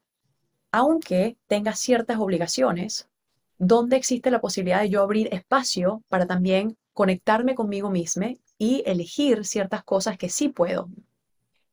aunque 0.71 1.35
tenga 1.47 1.75
ciertas 1.75 2.19
obligaciones, 2.19 3.09
¿dónde 3.57 3.97
existe 3.97 4.31
la 4.31 4.39
posibilidad 4.39 4.79
de 4.79 4.89
yo 4.89 5.01
abrir 5.01 5.27
espacio 5.33 6.03
para 6.07 6.25
también 6.25 6.77
conectarme 6.93 7.53
conmigo 7.53 7.89
misma 7.89 8.27
y 8.57 8.81
elegir 8.85 9.43
ciertas 9.43 9.83
cosas 9.83 10.17
que 10.17 10.29
sí 10.29 10.47
puedo, 10.47 10.87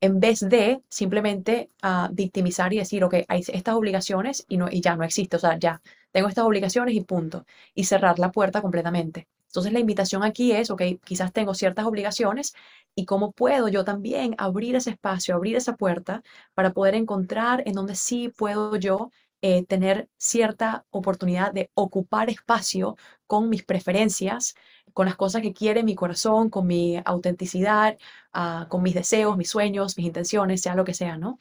en 0.00 0.20
vez 0.20 0.40
de 0.40 0.82
simplemente 0.88 1.70
uh, 1.82 2.12
victimizar 2.12 2.72
y 2.72 2.78
decir, 2.78 3.04
ok, 3.04 3.14
hay 3.28 3.44
estas 3.48 3.74
obligaciones 3.74 4.44
y, 4.48 4.56
no, 4.56 4.68
y 4.70 4.80
ya 4.80 4.96
no 4.96 5.04
existe, 5.04 5.36
o 5.36 5.40
sea, 5.40 5.58
ya 5.58 5.80
tengo 6.12 6.28
estas 6.28 6.44
obligaciones 6.44 6.94
y 6.94 7.00
punto, 7.02 7.44
y 7.74 7.84
cerrar 7.84 8.18
la 8.18 8.30
puerta 8.32 8.62
completamente. 8.62 9.28
Entonces 9.48 9.72
la 9.72 9.80
invitación 9.80 10.22
aquí 10.24 10.52
es, 10.52 10.70
ok, 10.70 10.82
quizás 11.04 11.32
tengo 11.32 11.54
ciertas 11.54 11.86
obligaciones 11.86 12.54
y 12.94 13.06
cómo 13.06 13.32
puedo 13.32 13.68
yo 13.68 13.84
también 13.84 14.34
abrir 14.38 14.76
ese 14.76 14.90
espacio, 14.90 15.34
abrir 15.34 15.56
esa 15.56 15.76
puerta 15.76 16.22
para 16.54 16.72
poder 16.72 16.94
encontrar 16.94 17.62
en 17.66 17.72
donde 17.74 17.94
sí 17.94 18.28
puedo 18.28 18.76
yo 18.76 19.10
eh, 19.40 19.64
tener 19.66 20.08
cierta 20.16 20.84
oportunidad 20.90 21.52
de 21.52 21.70
ocupar 21.74 22.28
espacio 22.28 22.96
con 23.26 23.48
mis 23.48 23.64
preferencias, 23.64 24.54
con 24.98 25.06
las 25.06 25.14
cosas 25.14 25.42
que 25.42 25.52
quiere 25.52 25.84
mi 25.84 25.94
corazón, 25.94 26.50
con 26.50 26.66
mi 26.66 27.00
autenticidad, 27.04 27.96
uh, 28.34 28.66
con 28.68 28.82
mis 28.82 28.94
deseos, 28.94 29.36
mis 29.36 29.48
sueños, 29.48 29.96
mis 29.96 30.06
intenciones, 30.06 30.60
sea 30.60 30.74
lo 30.74 30.84
que 30.84 30.92
sea, 30.92 31.16
¿no? 31.16 31.38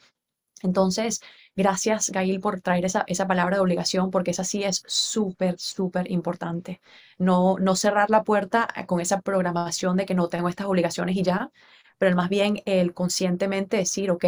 Entonces, 0.62 1.22
gracias, 1.56 2.12
Gail, 2.12 2.40
por 2.40 2.62
traer 2.62 2.86
esa, 2.86 3.04
esa 3.08 3.26
palabra 3.26 3.56
de 3.56 3.62
obligación, 3.64 4.12
porque 4.12 4.30
esa 4.30 4.44
sí 4.44 4.64
es 4.64 4.84
súper, 4.86 5.58
súper 5.58 6.12
importante. 6.12 6.82
No, 7.18 7.58
no 7.58 7.76
cerrar 7.76 8.12
la 8.12 8.24
puerta 8.24 8.68
eh, 8.76 8.86
con 8.86 9.02
esa 9.02 9.22
programación 9.22 9.98
de 9.98 10.06
que 10.06 10.14
no 10.14 10.28
tengo 10.30 10.50
estas 10.50 10.68
obligaciones 10.68 11.18
y 11.18 11.24
ya, 11.24 11.50
pero 11.98 12.16
más 12.16 12.30
bien 12.30 12.62
el 12.66 12.94
conscientemente 12.94 13.78
decir, 13.78 14.12
ok, 14.12 14.26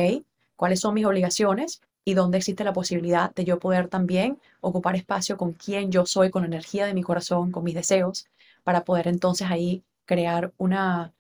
¿cuáles 0.56 0.80
son 0.80 0.96
mis 0.96 1.06
obligaciones? 1.06 1.82
y 2.04 2.16
dónde 2.16 2.40
existe 2.40 2.64
la 2.64 2.74
posibilidad 2.74 3.32
de 3.36 3.46
yo 3.46 3.60
poder 3.60 3.88
también 3.90 4.40
ocupar 4.62 4.96
espacio 4.96 5.38
con 5.38 5.54
quien 5.54 5.92
yo 5.92 6.08
soy, 6.08 6.32
con 6.32 6.42
la 6.42 6.48
energía 6.48 6.88
de 6.88 6.96
mi 6.96 7.04
corazón, 7.04 7.52
con 7.52 7.64
mis 7.64 7.76
deseos, 7.76 8.28
para 8.64 8.84
poder 8.84 9.08
entonces 9.08 9.50
ahí 9.50 9.84
crear 10.06 10.54
una, 10.58 11.14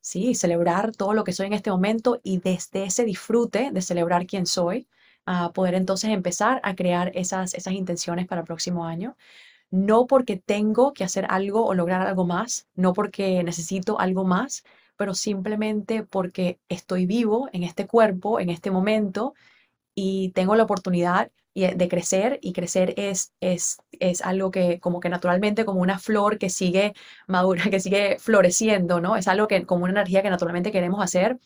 sí, 0.00 0.34
celebrar 0.34 0.92
todo 0.94 1.14
lo 1.14 1.24
que 1.24 1.32
soy 1.32 1.46
en 1.46 1.52
este 1.54 1.70
momento 1.70 2.20
y 2.22 2.38
desde 2.38 2.84
ese 2.84 3.04
disfrute 3.04 3.70
de 3.72 3.82
celebrar 3.82 4.26
quién 4.26 4.46
soy, 4.46 4.88
a 5.26 5.52
poder 5.52 5.74
entonces 5.74 6.10
empezar 6.10 6.60
a 6.64 6.74
crear 6.74 7.12
esas, 7.14 7.54
esas 7.54 7.74
intenciones 7.74 8.26
para 8.26 8.40
el 8.40 8.46
próximo 8.46 8.84
año. 8.84 9.16
No 9.70 10.06
porque 10.06 10.36
tengo 10.36 10.92
que 10.92 11.04
hacer 11.04 11.26
algo 11.30 11.66
o 11.66 11.74
lograr 11.74 12.02
algo 12.06 12.26
más, 12.26 12.68
no 12.74 12.92
porque 12.92 13.42
necesito 13.44 13.98
algo 14.00 14.24
más, 14.24 14.64
pero 14.96 15.14
simplemente 15.14 16.02
porque 16.04 16.60
estoy 16.68 17.06
vivo 17.06 17.48
en 17.52 17.62
este 17.64 17.86
cuerpo, 17.86 18.40
en 18.40 18.50
este 18.50 18.70
momento, 18.70 19.34
y 19.94 20.30
tengo 20.30 20.56
la 20.56 20.64
oportunidad 20.64 21.30
eh, 21.54 21.74
de 21.76 21.88
crecer 21.88 22.38
y 22.42 22.52
crecer 22.52 22.94
es, 22.96 23.32
es, 23.40 23.78
es 24.00 24.22
algo 24.22 24.50
que 24.50 24.80
como 24.80 25.00
que 25.00 25.08
naturalmente 25.10 25.64
como 25.64 25.80
una 25.80 25.98
flor 25.98 26.38
que 26.38 26.50
sigue 26.50 26.94
madura, 27.26 27.64
que 27.70 27.80
sigue 27.80 28.18
floreciendo, 28.18 29.00
¿no? 29.00 29.16
Es 29.16 29.28
algo 29.28 29.48
que 29.48 29.64
como 29.66 29.84
una 29.84 29.92
energía 29.92 30.22
que 30.22 30.30
naturalmente 30.30 30.72
queremos 30.72 31.02
hacer, 31.02 31.38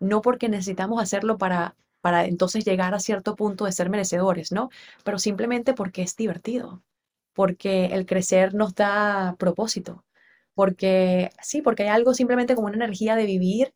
no 0.00 0.20
porque 0.22 0.48
necesitamos 0.48 1.02
hacerlo 1.02 1.38
para 1.38 1.76
para 2.00 2.24
entonces 2.24 2.64
llegar 2.64 2.94
a 2.94 3.00
cierto 3.00 3.36
punto 3.36 3.66
de 3.66 3.72
ser 3.72 3.90
merecedores, 3.90 4.52
¿no? 4.52 4.70
Pero 5.04 5.18
simplemente 5.18 5.74
porque 5.74 6.02
es 6.02 6.16
divertido, 6.16 6.82
porque 7.34 7.86
el 7.86 8.06
crecer 8.06 8.54
nos 8.54 8.74
da 8.74 9.36
propósito, 9.38 10.04
porque 10.54 11.30
sí, 11.42 11.62
porque 11.62 11.84
hay 11.84 11.88
algo 11.90 12.14
simplemente 12.14 12.54
como 12.54 12.68
una 12.68 12.76
energía 12.76 13.16
de 13.16 13.26
vivir 13.26 13.74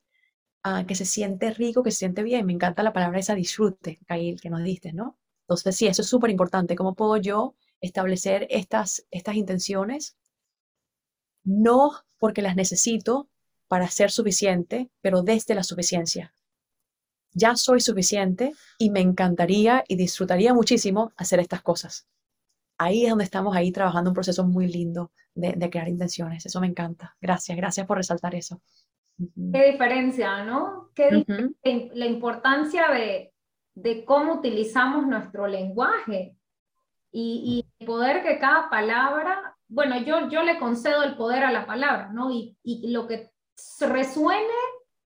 ah, 0.65 0.85
que 0.87 0.95
se 0.97 1.07
siente 1.07 1.53
rico, 1.55 1.83
que 1.83 1.91
se 1.93 1.99
siente 1.99 2.23
bien. 2.23 2.47
Me 2.47 2.53
encanta 2.55 2.83
la 2.83 2.93
palabra 2.93 3.19
esa 3.21 3.35
disfrute, 3.35 3.99
Kail, 4.07 4.41
que 4.41 4.51
nos 4.51 4.63
diste, 4.65 4.93
¿no? 4.93 5.19
Entonces, 5.45 5.77
sí, 5.77 5.87
eso 5.87 6.03
es 6.03 6.09
súper 6.09 6.31
importante. 6.31 6.75
¿Cómo 6.75 6.95
puedo 6.95 7.17
yo 7.19 7.55
establecer 7.81 8.47
estas, 8.51 9.07
estas 9.11 9.37
intenciones? 9.37 10.17
No 11.45 11.93
porque 12.19 12.41
las 12.41 12.57
necesito 12.57 13.29
para 13.69 13.89
ser 13.89 14.11
suficiente, 14.11 14.91
pero 15.03 15.23
desde 15.23 15.55
la 15.55 15.63
suficiencia. 15.63 16.35
Ya 17.33 17.57
soy 17.57 17.81
suficiente 17.81 18.53
y 18.79 18.91
me 18.91 19.01
encantaría 19.01 19.85
y 19.89 19.97
disfrutaría 19.97 20.55
muchísimo 20.55 21.13
hacer 21.17 21.41
estas 21.41 21.63
cosas. 21.63 22.07
Ahí 22.79 23.05
es 23.05 23.11
donde 23.11 23.25
estamos 23.25 23.55
ahí 23.55 23.73
trabajando 23.73 24.11
un 24.11 24.15
proceso 24.15 24.45
muy 24.45 24.69
lindo 24.69 25.13
de, 25.35 25.69
crear 25.71 25.89
intenciones. 25.89 26.47
Eso 26.47 26.61
me 26.61 26.67
encanta. 26.67 27.17
Gracias, 27.21 27.57
gracias 27.57 27.87
por 27.87 27.99
resaltar 27.99 28.35
eso. 28.35 28.63
Qué 29.17 29.73
diferencia, 29.73 30.45
¿no? 30.45 30.91
Qué 30.95 31.25
la 31.95 32.07
importancia 32.07 32.89
de, 32.89 33.34
de, 33.75 34.05
cómo 34.05 34.35
utilizamos 34.35 35.07
nuestro 35.07 35.47
lenguaje 35.47 36.37
y, 37.13 37.65
el 37.79 37.87
poder 37.87 38.23
que 38.23 38.39
cada 38.39 38.69
palabra, 38.71 39.57
bueno, 39.69 39.97
yo, 39.99 40.29
yo 40.29 40.43
le 40.43 40.59
concedo 40.59 41.03
el 41.03 41.17
poder 41.17 41.45
a 41.45 41.53
la 41.53 41.67
palabra, 41.67 42.11
¿no? 42.13 42.31
Y, 42.31 42.57
y 42.63 42.91
lo 42.91 43.07
que 43.07 43.31
resuene 43.81 44.55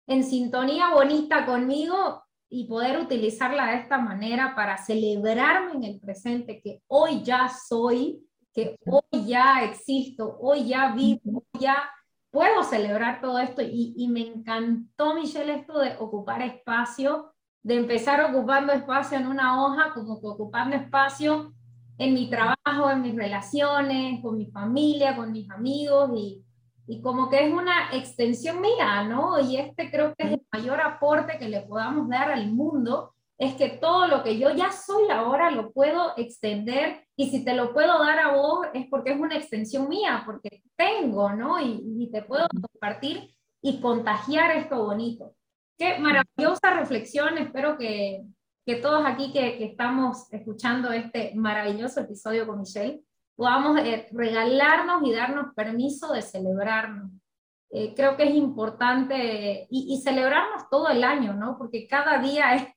en 0.07 0.23
sintonía 0.23 0.93
bonita 0.93 1.47
conmigo 1.47 2.23
y 2.49 2.67
poder 2.67 2.99
utilizarla 2.99 3.67
de 3.69 3.77
esta 3.77 3.99
manera 3.99 4.55
para 4.55 4.77
celebrarme 4.77 5.73
en 5.73 5.85
el 5.85 6.01
presente, 6.01 6.61
que 6.63 6.83
hoy 6.89 7.23
ya 7.23 7.49
soy 7.49 8.25
que 8.55 8.79
hoy 8.87 9.27
ya 9.27 9.65
existo, 9.65 10.39
hoy 10.41 10.69
ya 10.69 10.93
vivo, 10.93 11.45
hoy 11.53 11.61
ya 11.61 11.91
puedo 12.31 12.63
celebrar 12.63 13.21
todo 13.21 13.39
esto 13.41 13.63
y, 13.63 13.95
y, 13.97 14.09
me 14.09 14.21
encantó, 14.21 15.15
Michelle, 15.15 15.55
esto 15.55 15.81
de 15.81 15.97
ocupar 15.99 16.41
espacio, 16.41 17.34
de 17.65 17.77
empezar 17.77 18.23
ocupando 18.23 18.73
espacio 18.73 19.19
en 19.19 19.27
una 19.27 19.65
hoja, 19.65 19.93
como 19.93 20.21
que 20.21 20.27
ocupando 20.29 20.77
espacio 20.77 21.53
en 21.99 22.15
mi 22.15 22.31
trabajo, 22.31 22.91
en 22.91 23.03
mis 23.03 23.17
relaciones, 23.17 24.23
con 24.23 24.39
mi 24.39 24.47
familia, 24.47 25.17
con 25.17 25.33
mis 25.33 25.51
amigos 25.51 26.11
y, 26.15 26.45
y 26.87 27.01
como 27.01 27.29
que 27.29 27.47
es 27.47 27.53
una 27.53 27.91
extensión 27.93 28.61
mía, 28.61 29.03
¿no? 29.03 29.41
Y 29.41 29.57
este 29.57 29.91
creo 29.91 30.15
que 30.15 30.27
es 30.27 30.33
el 30.35 30.43
mayor 30.53 30.81
aporte 30.81 31.39
que 31.39 31.49
le 31.49 31.63
podamos 31.63 32.09
dar 32.09 32.31
al 32.31 32.53
mundo 32.53 33.15
es 33.39 33.55
que 33.55 33.69
todo 33.69 34.07
lo 34.07 34.23
que 34.23 34.39
yo 34.39 34.51
ya 34.55 34.71
soy 34.71 35.11
ahora 35.11 35.51
lo 35.51 35.73
puedo 35.73 36.13
extender 36.17 37.05
y 37.17 37.31
si 37.31 37.45
te 37.45 37.55
lo 37.55 37.73
puedo 37.73 37.99
dar 37.99 38.19
a 38.19 38.37
vos 38.37 38.67
es 38.75 38.87
porque 38.89 39.13
es 39.13 39.21
una 39.21 39.37
extensión 39.37 39.89
mía, 39.89 40.23
porque 40.25 40.63
tengo, 40.77 41.33
¿no? 41.33 41.61
Y, 41.61 42.11
te 42.13 42.23
puedo 42.23 42.47
compartir 42.49 43.35
y 43.61 43.81
contagiar 43.81 44.53
esto 44.57 44.85
bonito. 44.85 45.35
Qué 45.77 45.99
maravillosa 45.99 46.75
reflexión, 46.79 47.37
espero 47.39 47.77
que, 47.77 48.25
que 48.65 48.77
todos 48.77 49.05
aquí 49.05 49.33
que, 49.33 49.65
estamos 49.65 50.33
escuchando 50.33 50.93
este 50.93 51.33
maravilloso 51.35 52.01
episodio 52.01 52.47
con 52.47 52.61
Michelle 52.61 53.03
podamos 53.37 53.81
eh, 53.81 54.07
regalarnos 54.13 55.03
y 55.05 55.13
darnos 55.13 55.53
permiso 55.55 56.13
de 56.13 56.23
celebrarnos. 56.23 57.11
Eh, 57.71 57.93
creo 57.97 58.17
que 58.17 58.23
es 58.23 58.35
importante 58.35 59.67
y, 59.69 60.01
celebrarnos 60.01 60.69
todo 60.71 60.89
el 60.89 61.03
año, 61.03 61.35
¿no? 61.35 61.59
Porque 61.59 61.89
cada 61.89 62.19
día 62.19 62.55
es 62.55 62.69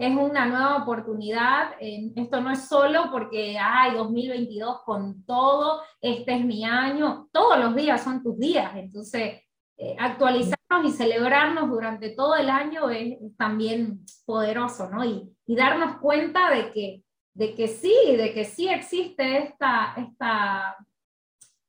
es 0.00 0.16
una 0.16 0.46
nueva 0.46 0.78
oportunidad. 0.78 1.72
esto 1.78 2.40
no 2.40 2.50
es 2.50 2.66
solo 2.66 3.10
porque, 3.12 3.58
ay, 3.58 3.94
2022 3.94 4.80
con 4.82 5.24
todo, 5.26 5.82
este 6.00 6.36
es 6.36 6.44
mi 6.44 6.64
año. 6.64 7.28
Todos 7.30 7.58
los 7.58 7.76
días 7.76 8.02
son 8.02 8.22
tus 8.22 8.38
días. 8.38 8.72
Entonces, 8.76 9.42
eh, 9.76 9.96
actualizarnos 9.98 10.59
y 10.84 10.90
celebrarnos 10.92 11.68
durante 11.68 12.10
todo 12.10 12.36
el 12.36 12.48
año 12.48 12.90
es, 12.90 13.18
también 13.36 14.04
poderoso, 14.24 14.88
¿no? 14.88 15.04
Y, 15.04 15.28
y, 15.46 15.56
darnos 15.56 15.98
cuenta 15.98 16.50
de 16.50 16.72
que, 16.72 17.02
de 17.34 17.54
que 17.54 17.68
sí, 17.68 17.94
de 18.16 18.32
que 18.32 18.44
sí 18.44 18.68
existe 18.68 19.38
esta, 19.38 19.94
esta 19.96 20.76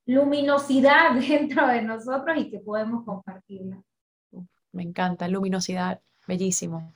luminosidad 0.06 1.16
dentro 1.28 1.68
de 1.68 1.82
nosotros 1.82 2.38
y 2.38 2.49
que 2.49 2.60
podemos 2.60 3.04
compartirla. 3.04 3.82
Me 4.72 4.84
encanta, 4.84 5.28
luminosidad, 5.28 5.99
bellísimo. 6.28 6.93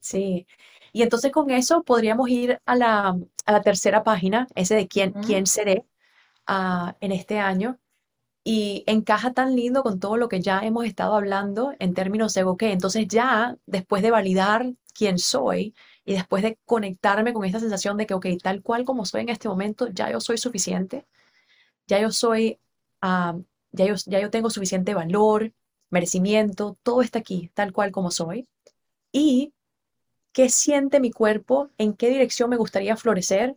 Sí, 0.00 0.46
y 0.92 1.02
entonces 1.02 1.32
con 1.32 1.50
eso 1.50 1.82
podríamos 1.82 2.28
ir 2.28 2.60
a 2.64 2.76
la, 2.76 3.16
a 3.44 3.52
la 3.52 3.62
tercera 3.62 4.04
página, 4.04 4.46
ese 4.54 4.74
de 4.74 4.88
quién, 4.88 5.12
quién 5.12 5.46
seré 5.46 5.84
uh, 6.48 6.92
en 7.00 7.12
este 7.12 7.38
año. 7.38 7.78
Y 8.48 8.84
encaja 8.86 9.32
tan 9.32 9.56
lindo 9.56 9.82
con 9.82 9.98
todo 10.00 10.16
lo 10.16 10.28
que 10.28 10.40
ya 10.40 10.60
hemos 10.60 10.84
estado 10.86 11.16
hablando 11.16 11.74
en 11.80 11.94
términos 11.94 12.32
de, 12.34 12.44
ok, 12.44 12.62
entonces 12.64 13.08
ya 13.08 13.56
después 13.66 14.02
de 14.02 14.12
validar 14.12 14.72
quién 14.94 15.18
soy 15.18 15.74
y 16.04 16.12
después 16.14 16.42
de 16.44 16.58
conectarme 16.64 17.32
con 17.32 17.44
esta 17.44 17.58
sensación 17.60 17.96
de 17.96 18.06
que, 18.06 18.14
ok, 18.14 18.26
tal 18.42 18.62
cual 18.62 18.84
como 18.84 19.04
soy 19.04 19.22
en 19.22 19.30
este 19.30 19.48
momento, 19.48 19.88
ya 19.88 20.10
yo 20.12 20.20
soy 20.20 20.38
suficiente, 20.38 21.06
ya 21.88 22.00
yo 22.00 22.10
soy, 22.12 22.58
uh, 23.02 23.42
ya, 23.72 23.86
yo, 23.86 23.94
ya 24.06 24.20
yo 24.20 24.30
tengo 24.30 24.50
suficiente 24.50 24.94
valor, 24.94 25.52
merecimiento, 25.90 26.76
todo 26.82 27.02
está 27.02 27.18
aquí, 27.20 27.50
tal 27.54 27.72
cual 27.72 27.92
como 27.92 28.10
soy. 28.10 28.48
Y 29.12 29.52
¿Qué 30.32 30.50
siente 30.50 31.00
mi 31.00 31.10
cuerpo? 31.10 31.70
¿En 31.78 31.94
qué 31.94 32.10
dirección 32.10 32.50
me 32.50 32.58
gustaría 32.58 32.96
florecer? 32.96 33.56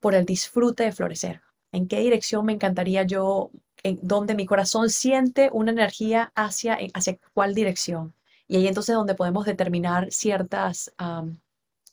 Por 0.00 0.14
el 0.14 0.24
disfrute 0.24 0.84
de 0.84 0.92
florecer. 0.92 1.42
¿En 1.72 1.88
qué 1.88 2.00
dirección 2.00 2.44
me 2.46 2.52
encantaría 2.52 3.04
yo? 3.04 3.50
En 3.82 3.98
donde 4.02 4.34
mi 4.34 4.46
corazón 4.46 4.90
siente 4.90 5.50
una 5.52 5.72
energía 5.72 6.32
hacia, 6.34 6.78
hacia 6.94 7.18
cuál 7.32 7.54
dirección. 7.54 8.14
Y 8.46 8.56
ahí 8.56 8.66
entonces 8.68 8.94
donde 8.94 9.14
podemos 9.14 9.46
determinar 9.46 10.10
ciertas, 10.10 10.92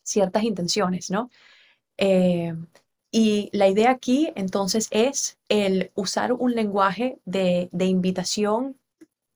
ciertas 0.04 0.44
intenciones, 0.44 1.12
¿no? 1.12 1.30
Eh, 1.98 2.54
y 3.12 3.50
la 3.54 3.68
idea 3.68 3.92
aquí 3.92 4.32
entonces 4.36 4.88
es 4.92 5.38
el 5.50 5.92
usar 5.96 6.34
un 6.34 6.56
lenguaje 6.56 7.20
de, 7.26 7.70
de 7.72 7.86
invitación, 7.86 8.78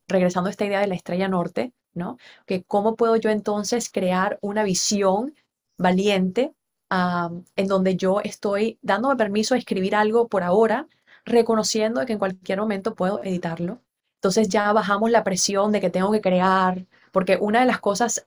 regresando 0.08 0.48
a 0.50 0.52
esta 0.52 0.66
idea 0.66 0.82
de 0.82 0.88
la 0.88 0.96
estrella 0.96 1.28
norte, 1.28 1.74
¿no? 1.94 2.18
Que 2.46 2.64
cómo 2.64 2.96
puedo 2.96 3.16
yo 3.16 3.30
entonces 3.30 3.90
crear 3.90 4.38
una 4.42 4.64
visión 4.64 5.36
valiente 5.78 6.54
en 6.92 7.68
donde 7.68 7.96
yo 7.96 8.20
estoy 8.22 8.78
dándome 8.82 9.16
permiso 9.16 9.56
a 9.56 9.58
escribir 9.58 9.96
algo 9.96 10.28
por 10.28 10.44
ahora, 10.44 10.88
reconociendo 11.26 12.06
que 12.06 12.14
en 12.14 12.20
cualquier 12.20 12.60
momento 12.60 12.96
puedo 12.96 13.24
editarlo. 13.24 13.82
Entonces 14.16 14.50
ya 14.50 14.72
bajamos 14.74 15.10
la 15.10 15.24
presión 15.24 15.72
de 15.72 15.82
que 15.82 15.90
tengo 15.90 16.12
que 16.12 16.22
crear, 16.22 16.86
porque 17.12 17.38
una 17.40 17.62
de 17.62 17.66
las 17.66 17.80
cosas, 17.80 18.24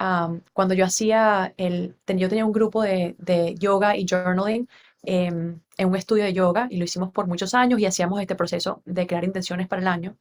cuando 0.53 0.75
yo 0.75 0.85
hacía 0.85 1.55
el, 1.57 1.97
yo 2.07 2.29
tenía 2.29 2.47
un 2.47 2.53
grupo 2.53 2.83
de, 2.83 3.15
de 3.19 3.55
yoga 3.57 3.97
y 3.97 4.07
journaling 4.09 4.69
em, 5.03 5.61
en 5.77 5.89
un 5.89 5.97
estudio 5.97 6.25
de 6.25 6.33
yoga 6.33 6.67
y 6.71 6.79
lo 6.79 6.85
hicimos 6.85 7.11
por 7.13 7.27
muchos 7.27 7.55
años 7.55 7.81
y 7.81 7.87
hacíamos 7.87 8.21
este 8.21 8.35
proceso 8.35 8.83
de 8.87 9.07
crear 9.07 9.25
intenciones 9.25 9.69
para 9.69 9.83
el 9.83 9.89
año. 9.89 10.17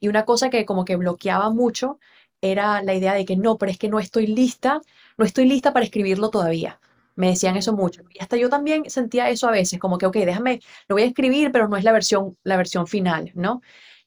Y 0.00 0.08
una 0.08 0.24
cosa 0.24 0.50
que 0.50 0.64
como 0.64 0.84
que 0.84 0.96
bloqueaba 0.96 1.50
mucho 1.50 1.98
era 2.40 2.82
la 2.82 2.94
idea 2.94 3.14
de 3.14 3.24
que 3.24 3.36
no, 3.36 3.58
pero 3.58 3.70
es 3.70 3.78
que 3.78 3.88
no 3.88 3.98
estoy 3.98 4.26
lista, 4.26 4.80
no 5.16 5.24
estoy 5.24 5.46
lista 5.46 5.72
para 5.72 5.84
escribirlo 5.84 6.30
todavía. 6.30 6.80
Me 7.18 7.28
decían 7.30 7.56
eso 7.56 7.72
mucho. 7.74 8.02
Y 8.10 8.22
hasta 8.22 8.36
yo 8.36 8.48
también 8.48 8.88
sentía 8.90 9.28
eso 9.30 9.48
a 9.48 9.50
veces, 9.52 9.78
como 9.80 9.98
que, 9.98 10.06
ok, 10.06 10.16
déjame, 10.18 10.60
lo 10.88 10.94
voy 10.96 11.02
a 11.02 11.06
escribir, 11.06 11.52
pero 11.52 11.68
no 11.68 11.76
es 11.76 11.84
la 11.84 11.92
versión, 11.92 12.36
la 12.44 12.56
versión 12.56 12.86
final, 12.86 13.32
¿no? 13.34 13.60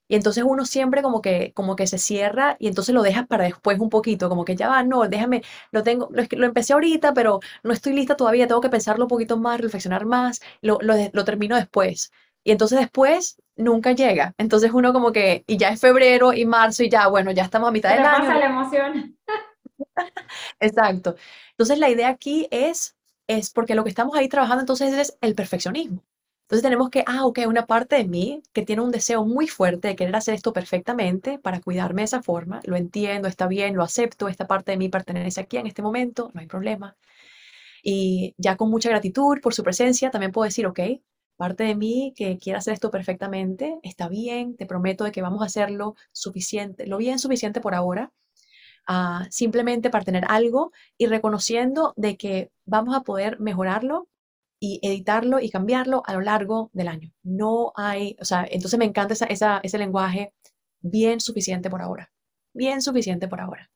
Y 0.07 0.16
entonces 0.16 0.43
uno 0.45 0.66
siempre 0.66 1.01
como 1.01 1.22
que, 1.22 1.53
como 1.53 1.76
que 1.78 1.88
se 1.88 1.97
cierra 1.97 2.57
y 2.59 2.68
entonces 2.68 2.93
lo 2.93 3.01
dejas 3.01 3.28
para 3.28 3.45
después 3.45 3.80
un 3.80 3.89
poquito, 3.89 4.28
como 4.30 4.43
que 4.45 4.55
ya 4.57 4.68
va, 4.68 4.84
no, 4.84 5.07
déjame, 5.07 5.41
lo 5.72 5.84
tengo, 5.84 6.09
lo, 6.12 6.24
lo 6.32 6.45
empecé 6.45 6.74
ahorita, 6.74 7.14
pero 7.14 7.39
no 7.64 7.72
estoy 7.74 7.93
lista 7.93 8.16
todavía, 8.18 8.47
tengo 8.47 8.62
que 8.62 8.70
pensarlo 8.70 9.05
un 9.05 9.09
poquito 9.09 9.38
más, 9.38 9.62
reflexionar 9.62 10.05
más, 10.05 10.41
lo, 10.62 10.80
lo, 10.82 10.95
lo 11.14 11.26
termino 11.26 11.55
después. 11.55 12.12
Y 12.43 12.51
entonces 12.51 12.80
después 12.80 13.38
nunca 13.55 13.93
llega. 13.93 14.34
Entonces 14.38 14.72
uno 14.74 14.91
como 14.93 15.12
que, 15.12 15.43
y 15.47 15.57
ya 15.57 15.70
es 15.70 15.80
febrero 15.80 16.34
y 16.34 16.45
marzo 16.45 16.84
y 16.84 16.89
ya, 16.89 17.07
bueno, 17.07 17.32
ya 17.32 17.43
estamos 17.43 17.70
a 17.70 17.72
mitad 17.72 17.93
del 17.95 18.05
año. 18.05 18.34
la 18.39 18.45
emoción. 18.47 19.18
Exacto. 20.59 21.16
Entonces 21.51 21.80
la 21.80 21.89
idea 21.89 22.09
aquí 22.09 22.47
es, 22.51 22.95
es 23.28 23.51
porque 23.51 23.76
lo 23.76 23.84
que 23.84 23.89
estamos 23.89 24.15
ahí 24.17 24.30
trabajando 24.30 24.61
entonces 24.61 24.93
es 24.93 25.17
el 25.22 25.36
perfeccionismo. 25.36 26.03
Entonces 26.43 26.63
tenemos 26.63 26.89
que, 26.89 27.03
ah, 27.07 27.26
ok, 27.26 27.39
una 27.47 27.65
parte 27.65 27.95
de 27.95 28.05
mí 28.05 28.43
que 28.53 28.63
tiene 28.65 28.82
un 28.82 28.91
deseo 28.91 29.26
muy 29.26 29.47
fuerte 29.47 29.88
de 29.88 29.95
querer 29.95 30.15
hacer 30.15 30.34
esto 30.36 30.51
perfectamente 30.53 31.39
para 31.39 31.61
cuidarme 31.61 32.01
de 32.01 32.05
esa 32.05 32.22
forma, 32.22 32.59
lo 32.65 32.76
entiendo, 32.76 33.28
está 33.30 33.47
bien, 33.47 33.76
lo 33.76 33.84
acepto, 33.84 34.28
esta 34.28 34.47
parte 34.47 34.72
de 34.74 34.78
mí 34.78 34.89
pertenece 34.89 35.39
aquí 35.41 35.57
en 35.57 35.67
este 35.67 35.82
momento, 35.82 36.30
no 36.34 36.41
hay 36.41 36.47
problema. 36.47 36.97
Y 37.84 38.34
ya 38.38 38.57
con 38.57 38.69
mucha 38.69 38.89
gratitud 38.89 39.39
por 39.41 39.53
su 39.53 39.63
presencia, 39.63 40.11
también 40.11 40.32
puedo 40.32 40.45
decir, 40.45 40.65
ok, 40.67 40.80
parte 41.38 41.63
de 41.63 41.76
mí 41.76 42.13
que 42.15 42.38
quiere 42.38 42.57
hacer 42.59 42.74
esto 42.74 42.91
perfectamente, 42.91 43.80
está 43.84 44.07
bien, 44.09 44.55
te 44.57 44.65
prometo 44.65 45.03
de 45.03 45.11
que 45.11 45.22
vamos 45.22 45.41
a 45.41 45.45
hacerlo 45.45 45.95
suficiente, 46.11 46.86
lo 46.88 46.97
bien 46.97 47.19
suficiente 47.19 47.61
por 47.61 47.76
ahora, 47.76 48.11
simplemente 49.30 49.90
para 49.90 50.04
tener 50.04 50.26
algo 50.28 50.72
y 50.98 51.08
reconociendo 51.08 51.94
de 51.96 52.18
que 52.18 52.52
vamos 52.66 52.96
a 52.96 53.02
poder 53.02 53.40
mejorarlo 53.40 54.10
y 54.60 54.80
editarlo 54.84 55.40
y 55.40 55.50
cambiarlo 55.50 56.04
a 56.06 56.14
lo 56.14 56.22
largo 56.22 56.70
del 56.74 56.88
año. 56.88 57.12
No 57.24 57.74
hay, 57.76 58.16
o 58.20 58.26
sea, 58.26 58.46
entonces 58.50 58.78
me 58.78 58.86
encanta 58.86 59.14
esa, 59.28 59.60
ese 59.64 59.78
lenguaje 59.78 60.34
bien 60.82 61.20
suficiente 61.20 61.70
por 61.70 61.82
ahora, 61.82 62.12
bien 62.54 62.82
suficiente 62.82 63.28
por 63.28 63.42
ahora. 63.42 63.72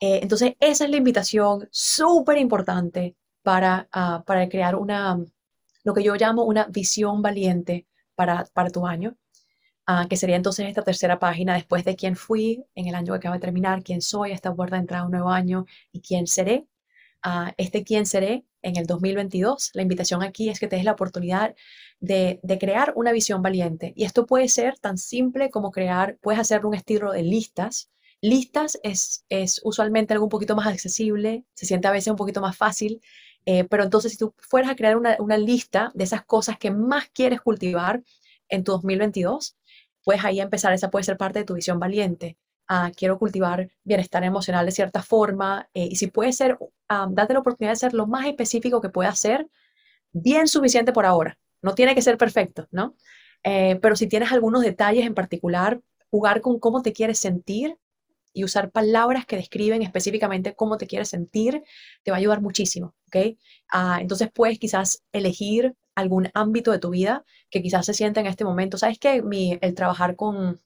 Eh, 0.00 0.20
entonces, 0.22 0.54
esa 0.60 0.84
es 0.84 0.90
la 0.90 0.96
invitación 0.96 1.68
súper 1.70 2.38
importante 2.38 3.16
para, 3.42 3.88
ah, 3.92 4.24
para 4.26 4.48
crear 4.48 4.76
una, 4.76 5.18
lo 5.84 5.94
que 5.94 6.02
yo 6.02 6.14
llamo 6.16 6.44
una 6.44 6.64
visión 6.66 7.22
valiente 7.22 7.86
para, 8.14 8.46
para 8.54 8.70
tu 8.70 8.86
año, 8.86 9.16
ah, 9.86 10.06
que 10.08 10.16
sería 10.16 10.36
entonces 10.36 10.66
esta 10.68 10.82
tercera 10.82 11.18
página 11.18 11.54
después 11.54 11.84
de 11.84 11.96
quién 11.96 12.16
fui 12.16 12.64
en 12.74 12.86
el 12.88 12.94
año 12.94 13.12
que 13.12 13.18
acaba 13.18 13.36
de 13.36 13.40
terminar, 13.40 13.82
quién 13.82 14.00
soy, 14.00 14.32
esta 14.32 14.54
puerta 14.54 14.76
de 14.76 14.80
entrada 14.80 15.02
a 15.02 15.06
un 15.06 15.12
nuevo 15.12 15.30
año 15.30 15.66
y 15.92 16.00
quién 16.00 16.26
seré. 16.26 16.66
Uh, 17.26 17.50
este 17.56 17.84
quién 17.84 18.04
seré 18.04 18.44
en 18.60 18.76
el 18.76 18.86
2022. 18.86 19.70
La 19.72 19.82
invitación 19.82 20.22
aquí 20.22 20.50
es 20.50 20.60
que 20.60 20.68
te 20.68 20.76
des 20.76 20.84
la 20.84 20.92
oportunidad 20.92 21.54
de, 21.98 22.38
de, 22.42 22.58
crear 22.58 22.92
una 22.96 23.12
visión 23.12 23.40
valiente. 23.40 23.94
Y 23.96 24.04
esto 24.04 24.26
puede 24.26 24.48
ser 24.48 24.78
tan 24.78 24.98
simple 24.98 25.50
como 25.50 25.70
crear, 25.70 26.18
puedes 26.20 26.38
hacer 26.38 26.66
un 26.66 26.74
estilo 26.74 27.12
de 27.12 27.22
listas 27.22 27.88
Listas 28.24 28.80
es, 28.82 29.26
es 29.28 29.60
usualmente 29.64 30.14
algo 30.14 30.24
un 30.24 30.30
poquito 30.30 30.56
más 30.56 30.66
accesible, 30.66 31.44
se 31.52 31.66
siente 31.66 31.88
a 31.88 31.90
veces 31.90 32.10
un 32.10 32.16
poquito 32.16 32.40
más 32.40 32.56
fácil, 32.56 33.02
eh, 33.44 33.64
pero 33.64 33.82
entonces 33.82 34.12
si 34.12 34.16
tú 34.16 34.34
fueras 34.38 34.70
a 34.70 34.76
crear 34.76 34.96
una, 34.96 35.18
una, 35.18 35.36
lista 35.36 35.92
de 35.92 36.04
esas 36.04 36.24
cosas 36.24 36.56
que 36.56 36.70
más 36.70 37.10
quieres 37.10 37.42
cultivar 37.42 38.02
en 38.48 38.64
tu 38.64 38.72
2022, 38.72 39.58
pues 40.04 40.24
ahí 40.24 40.40
empezar, 40.40 40.72
esa 40.72 40.90
puede 40.90 41.04
ser 41.04 41.16
parte 41.16 41.40
de 41.40 41.44
tu 41.44 41.54
visión 41.54 41.80
valiente. 41.80 42.36
Ah, 42.68 42.92
quiero 42.96 43.18
cultivar 43.18 43.70
bienestar 43.84 44.24
emocional 44.24 44.64
de 44.64 44.72
cierta 44.72 45.02
forma 45.02 45.68
eh, 45.74 45.88
y 45.90 45.96
si 45.96 46.06
puede 46.06 46.32
ser, 46.32 46.58
ah, 46.88 47.08
date 47.10 47.34
la 47.34 47.40
oportunidad 47.40 47.72
de 47.72 47.76
ser 47.76 47.94
lo 47.94 48.06
más 48.06 48.26
específico 48.26 48.80
que 48.80 48.88
pueda 48.88 49.14
ser, 49.14 49.48
bien 50.12 50.48
suficiente 50.48 50.92
por 50.92 51.06
ahora. 51.06 51.38
No 51.62 51.74
tiene 51.74 51.94
que 51.94 52.02
ser 52.02 52.18
perfecto, 52.18 52.68
¿no? 52.70 52.94
Eh, 53.42 53.78
pero 53.82 53.96
si 53.96 54.06
tienes 54.06 54.32
algunos 54.32 54.62
detalles 54.62 55.06
en 55.06 55.14
particular, 55.14 55.80
jugar 56.10 56.40
con 56.40 56.58
cómo 56.58 56.82
te 56.82 56.92
quieres 56.92 57.18
sentir 57.18 57.76
y 58.32 58.44
usar 58.44 58.70
palabras 58.70 59.26
que 59.26 59.36
describen 59.36 59.82
específicamente 59.82 60.54
cómo 60.54 60.76
te 60.76 60.86
quieres 60.86 61.08
sentir, 61.08 61.62
te 62.02 62.10
va 62.10 62.16
a 62.16 62.20
ayudar 62.20 62.40
muchísimo, 62.40 62.94
¿ok? 63.08 63.36
Ah, 63.70 63.98
entonces 64.00 64.30
puedes 64.32 64.58
quizás 64.58 65.02
elegir 65.12 65.74
algún 65.94 66.30
ámbito 66.34 66.72
de 66.72 66.78
tu 66.78 66.90
vida 66.90 67.24
que 67.50 67.62
quizás 67.62 67.86
se 67.86 67.94
sienta 67.94 68.20
en 68.20 68.26
este 68.26 68.44
momento. 68.44 68.78
¿Sabes 68.78 68.98
qué? 68.98 69.22
Mi, 69.22 69.58
el 69.60 69.74
trabajar 69.74 70.16
con, 70.16 70.60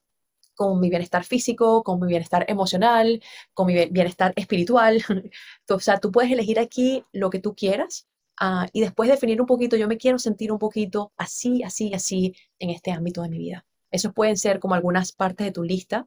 con 0.54 0.80
mi 0.80 0.90
bienestar 0.90 1.24
físico, 1.24 1.82
con 1.82 2.00
mi 2.00 2.06
bienestar 2.08 2.44
emocional, 2.48 3.22
con 3.54 3.66
mi 3.66 3.86
bienestar 3.88 4.32
espiritual. 4.36 5.02
o 5.68 5.80
sea, 5.80 5.98
tú 5.98 6.10
puedes 6.10 6.30
elegir 6.32 6.58
aquí 6.58 7.04
lo 7.12 7.30
que 7.30 7.40
tú 7.40 7.54
quieras 7.54 8.06
ah, 8.40 8.66
y 8.72 8.80
después 8.80 9.08
definir 9.10 9.40
un 9.40 9.46
poquito, 9.46 9.76
yo 9.76 9.88
me 9.88 9.98
quiero 9.98 10.18
sentir 10.18 10.52
un 10.52 10.58
poquito 10.58 11.12
así, 11.16 11.62
así, 11.62 11.92
así 11.94 12.34
en 12.58 12.70
este 12.70 12.92
ámbito 12.92 13.22
de 13.22 13.28
mi 13.28 13.38
vida. 13.38 13.64
Esos 13.90 14.12
pueden 14.12 14.36
ser 14.36 14.60
como 14.60 14.74
algunas 14.74 15.12
partes 15.12 15.46
de 15.46 15.52
tu 15.52 15.62
lista 15.62 16.06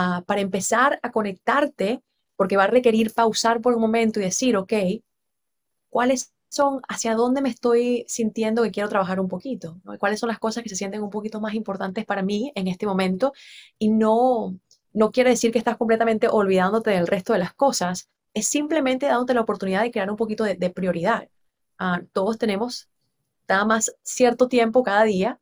Ah, 0.00 0.22
para 0.24 0.40
empezar 0.40 1.00
a 1.02 1.10
conectarte, 1.10 2.02
porque 2.36 2.56
va 2.56 2.64
a 2.64 2.66
requerir 2.68 3.12
pausar 3.12 3.60
por 3.60 3.74
un 3.74 3.80
momento 3.80 4.20
y 4.20 4.22
decir, 4.22 4.56
ok, 4.56 4.72
¿cuáles 5.90 6.32
son, 6.48 6.80
hacia 6.88 7.14
dónde 7.14 7.42
me 7.42 7.48
estoy 7.48 8.04
sintiendo 8.08 8.62
que 8.62 8.70
quiero 8.70 8.88
trabajar 8.88 9.20
un 9.20 9.28
poquito? 9.28 9.80
¿Cuáles 9.98 10.20
son 10.20 10.28
las 10.28 10.38
cosas 10.38 10.62
que 10.62 10.68
se 10.68 10.76
sienten 10.76 11.02
un 11.02 11.10
poquito 11.10 11.40
más 11.40 11.54
importantes 11.54 12.04
para 12.06 12.22
mí 12.22 12.52
en 12.54 12.68
este 12.68 12.86
momento? 12.86 13.32
Y 13.78 13.90
no, 13.90 14.58
no 14.92 15.10
quiere 15.10 15.30
decir 15.30 15.52
que 15.52 15.58
estás 15.58 15.76
completamente 15.76 16.28
olvidándote 16.28 16.90
del 16.90 17.06
resto 17.06 17.32
de 17.32 17.40
las 17.40 17.54
cosas, 17.54 18.08
es 18.34 18.46
simplemente 18.46 19.06
dándote 19.06 19.34
la 19.34 19.40
oportunidad 19.42 19.82
de 19.82 19.90
crear 19.90 20.10
un 20.10 20.16
poquito 20.16 20.44
de, 20.44 20.70
prioridad. 20.70 21.28
Ah, 21.78 22.02
todos 22.12 22.38
tenemos 22.38 22.88
nada 23.48 23.64
más 23.64 23.94
cierto 24.02 24.48
tiempo 24.48 24.82
cada 24.82 25.04
día 25.04 25.40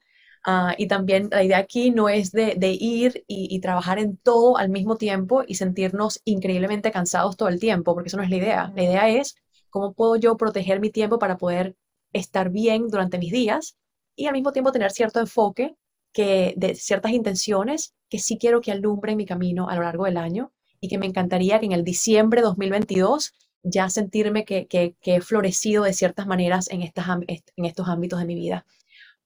Ah, 0.49 0.77
y 0.79 0.87
también 0.87 1.29
la 1.33 1.43
idea 1.43 1.59
aquí 1.59 1.91
no 1.91 2.09
es 2.09 2.31
de, 2.31 2.57
ir 2.81 3.25
y, 3.27 3.59
trabajar 3.61 3.99
en 3.99 4.17
todo 4.17 4.57
al 4.59 4.69
mismo 4.69 4.97
tiempo 4.97 5.43
y 5.45 5.57
sentirnos 5.57 6.21
increíblemente 6.25 6.93
cansados 6.93 7.37
todo 7.37 7.49
el 7.49 7.59
tiempo, 7.59 7.95
porque 7.95 8.07
eso 8.07 8.17
no 8.17 8.23
es 8.23 8.31
la 8.31 8.37
idea. 8.37 8.73
La 8.77 8.85
idea 8.85 9.09
es 9.09 9.35
cómo 9.77 9.93
puedo 9.93 10.17
yo 10.17 10.39
proteger 10.39 10.81
mi 10.81 10.89
tiempo 10.89 11.19
para 11.19 11.37
poder 11.37 11.77
estar 12.15 12.49
bien 12.49 12.89
durante 12.89 13.19
mis 13.19 13.31
días 13.31 13.77
y 14.15 14.27
al 14.27 14.33
mismo 14.33 14.51
tiempo 14.51 14.73
tener 14.73 14.91
cierto 14.91 15.21
enfoque 15.21 15.77
que, 16.15 16.55
de 16.57 16.75
ciertas 16.75 17.13
intenciones 17.13 17.95
que 18.09 18.19
sí 18.19 18.39
quiero 18.39 18.63
que 18.63 18.73
alumbren 18.73 19.19
mi 19.19 19.27
camino 19.27 19.69
a 19.69 19.77
lo 19.77 19.83
largo 19.83 20.07
del 20.07 20.17
año 20.17 20.51
y 20.81 20.89
que 20.89 20.97
me 20.97 21.05
encantaría 21.05 21.61
que 21.61 21.67
en 21.67 21.73
el 21.73 21.85
diciembre 21.85 22.41
de 22.41 22.47
2022 22.47 23.35
ya 23.65 23.91
sentirme 23.91 24.47
que, 24.47 24.67
que, 24.67 24.97
que 25.03 25.17
he 25.17 25.21
florecido 25.21 25.85
de 25.85 25.93
ciertas 25.93 26.27
maneras 26.27 26.71
en, 26.71 26.81
estas, 26.81 27.07
en 27.19 27.65
estos 27.67 27.87
ámbitos 27.87 28.19
de 28.19 28.25
mi 28.25 28.35
vida 28.35 28.65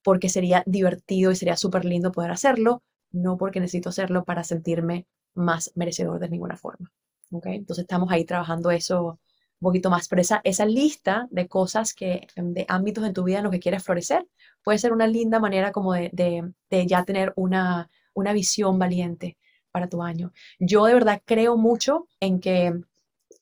porque 0.02 0.28
sería 0.28 0.64
divertido 0.66 1.30
y 1.30 1.36
sería 1.36 1.56
súper 1.56 1.84
lindo 1.84 2.10
poder 2.10 2.32
hacerlo, 2.32 2.82
no 3.12 3.36
porque 3.36 3.60
necesito 3.60 3.90
hacerlo 3.90 4.24
para 4.24 4.42
sentirme 4.42 5.06
más 5.32 5.70
merecedor 5.76 6.18
de 6.18 6.28
ninguna 6.28 6.56
forma. 6.56 6.90
¿okay? 7.30 7.54
Entonces 7.54 7.84
estamos 7.84 8.10
ahí 8.10 8.24
trabajando 8.24 8.72
eso 8.72 9.20
un 9.60 9.66
poquito 9.66 9.90
más, 9.90 10.08
pero 10.08 10.22
esa, 10.22 10.64
lista 10.66 11.28
de 11.30 11.46
cosas 11.48 11.94
que, 11.94 12.26
em, 12.36 12.52
de 12.54 12.64
ámbitos 12.68 13.04
en 13.04 13.12
tu 13.12 13.24
vida 13.24 13.38
en 13.38 13.44
los 13.44 13.52
que 13.52 13.60
quieres 13.60 13.84
florecer, 13.84 14.26
puede 14.64 14.78
ser 14.78 14.92
una 14.92 15.06
linda 15.06 15.38
manera 15.40 15.72
como 15.72 15.92
de, 15.94 16.52
ya 16.70 17.04
tener 17.04 17.32
una, 17.36 17.90
una 18.14 18.32
visión 18.32 18.78
valiente 18.78 19.36
para 19.70 19.88
tu 19.88 20.02
año. 20.02 20.32
Yo 20.58 20.84
de 20.86 20.94
verdad 20.94 21.22
creo 21.24 21.56
mucho 21.56 22.08
en 22.20 22.40
que 22.40 22.72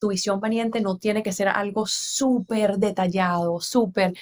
tu 0.00 0.08
visión 0.08 0.40
valiente 0.40 0.80
no 0.80 0.98
tiene 0.98 1.22
que 1.22 1.32
ser 1.32 1.48
algo 1.48 1.86
súper 1.86 2.78
detallado, 2.78 3.60
súper 3.60 4.14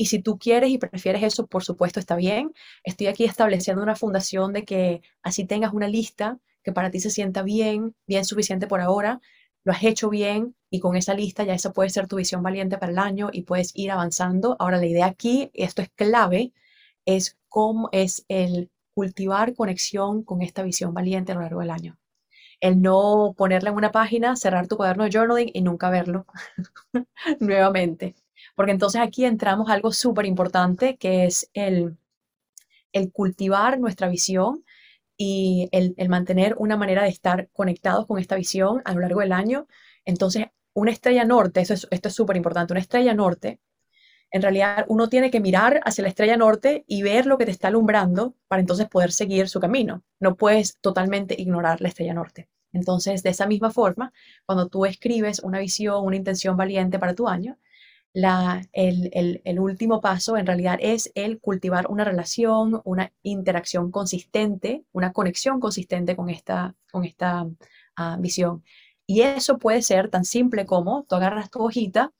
y 0.00 0.06
si 0.06 0.22
tú 0.22 0.38
quieres 0.38 0.70
y 0.70 0.78
prefieres 0.78 1.22
eso, 1.22 1.46
por 1.46 1.62
supuesto 1.62 2.00
está 2.00 2.16
bien. 2.16 2.54
Estoy 2.84 3.08
aquí 3.08 3.24
estableciendo 3.24 3.82
una 3.82 3.96
fundación 3.96 4.54
de 4.54 4.64
que 4.64 5.02
así 5.22 5.44
tengas 5.44 5.74
una 5.74 5.88
lista 5.88 6.38
que 6.64 6.72
para 6.72 6.90
ti 6.90 7.00
se 7.00 7.10
sienta 7.10 7.42
bien, 7.42 7.94
bien 8.06 8.24
suficiente 8.24 8.66
por 8.66 8.80
ahora, 8.80 9.20
lo 9.64 9.72
has 9.72 9.82
hecho 9.84 10.10
bien 10.10 10.54
y 10.70 10.80
con 10.80 10.96
esa 10.96 11.14
lista 11.14 11.44
ya 11.44 11.54
esa 11.54 11.72
puede 11.72 11.90
ser 11.90 12.06
tu 12.08 12.16
visión 12.16 12.42
valiente 12.42 12.78
para 12.78 12.92
el 12.92 12.98
año 12.98 13.30
y 13.32 13.42
puedes 13.42 13.72
ir 13.74 13.90
avanzando. 13.90 14.56
Ahora 14.58 14.78
la 14.78 14.86
idea 14.86 15.06
aquí, 15.06 15.50
esto 15.54 15.82
es 15.82 15.90
clave, 15.90 16.52
es 17.06 17.36
cómo 17.48 17.88
es 17.92 18.24
el 18.28 18.70
cultivar 18.94 19.54
conexión 19.54 20.22
con 20.22 20.42
esta 20.42 20.62
visión 20.62 20.94
valiente 20.94 21.32
a 21.32 21.34
lo 21.36 21.42
largo 21.42 21.60
del 21.60 21.70
año. 21.70 21.98
El 22.60 22.82
no 22.82 23.34
ponerla 23.36 23.70
en 23.70 23.76
una 23.76 23.92
página, 23.92 24.36
cerrar 24.36 24.68
tu 24.68 24.76
cuaderno 24.76 25.04
de 25.04 25.10
journaling 25.10 25.50
y 25.54 25.62
nunca 25.62 25.90
verlo 25.90 26.26
nuevamente 27.40 28.14
porque 28.54 28.72
entonces 28.72 29.00
aquí 29.00 29.24
entramos 29.24 29.68
a 29.68 29.74
algo 29.74 29.92
súper 29.92 30.26
importante 30.26 30.96
que 30.96 31.24
es 31.24 31.50
el, 31.54 31.96
el 32.92 33.12
cultivar 33.12 33.78
nuestra 33.78 34.08
visión 34.08 34.64
y 35.22 35.68
el, 35.72 36.08
mantener 36.08 36.54
una 36.56 36.78
manera 36.78 37.02
de 37.02 37.10
estar 37.10 37.50
conectados 37.52 38.06
con 38.06 38.18
esta 38.18 38.36
visión 38.36 38.80
a 38.86 38.94
lo 38.94 39.00
largo 39.00 39.20
del 39.20 39.32
año. 39.32 39.66
Entonces, 40.06 40.46
una 40.72 40.92
estrella 40.92 41.26
norte, 41.26 41.60
eso 41.60 41.74
es, 41.74 41.86
esto 41.90 42.08
es 42.08 42.14
súper 42.14 42.36
importante, 42.36 42.72
una 42.72 42.80
estrella 42.80 43.12
norte, 43.12 43.60
en 44.30 44.40
realidad 44.40 44.86
uno 44.88 45.10
tiene 45.10 45.30
que 45.30 45.40
mirar 45.40 45.82
hacia 45.84 46.00
la 46.02 46.08
estrella 46.08 46.38
norte 46.38 46.84
y 46.86 47.02
ver 47.02 47.26
lo 47.26 47.36
que 47.36 47.44
te 47.44 47.50
está 47.50 47.68
alumbrando 47.68 48.34
para 48.48 48.60
entonces 48.60 48.88
poder 48.88 49.12
seguir 49.12 49.50
su 49.50 49.60
camino. 49.60 50.04
No 50.20 50.36
puedes 50.36 50.78
totalmente 50.80 51.34
ignorar 51.38 51.82
la 51.82 51.88
estrella 51.88 52.14
norte. 52.14 52.48
Entonces, 52.72 53.22
de 53.22 53.30
esa 53.30 53.46
misma 53.46 53.70
forma, 53.70 54.14
cuando 54.46 54.68
tú 54.68 54.86
escribes 54.86 55.40
una 55.40 55.58
visión, 55.58 56.02
una 56.02 56.16
intención 56.16 56.56
valiente 56.56 56.98
para 56.98 57.14
tu 57.14 57.28
año, 57.28 57.58
el, 58.12 59.60
último 59.60 60.00
paso 60.00 60.36
en 60.36 60.46
realidad 60.46 60.78
es 60.80 61.12
el 61.14 61.40
cultivar 61.40 61.86
una 61.88 62.04
relación, 62.04 62.80
una 62.84 63.12
interacción 63.22 63.90
consistente, 63.90 64.84
una 64.92 65.12
conexión 65.12 65.60
consistente 65.60 66.16
con 66.16 66.30
esta, 66.30 66.74
con 66.90 67.04
esta 67.04 67.46
ah, 67.96 68.16
visión. 68.20 68.64
Y 69.06 69.22
eso 69.22 69.58
puede 69.58 69.82
ser 69.82 70.08
tan 70.10 70.24
simple 70.24 70.66
como 70.66 71.04
tú 71.08 71.16
agarras 71.16 71.50
tu 71.50 71.60
hojita, 71.64 72.12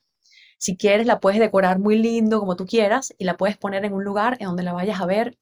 si 0.58 0.76
quieres 0.76 1.06
la 1.06 1.20
puedes 1.20 1.40
decorar 1.40 1.78
muy 1.78 1.96
lindo 1.96 2.38
como 2.38 2.54
tú 2.54 2.66
quieras 2.66 3.14
y 3.18 3.24
la 3.24 3.36
puedes 3.36 3.56
poner 3.56 3.84
en 3.84 3.94
un 3.94 4.04
lugar 4.04 4.36
en 4.40 4.48
donde 4.48 4.62
la 4.62 4.74
vayas 4.74 5.00
a 5.00 5.06
ver 5.06 5.38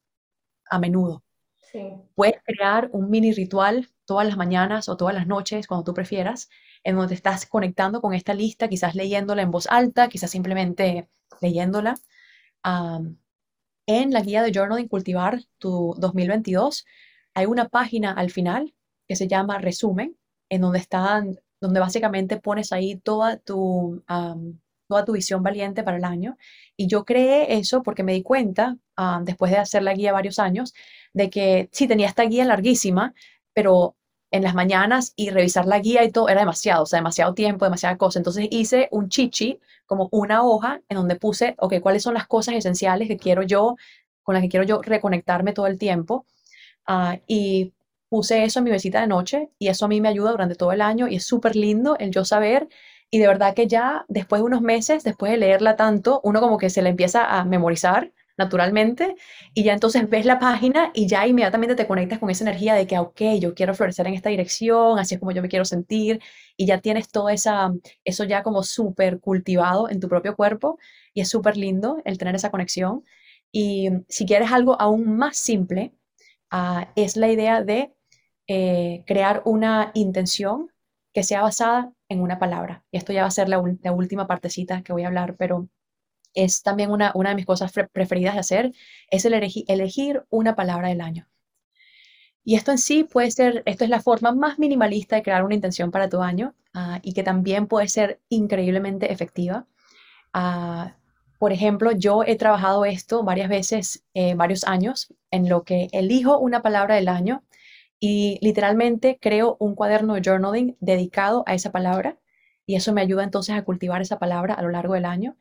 a 0.69 0.79
menudo. 0.79 1.23
Puedes 2.15 2.41
crear 2.43 2.89
un 2.93 3.09
mini 3.09 3.33
ritual 3.33 3.89
todas 4.05 4.25
las 4.25 4.37
mañanas 4.37 4.89
o 4.89 4.97
todas 4.97 5.13
las 5.13 5.27
noches, 5.27 5.67
cuando 5.67 5.83
tú 5.83 5.93
prefieras, 5.93 6.49
en 6.83 6.95
donde 6.95 7.15
estás 7.15 7.45
conectando 7.45 8.01
con 8.01 8.13
esta 8.13 8.33
lista, 8.33 8.67
quizás 8.69 8.95
leyéndola 8.95 9.41
en 9.41 9.51
voz 9.51 9.67
alta, 9.67 10.09
quizás 10.09 10.31
simplemente 10.31 11.09
leyéndola. 11.41 11.95
en 13.87 14.11
la 14.11 14.21
guía 14.21 14.43
de 14.43 14.51
Journaling 14.53 14.87
Cultivar 14.87 15.39
tu 15.57 15.95
2022 15.97 16.85
hay 17.33 17.45
una 17.45 17.69
página 17.69 18.11
al 18.11 18.31
final 18.31 18.73
que 19.07 19.15
se 19.15 19.27
llama 19.27 19.57
Resumen, 19.59 20.17
en 20.49 20.61
donde 20.61 20.79
están, 20.79 21.39
donde 21.61 21.79
básicamente 21.79 22.37
pones 22.39 22.71
ahí 22.71 22.97
toda 22.97 23.37
tu, 23.37 24.03
toda 24.87 25.05
tu 25.05 25.13
visión 25.13 25.43
valiente 25.43 25.83
para 25.83 25.97
el 25.97 26.03
año. 26.03 26.37
Y 26.75 26.87
yo 26.87 27.05
creé 27.05 27.57
eso 27.57 27.81
porque 27.83 28.03
me 28.03 28.13
di 28.13 28.23
cuenta, 28.23 28.77
después 29.23 29.51
de 29.51 29.57
hacer 29.57 29.83
la 29.83 29.93
guía 29.93 30.11
varios 30.13 30.39
años, 30.39 30.73
de 31.13 31.29
que 31.29 31.69
sí 31.71 31.87
tenía 31.87 32.07
esta 32.07 32.23
guía 32.23 32.45
larguísima, 32.45 33.13
pero 33.53 33.95
en 34.31 34.43
las 34.43 34.55
mañanas 34.55 35.13
y 35.15 35.29
revisar 35.31 35.65
la 35.65 35.79
guía 35.79 36.03
y 36.03 36.11
todo 36.11 36.29
era 36.29 36.41
demasiado, 36.41 36.83
o 36.83 36.85
sea, 36.85 36.99
demasiado 36.99 37.33
tiempo, 37.33 37.65
demasiada 37.65 37.97
cosa. 37.97 38.19
Entonces 38.19 38.47
hice 38.51 38.87
un 38.91 39.09
chichi, 39.09 39.59
como 39.85 40.07
una 40.11 40.43
hoja 40.43 40.81
en 40.89 40.97
donde 40.97 41.15
puse, 41.15 41.55
ok, 41.57 41.75
cuáles 41.81 42.03
son 42.03 42.13
las 42.13 42.27
cosas 42.27 42.55
esenciales 42.55 43.07
que 43.07 43.17
quiero 43.17 43.41
yo, 43.43 43.75
con 44.23 44.33
las 44.35 44.43
que 44.43 44.49
quiero 44.49 44.65
yo 44.65 44.81
reconectarme 44.81 45.53
todo 45.53 45.67
el 45.67 45.77
tiempo. 45.77 46.25
Ah, 46.85 47.19
y 47.27 47.73
puse 48.09 48.43
eso 48.43 48.59
en 48.59 48.65
mi 48.65 48.71
mesita 48.71 49.01
de 49.01 49.07
noche 49.07 49.49
y 49.59 49.67
eso 49.69 49.85
a 49.85 49.87
mí 49.87 50.01
me 50.01 50.09
ayuda 50.09 50.31
durante 50.31 50.55
todo 50.55 50.71
el 50.71 50.81
año 50.81 51.07
y 51.07 51.15
es 51.15 51.25
súper 51.25 51.55
lindo 51.55 51.97
el 51.99 52.11
yo 52.11 52.25
saber 52.25 52.67
y 53.11 53.19
de 53.19 53.27
verdad 53.27 53.53
que 53.55 53.67
ya 53.67 54.05
después 54.07 54.41
de 54.41 54.45
unos 54.45 54.61
meses, 54.61 55.03
después 55.03 55.31
de 55.31 55.37
leerla 55.37 55.75
tanto, 55.75 56.21
uno 56.23 56.41
como 56.41 56.57
que 56.57 56.69
se 56.69 56.81
le 56.81 56.89
empieza 56.89 57.25
a 57.25 57.45
memorizar 57.45 58.11
naturalmente 58.39 59.15
y 59.53 59.63
ya 59.63 59.73
entonces 59.73 60.09
ves 60.09 60.25
la 60.25 60.39
página 60.39 60.91
y 60.95 61.07
ya 61.07 61.27
inmediatamente 61.27 61.75
te 61.75 61.85
conectas 61.85 62.19
con 62.19 62.29
esa 62.29 62.43
energía 62.45 62.73
de 62.73 62.87
que, 62.87 62.97
ok, 62.97 63.21
yo 63.39 63.53
quiero 63.53 63.75
florecer 63.75 64.07
en 64.07 64.13
esta 64.15 64.29
dirección, 64.29 64.97
así 64.97 65.15
es 65.15 65.19
como 65.19 65.31
yo 65.31 65.41
me 65.41 65.49
quiero 65.49 65.65
sentir 65.65 66.21
y 66.57 66.65
ya 66.65 66.79
tienes 66.81 67.09
todo 67.09 67.29
esa, 67.29 67.71
eso 68.05 68.23
ya 68.23 68.41
como 68.43 68.63
súper 68.63 69.19
cultivado 69.19 69.89
en 69.89 69.99
tu 69.99 70.07
propio 70.07 70.35
cuerpo 70.35 70.79
y 71.13 71.21
es 71.21 71.29
súper 71.29 71.57
lindo 71.57 72.01
el 72.05 72.17
tener 72.17 72.35
esa 72.35 72.49
conexión. 72.51 73.03
Y 73.51 73.89
si 74.07 74.25
quieres 74.25 74.51
algo 74.51 74.79
aún 74.79 75.17
más 75.17 75.37
simple, 75.37 75.93
ah, 76.51 76.91
es 76.95 77.17
la 77.17 77.29
idea 77.29 77.63
de 77.63 77.93
eh, 78.47 79.03
crear 79.07 79.41
una 79.45 79.91
intención 79.95 80.69
que 81.13 81.23
sea 81.23 81.41
basada 81.41 81.91
en 82.09 82.21
una 82.21 82.39
palabra. 82.39 82.85
Y 82.91 82.97
esto 82.97 83.13
ya 83.13 83.21
va 83.23 83.27
a 83.27 83.31
ser 83.31 83.49
la 83.49 83.59
última 83.59 84.27
partecita 84.27 84.81
que 84.83 84.93
voy 84.93 85.03
a 85.03 85.07
hablar, 85.07 85.35
pero 85.37 85.69
es 86.33 86.61
también 86.63 86.91
una, 86.91 87.11
una 87.15 87.29
de 87.29 87.35
mis 87.35 87.45
cosas 87.45 87.71
preferidas 87.91 88.33
de 88.33 88.39
hacer, 88.39 88.71
es 89.09 89.25
el 89.25 89.33
elegir 89.33 90.23
una 90.29 90.55
palabra 90.55 90.89
del 90.89 91.01
año. 91.01 91.27
Y 92.43 92.55
esto 92.55 92.71
en 92.71 92.77
sí 92.77 93.03
puede 93.03 93.31
ser, 93.31 93.63
esto 93.65 93.83
es 93.83 93.89
la 93.89 94.01
forma 94.01 94.31
más 94.31 94.59
minimalista 94.59 95.15
de 95.15 95.23
crear 95.23 95.43
una 95.43 95.55
intención 95.55 95.91
para 95.91 96.09
tu 96.09 96.21
año 96.21 96.55
ah, 96.73 96.99
y 97.03 97.13
que 97.13 97.23
también 97.23 97.67
puede 97.67 97.87
ser 97.87 98.21
increíblemente 98.29 99.11
efectiva. 99.11 99.67
Ah, 100.33 100.95
por 101.37 101.53
ejemplo, 101.53 101.91
yo 101.91 102.23
he 102.25 102.35
trabajado 102.35 102.85
esto 102.85 103.23
varias 103.23 103.49
veces, 103.49 104.03
eh, 104.13 104.35
varios 104.35 104.65
años, 104.65 105.13
en 105.31 105.47
lo 105.47 105.63
que 105.63 105.89
elijo 105.91 106.37
una 106.39 106.61
palabra 106.61 106.95
del 106.95 107.07
año 107.07 107.43
y 107.99 108.39
literalmente 108.41 109.19
creo 109.21 109.57
un 109.59 109.75
cuaderno 109.75 110.15
de 110.15 110.21
journaling 110.21 110.77
dedicado 110.79 111.43
a 111.47 111.53
esa 111.53 111.71
palabra 111.71 112.17
y 112.65 112.75
eso 112.75 112.93
me 112.93 113.01
ayuda 113.01 113.23
entonces 113.23 113.55
a 113.55 113.63
cultivar 113.63 114.01
esa 114.01 114.19
palabra 114.19 114.53
a 114.53 114.61
lo 114.61 114.69
largo 114.69 114.93
del 114.93 115.05
año 115.05 115.37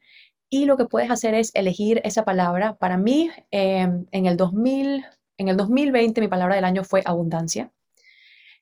y 0.50 0.64
lo 0.64 0.76
que 0.76 0.86
puedes 0.86 1.10
hacer 1.10 1.34
es 1.34 1.50
elegir 1.54 2.00
esa 2.04 2.24
palabra. 2.24 2.76
Para 2.76 2.96
mí, 2.96 3.30
em, 3.50 4.06
en, 4.12 4.26
el 4.26 4.36
2000, 4.36 5.04
en 5.38 5.48
el 5.48 5.56
2020, 5.56 6.20
mi 6.20 6.28
palabra 6.28 6.54
del 6.56 6.64
año 6.64 6.84
fue 6.84 7.02
abundancia. 7.04 7.70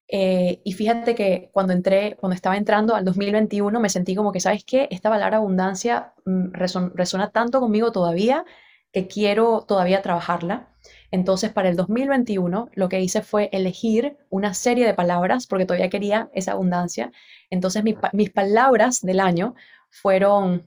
Eh, 0.08 0.60
y 0.64 0.72
fíjate 0.72 1.14
que 1.16 1.50
cuando 1.52 1.72
entré, 1.72 2.16
cuando 2.16 2.34
estaba 2.34 2.56
entrando 2.56 2.94
al 2.94 3.04
2021, 3.04 3.80
me 3.80 3.88
sentí 3.88 4.14
como 4.14 4.32
que, 4.32 4.40
¿sabes 4.40 4.64
qué? 4.64 4.88
Esta 4.90 5.10
palabra 5.10 5.38
abundancia 5.38 6.14
mm, 6.24 6.52
resuena 6.52 7.30
tanto 7.30 7.60
conmigo 7.60 7.92
todavía 7.92 8.44
que 8.92 9.08
quiero 9.08 9.64
todavía 9.66 10.02
trabajarla. 10.02 10.68
Entonces, 11.10 11.52
para 11.52 11.68
el 11.68 11.76
2021, 11.76 12.70
lo 12.74 12.88
que 12.88 13.00
hice 13.00 13.22
fue 13.22 13.48
elegir 13.52 14.16
una 14.30 14.54
serie 14.54 14.86
de 14.86 14.94
palabras 14.94 15.46
porque 15.46 15.66
todavía 15.66 15.90
quería 15.90 16.30
esa 16.34 16.52
abundancia. 16.52 17.12
Entonces, 17.50 17.82
mis 18.12 18.30
palabras 18.30 19.02
del 19.02 19.20
año 19.20 19.54
fueron 19.90 20.66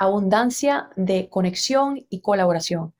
abundancia 0.00 0.88
de 0.96 1.28
conexión 1.28 2.06
y 2.08 2.20
colaboración. 2.20 2.94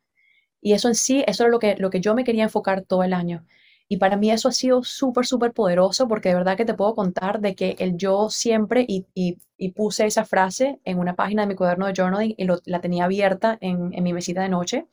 Y 0.61 0.75
eso 0.75 0.89
en 0.89 0.95
sí, 0.95 1.25
eso 1.27 1.45
es 1.47 1.51
lo 1.51 1.59
que, 1.59 1.77
lo 1.77 1.91
que 1.91 2.01
yo 2.01 2.15
me 2.15 2.25
quería 2.25 2.45
enfocar 2.45 2.83
todo 2.83 3.03
el 3.03 3.15
año. 3.15 3.47
Y 3.89 3.97
para 3.97 4.19
mí 4.19 4.31
eso 4.31 4.49
ha 4.49 4.53
sido 4.53 4.85
súper, 4.85 5.27
súper 5.27 5.53
poderoso 5.53 6.07
porque 6.07 6.29
de 6.29 6.37
verdad 6.37 6.59
que 6.59 6.67
te 6.67 6.75
puedo 6.75 6.95
contar 6.95 7.41
de 7.41 7.55
que 7.57 7.75
el 7.79 7.97
yo 7.97 8.29
siempre, 8.29 8.85
y, 8.87 9.07
puse 9.75 10.07
esa 10.07 10.27
frase 10.27 10.79
en 10.85 10.99
una 10.99 11.17
página 11.17 11.43
de 11.43 11.49
mi 11.49 11.55
cuaderno 11.57 11.87
de 11.87 11.95
journaling 11.97 12.35
y 12.37 12.47
la 12.71 12.81
tenía 12.81 13.05
abierta 13.07 13.57
en, 13.61 13.89
mi 13.89 14.13
mesita 14.13 14.43
de 14.43 14.51
noche. 14.51 14.87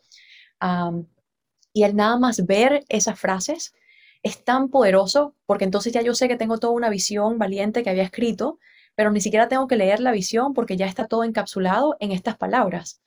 y 1.74 1.84
el 1.84 1.96
nada 1.96 2.18
más 2.18 2.46
ver 2.46 2.86
esas 2.90 3.20
frases 3.20 3.74
es 4.24 4.44
tan 4.44 4.70
poderoso 4.70 5.36
porque 5.46 5.66
entonces 5.66 5.94
ya 5.94 6.02
yo 6.02 6.16
sé 6.16 6.28
que 6.28 6.38
tengo 6.38 6.58
toda 6.58 6.74
una 6.74 6.90
visión 6.90 7.38
valiente 7.38 7.84
que 7.84 7.90
había 7.90 8.04
escrito 8.04 8.60
pero 8.98 9.12
ni 9.12 9.22
siquiera 9.22 9.48
tengo 9.48 9.68
que 9.68 9.76
leer 9.76 10.00
la 10.00 10.12
visión 10.12 10.56
porque 10.56 10.76
ya 10.76 10.88
está 10.88 11.06
todo 11.06 11.24
encapsulado 11.24 11.98
en 12.00 12.12
estas 12.12 12.36
palabras. 12.36 13.00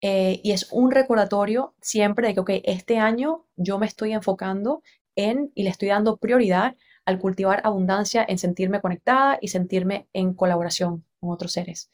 Eh, 0.00 0.40
y 0.44 0.52
es 0.52 0.68
un 0.70 0.92
recordatorio 0.92 1.74
siempre 1.80 2.28
de 2.28 2.34
que, 2.34 2.40
ok, 2.40 2.50
este 2.62 2.98
año 2.98 3.44
yo 3.56 3.80
me 3.80 3.86
estoy 3.86 4.12
enfocando 4.12 4.82
en 5.16 5.50
y 5.56 5.64
le 5.64 5.70
estoy 5.70 5.88
dando 5.88 6.16
prioridad 6.16 6.76
al 7.04 7.18
cultivar 7.18 7.60
abundancia, 7.64 8.24
en 8.28 8.38
sentirme 8.38 8.80
conectada 8.80 9.38
y 9.40 9.48
sentirme 9.48 10.08
en 10.12 10.34
colaboración 10.34 11.04
con 11.18 11.30
otros 11.32 11.50
seres. 11.50 11.90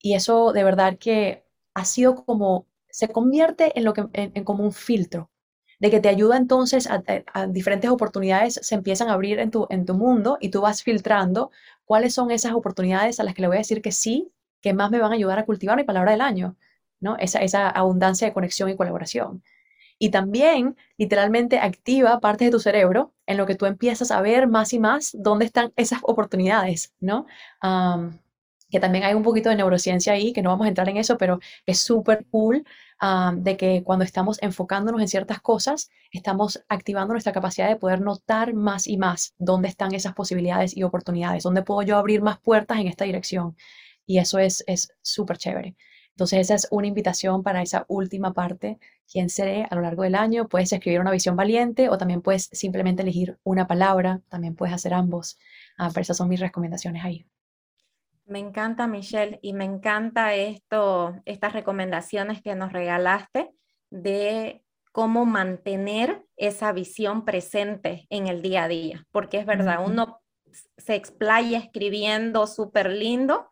Y 0.00 0.14
eso 0.14 0.54
de 0.54 0.64
verdad 0.64 0.96
que 0.98 1.44
ha 1.74 1.84
sido 1.84 2.24
como, 2.24 2.66
se 2.88 3.08
convierte 3.08 3.78
en, 3.78 3.84
lo 3.84 3.92
que, 3.92 4.06
en 4.14 4.44
como 4.44 4.64
un 4.64 4.72
filtro 4.72 5.30
de 5.78 5.90
que 5.90 6.00
te 6.00 6.08
ayuda 6.08 6.36
entonces 6.36 6.88
a, 6.88 7.46
diferentes 7.46 7.90
oportunidades 7.90 8.58
se 8.62 8.74
empiezan 8.74 9.08
a 9.08 9.12
abrir 9.12 9.38
en 9.38 9.50
tu, 9.50 9.66
en 9.70 9.84
tu 9.84 9.94
mundo 9.94 10.38
y 10.40 10.48
tú 10.48 10.60
vas 10.62 10.82
filtrando 10.82 11.50
cuáles 11.86 12.12
son 12.12 12.30
esas 12.30 12.52
oportunidades 12.52 13.18
a 13.20 13.24
las 13.24 13.34
que 13.34 13.42
le 13.42 13.48
voy 13.48 13.56
a 13.56 13.60
decir 13.60 13.80
que 13.80 13.92
sí, 13.92 14.30
que 14.60 14.74
más 14.74 14.90
me 14.90 14.98
van 14.98 15.12
a 15.12 15.14
ayudar 15.14 15.38
a 15.38 15.46
cultivar 15.46 15.76
mi 15.76 15.84
palabra 15.84 16.12
del 16.12 16.20
año, 16.20 16.56
¿no? 17.00 17.16
Esa, 17.18 17.70
abundancia 17.70 18.26
de 18.26 18.34
conexión 18.34 18.68
y 18.68 18.76
colaboración. 18.76 19.42
Y 19.98 20.10
también 20.10 20.76
literalmente 20.98 21.58
activa 21.58 22.20
partes 22.20 22.48
de 22.48 22.52
tu 22.52 22.60
cerebro 22.60 23.14
en 23.26 23.38
lo 23.38 23.46
que 23.46 23.54
tú 23.54 23.64
empiezas 23.64 24.10
a 24.10 24.20
ver 24.20 24.46
más 24.46 24.74
y 24.74 24.78
más 24.78 25.16
dónde 25.18 25.46
están 25.46 25.72
esas 25.76 26.00
oportunidades, 26.02 26.92
¿no? 27.00 27.26
que 28.70 28.80
también 28.80 29.04
hay 29.04 29.14
un 29.14 29.22
poquito 29.22 29.48
de 29.48 29.56
neurociencia 29.56 30.12
ahí, 30.12 30.32
que 30.32 30.42
no 30.42 30.50
vamos 30.50 30.66
a 30.66 30.68
entrar 30.68 30.88
en 30.88 30.96
eso, 30.96 31.16
pero 31.16 31.38
es 31.66 31.78
súper 31.78 32.26
cool 32.30 32.64
de 33.00 33.56
que 33.56 33.82
cuando 33.84 34.04
estamos 34.04 34.38
enfocándonos 34.42 35.00
en 35.00 35.08
ciertas 35.08 35.40
cosas, 35.40 35.90
estamos 36.10 36.64
activando 36.68 37.14
nuestra 37.14 37.32
capacidad 37.32 37.68
de 37.68 37.76
poder 37.76 38.00
notar 38.00 38.54
más 38.54 38.86
y 38.86 38.96
más 38.96 39.34
dónde 39.38 39.68
están 39.68 39.94
esas 39.94 40.14
posibilidades 40.14 40.76
y 40.76 40.82
oportunidades, 40.82 41.42
dónde 41.42 41.62
puedo 41.62 41.82
yo 41.82 41.96
abrir 41.96 42.22
más 42.22 42.38
puertas 42.38 42.78
en 42.78 42.88
esta 42.88 43.04
dirección. 43.04 43.56
Y 44.06 44.18
eso 44.18 44.38
es 44.38 44.64
súper 45.02 45.38
chévere. 45.38 45.76
Entonces, 46.16 46.40
esa 46.40 46.54
es 46.54 46.66
una 46.70 46.86
invitación 46.86 47.42
para 47.42 47.60
esa 47.60 47.84
última 47.88 48.32
parte. 48.32 48.78
¿Quién 49.06 49.28
seré 49.28 49.66
a 49.68 49.74
lo 49.74 49.82
largo 49.82 50.02
del 50.02 50.14
año? 50.14 50.48
Puedes 50.48 50.72
escribir 50.72 51.00
una 51.00 51.10
visión 51.10 51.36
valiente 51.36 51.90
o 51.90 51.98
también 51.98 52.22
puedes 52.22 52.48
simplemente 52.52 53.02
elegir 53.02 53.38
una 53.44 53.66
palabra. 53.66 54.22
También 54.30 54.54
puedes 54.54 54.74
hacer 54.74 54.94
ambos. 54.94 55.36
Ah, 55.76 55.90
pero 55.92 56.00
esas 56.00 56.16
son 56.16 56.30
mis 56.30 56.40
recomendaciones 56.40 57.04
ahí. 57.04 57.26
Me 58.26 58.40
encanta, 58.40 58.88
Michelle, 58.88 59.38
y 59.40 59.52
me 59.52 59.64
encanta 59.64 60.34
esto, 60.34 61.14
estas 61.24 61.52
recomendaciones 61.52 62.42
que 62.42 62.56
nos 62.56 62.72
regalaste 62.72 63.50
de 63.90 64.64
cómo 64.90 65.26
mantener 65.26 66.24
esa 66.36 66.72
visión 66.72 67.24
presente 67.24 68.06
en 68.10 68.26
el 68.26 68.42
día 68.42 68.64
a 68.64 68.68
día, 68.68 69.06
porque 69.12 69.38
es 69.38 69.46
verdad, 69.46 69.84
uno 69.86 70.20
se 70.76 70.94
explaya 70.96 71.58
escribiendo 71.58 72.46
súper 72.46 72.90
lindo 72.90 73.48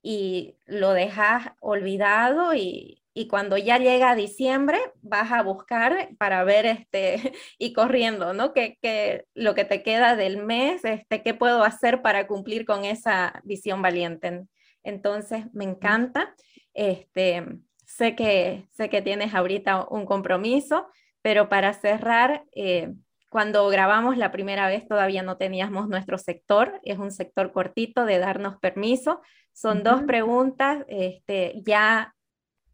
y 0.00 0.58
lo 0.66 0.92
dejas 0.92 1.52
olvidado 1.60 2.54
y, 2.54 3.03
y 3.14 3.28
cuando 3.28 3.56
ya 3.56 3.78
llega 3.78 4.16
diciembre 4.16 4.78
vas 5.00 5.30
a 5.30 5.42
buscar 5.42 6.10
para 6.18 6.42
ver 6.42 6.66
este 6.66 7.32
y 7.58 7.72
corriendo, 7.72 8.34
¿no? 8.34 8.52
Que, 8.52 9.24
lo 9.34 9.54
que 9.54 9.64
te 9.64 9.82
queda 9.82 10.16
del 10.16 10.44
mes, 10.44 10.84
este, 10.84 11.22
qué 11.22 11.32
puedo 11.32 11.62
hacer 11.62 12.02
para 12.02 12.26
cumplir 12.26 12.66
con 12.66 12.84
esa 12.84 13.40
visión 13.44 13.80
valiente. 13.80 14.44
Entonces, 14.82 15.44
me 15.52 15.64
encanta. 15.64 16.34
Este, 16.74 17.46
sé 17.86 18.16
que 18.16 18.66
sé 18.72 18.90
que 18.90 19.00
tienes 19.00 19.32
ahorita 19.32 19.86
un 19.88 20.06
compromiso, 20.06 20.88
pero 21.22 21.48
para 21.48 21.72
cerrar, 21.72 22.44
eh, 22.52 22.92
cuando 23.30 23.68
grabamos 23.68 24.16
la 24.16 24.32
primera 24.32 24.66
vez 24.66 24.86
todavía 24.88 25.22
no 25.22 25.36
teníamos 25.36 25.88
nuestro 25.88 26.18
sector, 26.18 26.80
es 26.82 26.98
un 26.98 27.12
sector 27.12 27.52
cortito 27.52 28.04
de 28.04 28.18
darnos 28.18 28.58
permiso. 28.58 29.20
Son 29.52 29.84
dos 29.84 30.02
preguntas, 30.02 30.84
este, 30.88 31.62
ya 31.64 32.14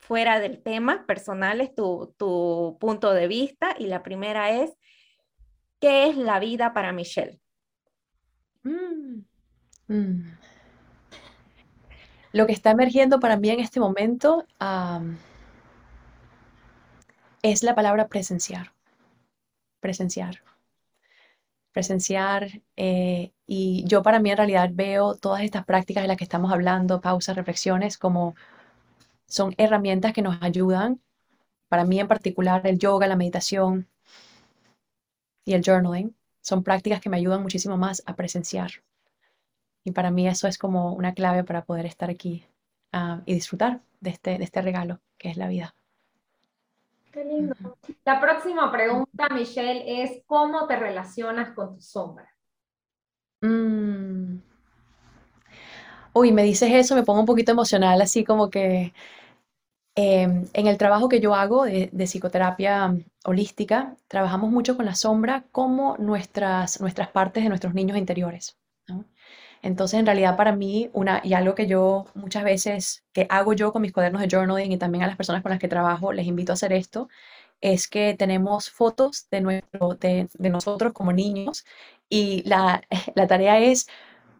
fuera 0.00 0.40
del 0.40 0.62
tema, 0.62 1.06
personales, 1.06 1.74
tu, 1.74 2.14
tu 2.18 2.76
punto 2.80 3.12
de 3.12 3.28
vista. 3.28 3.76
Y 3.78 3.86
la 3.86 4.02
primera 4.02 4.50
es, 4.50 4.72
¿qué 5.80 6.08
es 6.08 6.16
la 6.16 6.40
vida 6.40 6.72
para 6.72 6.92
Michelle? 6.92 7.38
Mm. 8.64 9.24
Mm. 9.88 10.38
Lo 12.32 12.46
que 12.46 12.52
está 12.52 12.70
emergiendo 12.70 13.18
para 13.20 13.36
mí 13.36 13.50
en 13.50 13.60
este 13.60 13.80
momento 13.80 14.46
es 17.42 17.62
la 17.62 17.74
palabra 17.74 18.08
presenciar. 18.08 18.72
Presenciar. 19.80 20.42
Presenciar. 21.72 22.62
Eh, 22.76 23.32
y 23.46 23.84
yo 23.86 24.02
para 24.02 24.20
mí 24.20 24.30
en 24.30 24.36
realidad 24.36 24.70
veo 24.72 25.16
todas 25.16 25.42
estas 25.42 25.64
prácticas 25.64 26.04
de 26.04 26.08
las 26.08 26.16
que 26.16 26.24
estamos 26.24 26.52
hablando, 26.52 27.00
pausas, 27.00 27.34
reflexiones, 27.34 27.98
como 27.98 28.36
son 29.30 29.54
herramientas 29.58 30.12
que 30.12 30.22
nos 30.22 30.42
ayudan, 30.42 31.00
para 31.68 31.84
mí 31.84 32.00
en 32.00 32.08
particular 32.08 32.66
el 32.66 32.78
yoga, 32.78 33.06
la 33.06 33.16
meditación 33.16 33.88
y 35.44 35.54
el 35.54 35.62
journaling, 35.64 36.14
son 36.40 36.64
prácticas 36.64 37.00
que 37.00 37.08
me 37.08 37.16
ayudan 37.16 37.42
muchísimo 37.42 37.76
más 37.76 38.02
a 38.06 38.16
presenciar. 38.16 38.70
Y 39.84 39.92
para 39.92 40.10
mí 40.10 40.26
eso 40.26 40.48
es 40.48 40.58
como 40.58 40.92
una 40.94 41.14
clave 41.14 41.44
para 41.44 41.64
poder 41.64 41.86
estar 41.86 42.10
aquí 42.10 42.44
ah, 42.92 43.22
y 43.24 43.34
disfrutar 43.34 43.80
de 44.00 44.10
este, 44.10 44.36
de 44.36 44.44
este 44.44 44.62
regalo 44.62 45.00
que 45.16 45.30
es 45.30 45.36
la 45.36 45.46
vida. 45.46 45.74
Qué 47.12 47.24
lindo. 47.24 47.54
La 48.04 48.20
próxima 48.20 48.70
pregunta, 48.72 49.28
Michelle, 49.32 50.02
es 50.02 50.22
¿cómo 50.26 50.66
te 50.66 50.76
relacionas 50.76 51.54
con 51.54 51.76
tu 51.76 51.80
sombra? 51.80 52.34
Mm. 53.42 54.38
Uy, 56.12 56.32
me 56.32 56.42
dices 56.42 56.70
eso, 56.72 56.96
me 56.96 57.04
pongo 57.04 57.20
un 57.20 57.26
poquito 57.26 57.52
emocional, 57.52 58.00
así 58.00 58.24
como 58.24 58.50
que 58.50 58.92
em, 59.94 60.46
en 60.52 60.66
el 60.66 60.78
trabajo 60.78 61.08
que 61.08 61.20
yo 61.20 61.34
hago 61.34 61.64
de, 61.64 61.90
psicoterapia 62.06 62.94
holística, 63.24 63.96
trabajamos 64.08 64.50
mucho 64.50 64.76
con 64.76 64.86
la 64.86 64.94
sombra 64.94 65.44
como 65.52 65.96
nuestras, 65.98 66.80
nuestras 66.80 67.08
partes 67.08 67.42
de 67.42 67.48
nuestros 67.48 67.74
niños 67.74 67.98
interiores. 67.98 68.56
Entonces, 69.62 70.00
en 70.00 70.06
realidad 70.06 70.36
para 70.36 70.52
mí, 70.52 70.90
una, 70.94 71.20
y 71.22 71.34
algo 71.34 71.54
que 71.54 71.66
yo 71.66 72.06
muchas 72.14 72.44
veces, 72.44 73.04
que 73.12 73.26
hago 73.28 73.52
yo 73.52 73.72
con 73.72 73.82
mis 73.82 73.92
cuadernos 73.92 74.22
de 74.22 74.28
journaling 74.30 74.72
y 74.72 74.78
también 74.78 75.04
a 75.04 75.06
las 75.06 75.16
personas 75.16 75.42
con 75.42 75.50
las 75.50 75.58
que 75.58 75.68
trabajo, 75.68 76.12
les 76.12 76.26
invito 76.26 76.52
a 76.52 76.54
hacer 76.54 76.72
esto, 76.72 77.08
es 77.60 77.88
que 77.88 78.14
tenemos 78.14 78.70
fotos 78.70 79.28
de, 79.30 79.40
nuestro, 79.42 79.94
de, 79.94 80.28
nosotros 80.38 80.92
como 80.92 81.12
niños 81.12 81.64
y 82.08 82.42
la, 82.48 82.82
la 83.14 83.26
tarea 83.26 83.58
es 83.60 83.86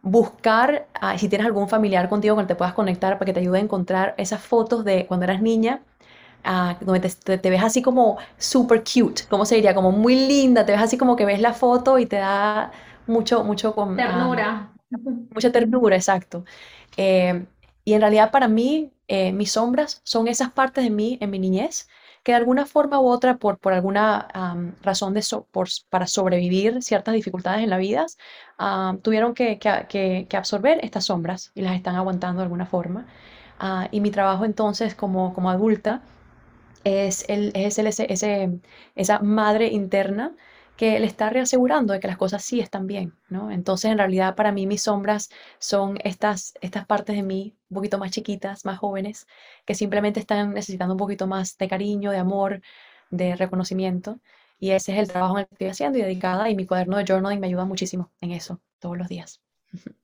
buscar, 0.01 0.87
ah, 0.93 1.17
si 1.17 1.29
tienes 1.29 1.45
algún 1.47 1.67
familiar 1.69 2.09
contigo 2.09 2.35
con 2.35 2.43
el 2.43 2.47
que 2.47 2.53
te 2.53 2.57
puedas 2.57 2.73
conectar 2.73 3.17
para 3.17 3.25
que 3.25 3.33
te 3.33 3.39
ayude 3.41 3.59
a 3.59 3.61
encontrar 3.61 4.15
esas 4.17 4.41
fotos 4.41 4.83
de 4.83 5.05
cuando 5.07 5.25
eras 5.25 5.41
niña, 5.41 5.81
ah, 6.43 6.77
donde 6.81 7.09
te, 7.09 7.37
te, 7.37 7.49
ves 7.49 7.63
así 7.63 7.81
como 7.81 8.17
super 8.37 8.83
cute, 8.83 9.23
¿cómo 9.29 9.45
se 9.45 9.55
diría? 9.55 9.75
Como 9.75 9.91
muy 9.91 10.15
linda, 10.15 10.65
te 10.65 10.71
ves 10.71 10.81
así 10.81 10.97
como 10.97 11.15
que 11.15 11.25
ves 11.25 11.41
la 11.41 11.53
foto 11.53 11.99
y 11.99 12.05
te 12.05 12.17
da 12.17 12.71
mucho, 13.07 13.43
mucho... 13.43 13.75
Con, 13.75 13.99
ah, 13.99 14.07
Ternura. 14.07 14.71
mucha 15.33 15.51
ternura, 15.51 15.95
exacto. 15.95 16.45
Eh, 16.97 17.45
y 17.85 17.93
en 17.93 18.01
realidad 18.01 18.31
para 18.31 18.47
mí, 18.47 18.91
eh, 19.07 19.31
mis 19.31 19.51
sombras 19.51 20.01
son 20.03 20.27
esas 20.27 20.51
partes 20.51 20.83
de 20.83 20.89
mí 20.89 21.17
en 21.21 21.29
mi 21.29 21.39
niñez 21.39 21.87
que 22.23 22.33
de 22.33 22.37
alguna 22.37 22.65
forma 22.65 22.99
u 22.99 23.07
otra, 23.07 23.37
por, 23.37 23.57
por 23.57 23.73
alguna 23.73 24.27
razón 24.81 25.13
de 25.13 25.23
para 25.89 26.07
sobrevivir 26.07 26.81
ciertas 26.83 27.13
dificultades 27.15 27.63
en 27.63 27.69
la 27.69 27.77
vida, 27.77 28.05
tuvieron 29.01 29.33
que, 29.33 29.59
que, 29.59 30.27
que, 30.29 30.37
absorber 30.37 30.79
estas 30.83 31.05
sombras 31.05 31.51
y 31.55 31.61
las 31.61 31.75
están 31.75 31.95
aguantando 31.95 32.39
de 32.41 32.43
alguna 32.43 32.65
forma. 32.65 33.07
Ah, 33.59 33.87
y 33.91 34.01
mi 34.01 34.11
trabajo 34.11 34.45
entonces 34.45 34.95
como, 34.95 35.33
como 35.33 35.49
adulta 35.51 36.01
es, 36.83 37.25
el, 37.29 37.51
es 37.55 37.77
ese, 37.79 38.11
ese, 38.11 38.59
esa 38.95 39.19
madre 39.19 39.67
interna 39.67 40.33
que 40.81 40.99
le 40.99 41.05
está 41.05 41.29
reasegurando 41.29 41.93
de 41.93 41.99
que 41.99 42.07
las 42.07 42.17
cosas 42.17 42.43
sí 42.43 42.59
están 42.59 42.87
bien, 42.87 43.13
¿no? 43.29 43.51
Entonces, 43.51 43.91
en 43.91 43.99
realidad, 43.99 44.35
para 44.35 44.51
mí 44.51 44.65
mis 44.65 44.81
sombras 44.81 45.29
son 45.59 45.99
estas, 46.03 46.55
estas 46.59 46.87
partes 46.87 47.15
de 47.15 47.21
mí 47.21 47.55
un 47.69 47.75
poquito 47.75 47.99
más 47.99 48.09
chiquitas, 48.09 48.65
más 48.65 48.79
jóvenes, 48.79 49.27
que 49.63 49.75
simplemente 49.75 50.19
están 50.19 50.55
necesitando 50.55 50.95
un 50.95 50.97
poquito 50.97 51.27
más 51.27 51.55
de 51.59 51.67
cariño, 51.67 52.09
de 52.09 52.17
amor, 52.17 52.63
de 53.11 53.35
reconocimiento. 53.35 54.17
Y 54.57 54.71
ese 54.71 54.93
es 54.93 54.97
el 54.97 55.07
trabajo 55.07 55.37
en 55.37 55.41
el 55.41 55.45
que 55.45 55.53
estoy 55.53 55.67
haciendo 55.67 55.99
y 55.99 56.01
dedicada, 56.01 56.49
y 56.49 56.55
mi 56.55 56.65
cuaderno 56.65 56.97
de 56.97 57.05
journaling 57.05 57.39
me 57.39 57.45
ayuda 57.45 57.65
muchísimo 57.65 58.11
en 58.19 58.31
eso, 58.31 58.59
todos 58.79 58.97
los 58.97 59.07
días. 59.07 59.39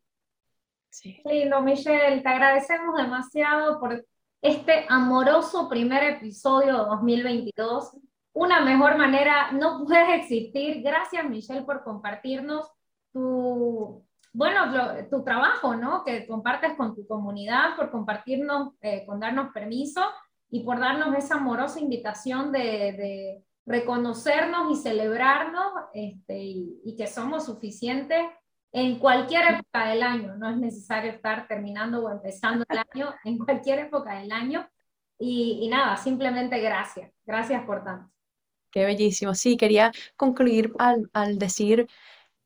Sí. 0.89 1.21
Lindo, 1.25 1.61
Michelle, 1.61 2.21
te 2.21 2.27
agradecemos 2.27 2.95
demasiado 2.97 3.79
por 3.79 4.03
este 4.41 4.85
amoroso 4.89 5.69
primer 5.69 6.03
episodio 6.03 6.73
de 6.73 6.85
2022 6.89 7.91
una 8.37 8.61
mejor 8.61 8.97
manera 8.97 9.51
no 9.51 9.83
puede 9.83 10.15
existir. 10.15 10.83
Gracias, 10.83 11.27
Michelle, 11.27 11.63
por 11.63 11.83
compartirnos 11.83 12.71
tu, 13.11 14.05
bueno, 14.31 15.07
tu 15.09 15.23
trabajo, 15.23 15.75
¿no? 15.75 16.03
Que 16.03 16.27
compartes 16.27 16.75
con 16.75 16.95
tu 16.95 17.07
comunidad, 17.07 17.75
por 17.75 17.89
compartirnos, 17.89 18.73
eh, 18.81 19.05
con 19.07 19.19
darnos 19.19 19.51
permiso 19.53 20.01
y 20.51 20.63
por 20.63 20.79
darnos 20.79 21.15
esa 21.15 21.35
amorosa 21.35 21.79
invitación 21.79 22.51
de, 22.51 23.43
reconocernos 23.65 24.71
y 24.71 24.81
celebrarnos 24.81 25.73
este, 25.93 26.37
y, 26.39 26.95
que 26.95 27.05
somos 27.05 27.45
suficientes 27.47 28.23
en 28.71 28.97
cualquier 28.97 29.55
época 29.55 29.89
del 29.89 30.03
año. 30.03 30.37
No 30.37 30.49
es 30.49 30.57
necesario 30.57 31.11
estar 31.11 31.47
terminando 31.47 32.05
o 32.05 32.11
empezando 32.11 32.63
el 32.69 32.77
año, 32.77 33.13
en 33.25 33.39
cualquier 33.39 33.79
época 33.79 34.19
del 34.19 34.31
año. 34.31 34.65
Y, 35.19 35.59
y 35.63 35.67
nada, 35.69 35.97
simplemente 35.97 36.59
gracias. 36.61 37.11
Gracias 37.25 37.65
por 37.65 37.83
tanto. 37.83 38.16
Qué 38.71 38.85
bellísimo. 38.85 39.33
Sí, 39.35 39.57
quería 39.57 39.91
concluir 40.15 40.73
al, 40.79 41.09
al 41.13 41.39
decir, 41.39 41.87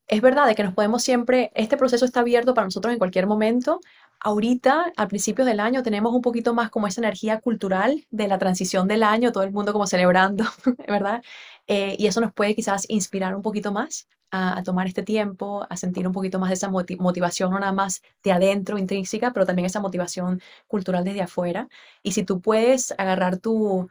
es 0.07 0.21
verdad 0.21 0.47
de 0.47 0.55
que 0.55 0.63
nos 0.63 0.73
podemos 0.73 1.03
siempre, 1.03 1.51
este 1.55 1.77
proceso 1.77 2.05
está 2.05 2.21
abierto 2.21 2.53
para 2.53 2.65
nosotros 2.67 2.93
en 2.93 2.99
cualquier 2.99 3.27
momento. 3.27 3.79
Ahorita, 4.19 4.91
al 4.97 5.07
principio 5.07 5.45
del 5.45 5.59
año, 5.59 5.83
tenemos 5.83 6.13
un 6.13 6.21
poquito 6.21 6.53
más 6.53 6.69
como 6.69 6.87
esa 6.87 7.01
energía 7.01 7.39
cultural 7.39 8.05
de 8.11 8.27
la 8.27 8.37
transición 8.37 8.87
del 8.87 9.03
año, 9.03 9.31
todo 9.31 9.43
el 9.43 9.51
mundo 9.51 9.73
como 9.73 9.87
celebrando, 9.87 10.45
¿verdad? 10.87 11.23
Eh, 11.67 11.95
y 11.97 12.07
eso 12.07 12.21
nos 12.21 12.33
puede 12.33 12.55
quizás 12.55 12.85
inspirar 12.89 13.35
un 13.35 13.41
poquito 13.41 13.71
más 13.71 14.07
a, 14.31 14.63
tomar 14.63 14.87
este 14.87 15.03
tiempo, 15.03 15.65
a 15.69 15.77
sentir 15.77 16.07
un 16.07 16.13
poquito 16.13 16.39
más 16.39 16.49
de 16.49 16.55
esa 16.55 16.69
motivación, 16.69 17.51
no 17.51 17.59
nada 17.59 17.71
más 17.73 18.01
de 18.23 18.31
adentro, 18.31 18.77
intrínseca, 18.77 19.31
pero 19.33 19.45
también 19.45 19.65
esa 19.65 19.79
motivación 19.79 20.41
cultural 20.67 21.03
desde 21.03 21.21
afuera. 21.21 21.67
Y 22.03 22.11
si 22.13 22.23
tú 22.23 22.41
puedes 22.41 22.93
agarrar 22.97 23.37
tu 23.37 23.89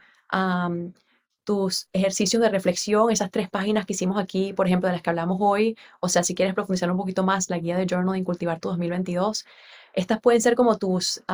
tus 1.51 1.89
ejercicios 1.93 2.41
de 2.41 2.49
reflexión, 2.49 3.11
esas 3.11 3.29
tres 3.33 3.51
páginas 3.51 3.85
que 3.85 3.95
hicimos 3.95 4.19
aquí, 4.23 4.53
por 4.53 4.69
ejemplo, 4.69 4.87
de 4.87 4.93
las 4.93 5.03
que 5.03 5.11
hablamos 5.11 5.39
hoy, 5.41 5.77
o 5.99 6.09
sea, 6.09 6.23
si 6.23 6.37
quieres 6.37 6.55
profundizar 6.55 6.89
un 6.93 6.97
poquito 6.97 7.25
más, 7.25 7.51
la 7.51 7.59
guía 7.59 7.77
de 7.77 7.87
Journal 7.87 8.23
Cultivar 8.23 8.61
tu 8.61 8.69
2022, 8.69 9.45
estas 9.93 10.21
pueden 10.21 10.41
ser 10.41 10.55
como 10.55 10.79
tus, 10.79 11.25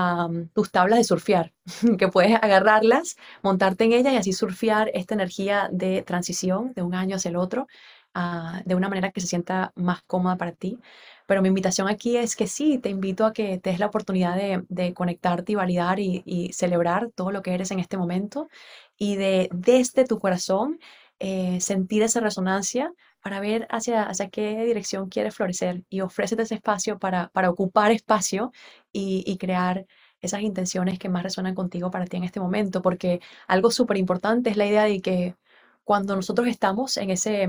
tus 0.55 0.71
tablas 0.71 0.99
de 1.01 1.05
surfear, 1.05 1.53
que 1.99 2.09
puedes 2.09 2.35
agarrarlas, 2.35 3.17
montarte 3.43 3.85
en 3.85 3.93
ellas 3.93 4.15
y 4.15 4.17
así 4.17 4.33
surfear 4.33 4.91
esta 4.95 5.13
energía 5.13 5.69
de 5.71 6.01
transición 6.01 6.73
de 6.75 6.81
un 6.81 6.95
año 6.95 7.17
hacia 7.17 7.29
el 7.29 7.37
otro, 7.37 7.67
ah, 8.15 8.63
de 8.65 8.75
una 8.75 8.89
manera 8.89 9.11
que 9.13 9.21
se 9.21 9.27
sienta 9.27 9.73
más 9.75 10.01
cómoda 10.07 10.37
para 10.39 10.53
ti. 10.53 10.81
Pero 11.27 11.43
mi 11.43 11.49
invitación 11.49 11.89
aquí 11.89 12.17
es 12.17 12.37
que 12.37 12.47
sí, 12.47 12.79
te 12.79 12.89
invito 12.89 13.25
a 13.27 13.33
que 13.33 13.59
te 13.59 13.71
des 13.71 13.79
la 13.81 13.87
oportunidad 13.87 14.37
de, 14.37 14.65
de 14.69 14.95
conectarte 14.95 15.53
y 15.53 15.55
validar 15.57 15.99
y, 16.01 16.23
y, 16.25 16.53
celebrar 16.53 17.11
todo 17.15 17.31
lo 17.33 17.43
que 17.43 17.55
eres 17.55 17.71
en 17.71 17.81
este 17.81 17.97
momento 17.99 18.49
y 18.97 19.17
de 19.17 19.49
desde 19.53 20.05
tu 20.05 20.19
corazón 20.19 20.79
eh, 21.19 21.61
sentir 21.61 22.03
esa 22.03 22.21
resonancia 22.21 22.93
para 23.21 23.41
ver 23.41 23.67
hacia, 23.71 24.03
hacia 24.05 24.29
qué 24.29 24.65
dirección 24.65 25.09
quieres 25.09 25.35
florecer 25.35 25.83
y 25.89 26.01
ofrécete 26.03 26.43
ese 26.43 26.57
espacio 26.57 26.99
para, 26.99 27.29
para 27.31 27.51
ocupar 27.51 27.91
espacio 27.91 28.53
y, 28.93 29.25
y 29.27 29.39
crear 29.39 29.87
esas 30.21 30.43
intenciones 30.43 30.99
que 30.99 31.09
más 31.09 31.23
resuenan 31.23 31.55
contigo 31.55 31.91
para 31.91 32.07
ti 32.07 32.17
en 32.19 32.25
este 32.25 32.41
momento, 32.41 32.83
porque 32.83 33.21
algo 33.47 33.71
súper 33.71 33.97
importante 33.97 34.51
es 34.51 34.57
la 34.57 34.67
idea 34.67 34.85
de 34.85 35.01
que 35.01 35.37
cuando 35.85 36.17
nosotros 36.17 36.49
estamos 36.49 36.97
en 36.97 37.11
ese 37.11 37.49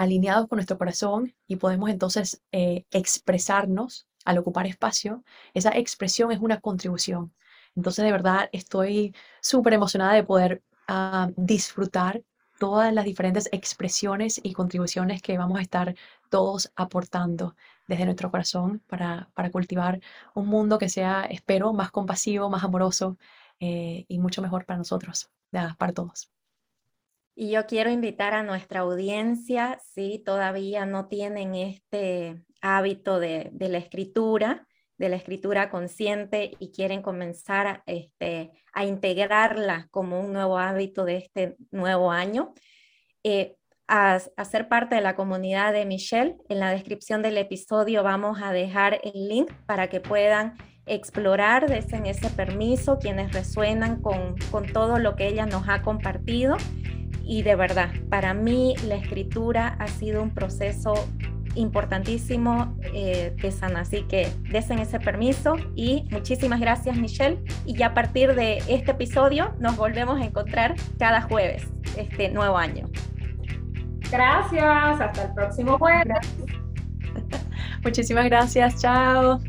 alineados 0.00 0.48
con 0.48 0.56
nuestro 0.56 0.78
corazón 0.78 1.34
y 1.46 1.56
podemos 1.56 1.90
entonces 1.90 2.42
eh, 2.52 2.86
expresarnos 2.90 4.06
al 4.24 4.38
ocupar 4.38 4.66
espacio, 4.66 5.24
esa 5.52 5.76
expresión 5.76 6.32
es 6.32 6.38
una 6.40 6.58
contribución. 6.58 7.34
Entonces, 7.76 8.02
de 8.06 8.12
verdad, 8.12 8.48
estoy 8.52 9.14
súper 9.42 9.74
emocionada 9.74 10.14
de 10.14 10.24
poder 10.24 10.62
ah, 10.88 11.28
disfrutar 11.36 12.22
todas 12.58 12.94
las 12.94 13.04
diferentes 13.04 13.50
expresiones 13.52 14.40
y 14.42 14.54
contribuciones 14.54 15.20
que 15.20 15.36
vamos 15.36 15.58
a 15.58 15.62
estar 15.62 15.94
todos 16.30 16.72
aportando 16.76 17.54
desde 17.86 18.06
nuestro 18.06 18.30
corazón 18.30 18.82
para, 18.86 19.28
para 19.34 19.50
cultivar 19.50 20.00
un 20.34 20.46
mundo 20.46 20.78
que 20.78 20.88
sea, 20.88 21.24
espero, 21.24 21.74
más 21.74 21.90
compasivo, 21.90 22.48
más 22.48 22.64
amoroso 22.64 23.18
eh, 23.60 24.06
y 24.08 24.18
mucho 24.18 24.40
mejor 24.40 24.64
para 24.64 24.78
nosotros, 24.78 25.30
para 25.50 25.92
todos. 25.92 26.30
Y 27.34 27.50
yo 27.50 27.66
quiero 27.66 27.90
invitar 27.90 28.34
a 28.34 28.42
nuestra 28.42 28.80
audiencia, 28.80 29.80
si 29.94 30.18
todavía 30.18 30.84
no 30.86 31.06
tienen 31.06 31.54
este 31.54 32.42
hábito 32.60 33.18
de, 33.18 33.50
la 33.58 33.78
escritura, 33.78 34.66
de 34.98 35.08
la 35.08 35.16
escritura 35.16 35.70
consciente 35.70 36.52
y 36.58 36.72
quieren 36.72 37.02
comenzar 37.02 37.66
a, 37.66 37.82
este, 37.86 38.50
a 38.72 38.84
integrarla 38.84 39.88
como 39.90 40.20
un 40.20 40.32
nuevo 40.32 40.58
hábito 40.58 41.04
de 41.04 41.16
este 41.16 41.56
nuevo 41.70 42.10
año, 42.10 42.52
eh, 43.24 43.56
a, 43.88 44.20
a, 44.36 44.44
ser 44.44 44.68
parte 44.68 44.94
de 44.94 45.00
la 45.00 45.16
comunidad 45.16 45.72
de 45.72 45.86
Michelle. 45.86 46.36
En 46.48 46.60
la 46.60 46.70
descripción 46.70 47.22
del 47.22 47.38
episodio 47.38 48.02
vamos 48.02 48.40
a 48.42 48.52
dejar 48.52 49.00
el 49.02 49.28
link 49.28 49.52
para 49.66 49.88
que 49.88 50.00
puedan 50.00 50.56
explorar 50.90 51.68
desde 51.68 52.08
ese 52.10 52.28
permiso 52.30 52.98
quienes 52.98 53.32
resuenan 53.32 54.02
con, 54.02 54.34
con 54.50 54.66
todo 54.66 54.98
lo 54.98 55.16
que 55.16 55.28
ella 55.28 55.46
nos 55.46 55.68
ha 55.68 55.82
compartido. 55.82 56.56
Y 57.22 57.42
de 57.42 57.54
verdad, 57.54 57.90
para 58.10 58.34
mí 58.34 58.74
la 58.88 58.96
escritura 58.96 59.76
ha 59.78 59.86
sido 59.86 60.22
un 60.22 60.30
proceso 60.30 60.94
importantísimo 61.54 62.76
eh, 62.92 63.34
de 63.40 63.50
Sana. 63.50 63.80
Así 63.80 64.02
que 64.02 64.32
desen 64.50 64.78
ese 64.78 64.98
permiso 65.00 65.56
y 65.74 66.04
muchísimas 66.10 66.60
gracias 66.60 66.96
Michelle. 66.96 67.38
Y 67.66 67.74
ya 67.74 67.88
a 67.88 67.94
partir 67.94 68.34
de 68.34 68.58
este 68.68 68.92
episodio 68.92 69.54
nos 69.58 69.76
volvemos 69.76 70.20
a 70.20 70.24
encontrar 70.24 70.74
cada 70.98 71.22
jueves, 71.22 71.66
este 71.96 72.28
nuevo 72.30 72.56
año. 72.56 72.88
Gracias, 74.10 75.00
hasta 75.00 75.22
el 75.22 75.34
próximo 75.34 75.78
jueves. 75.78 76.18
Muchísimas 77.84 78.24
gracias, 78.24 78.80
chao. 78.80 79.40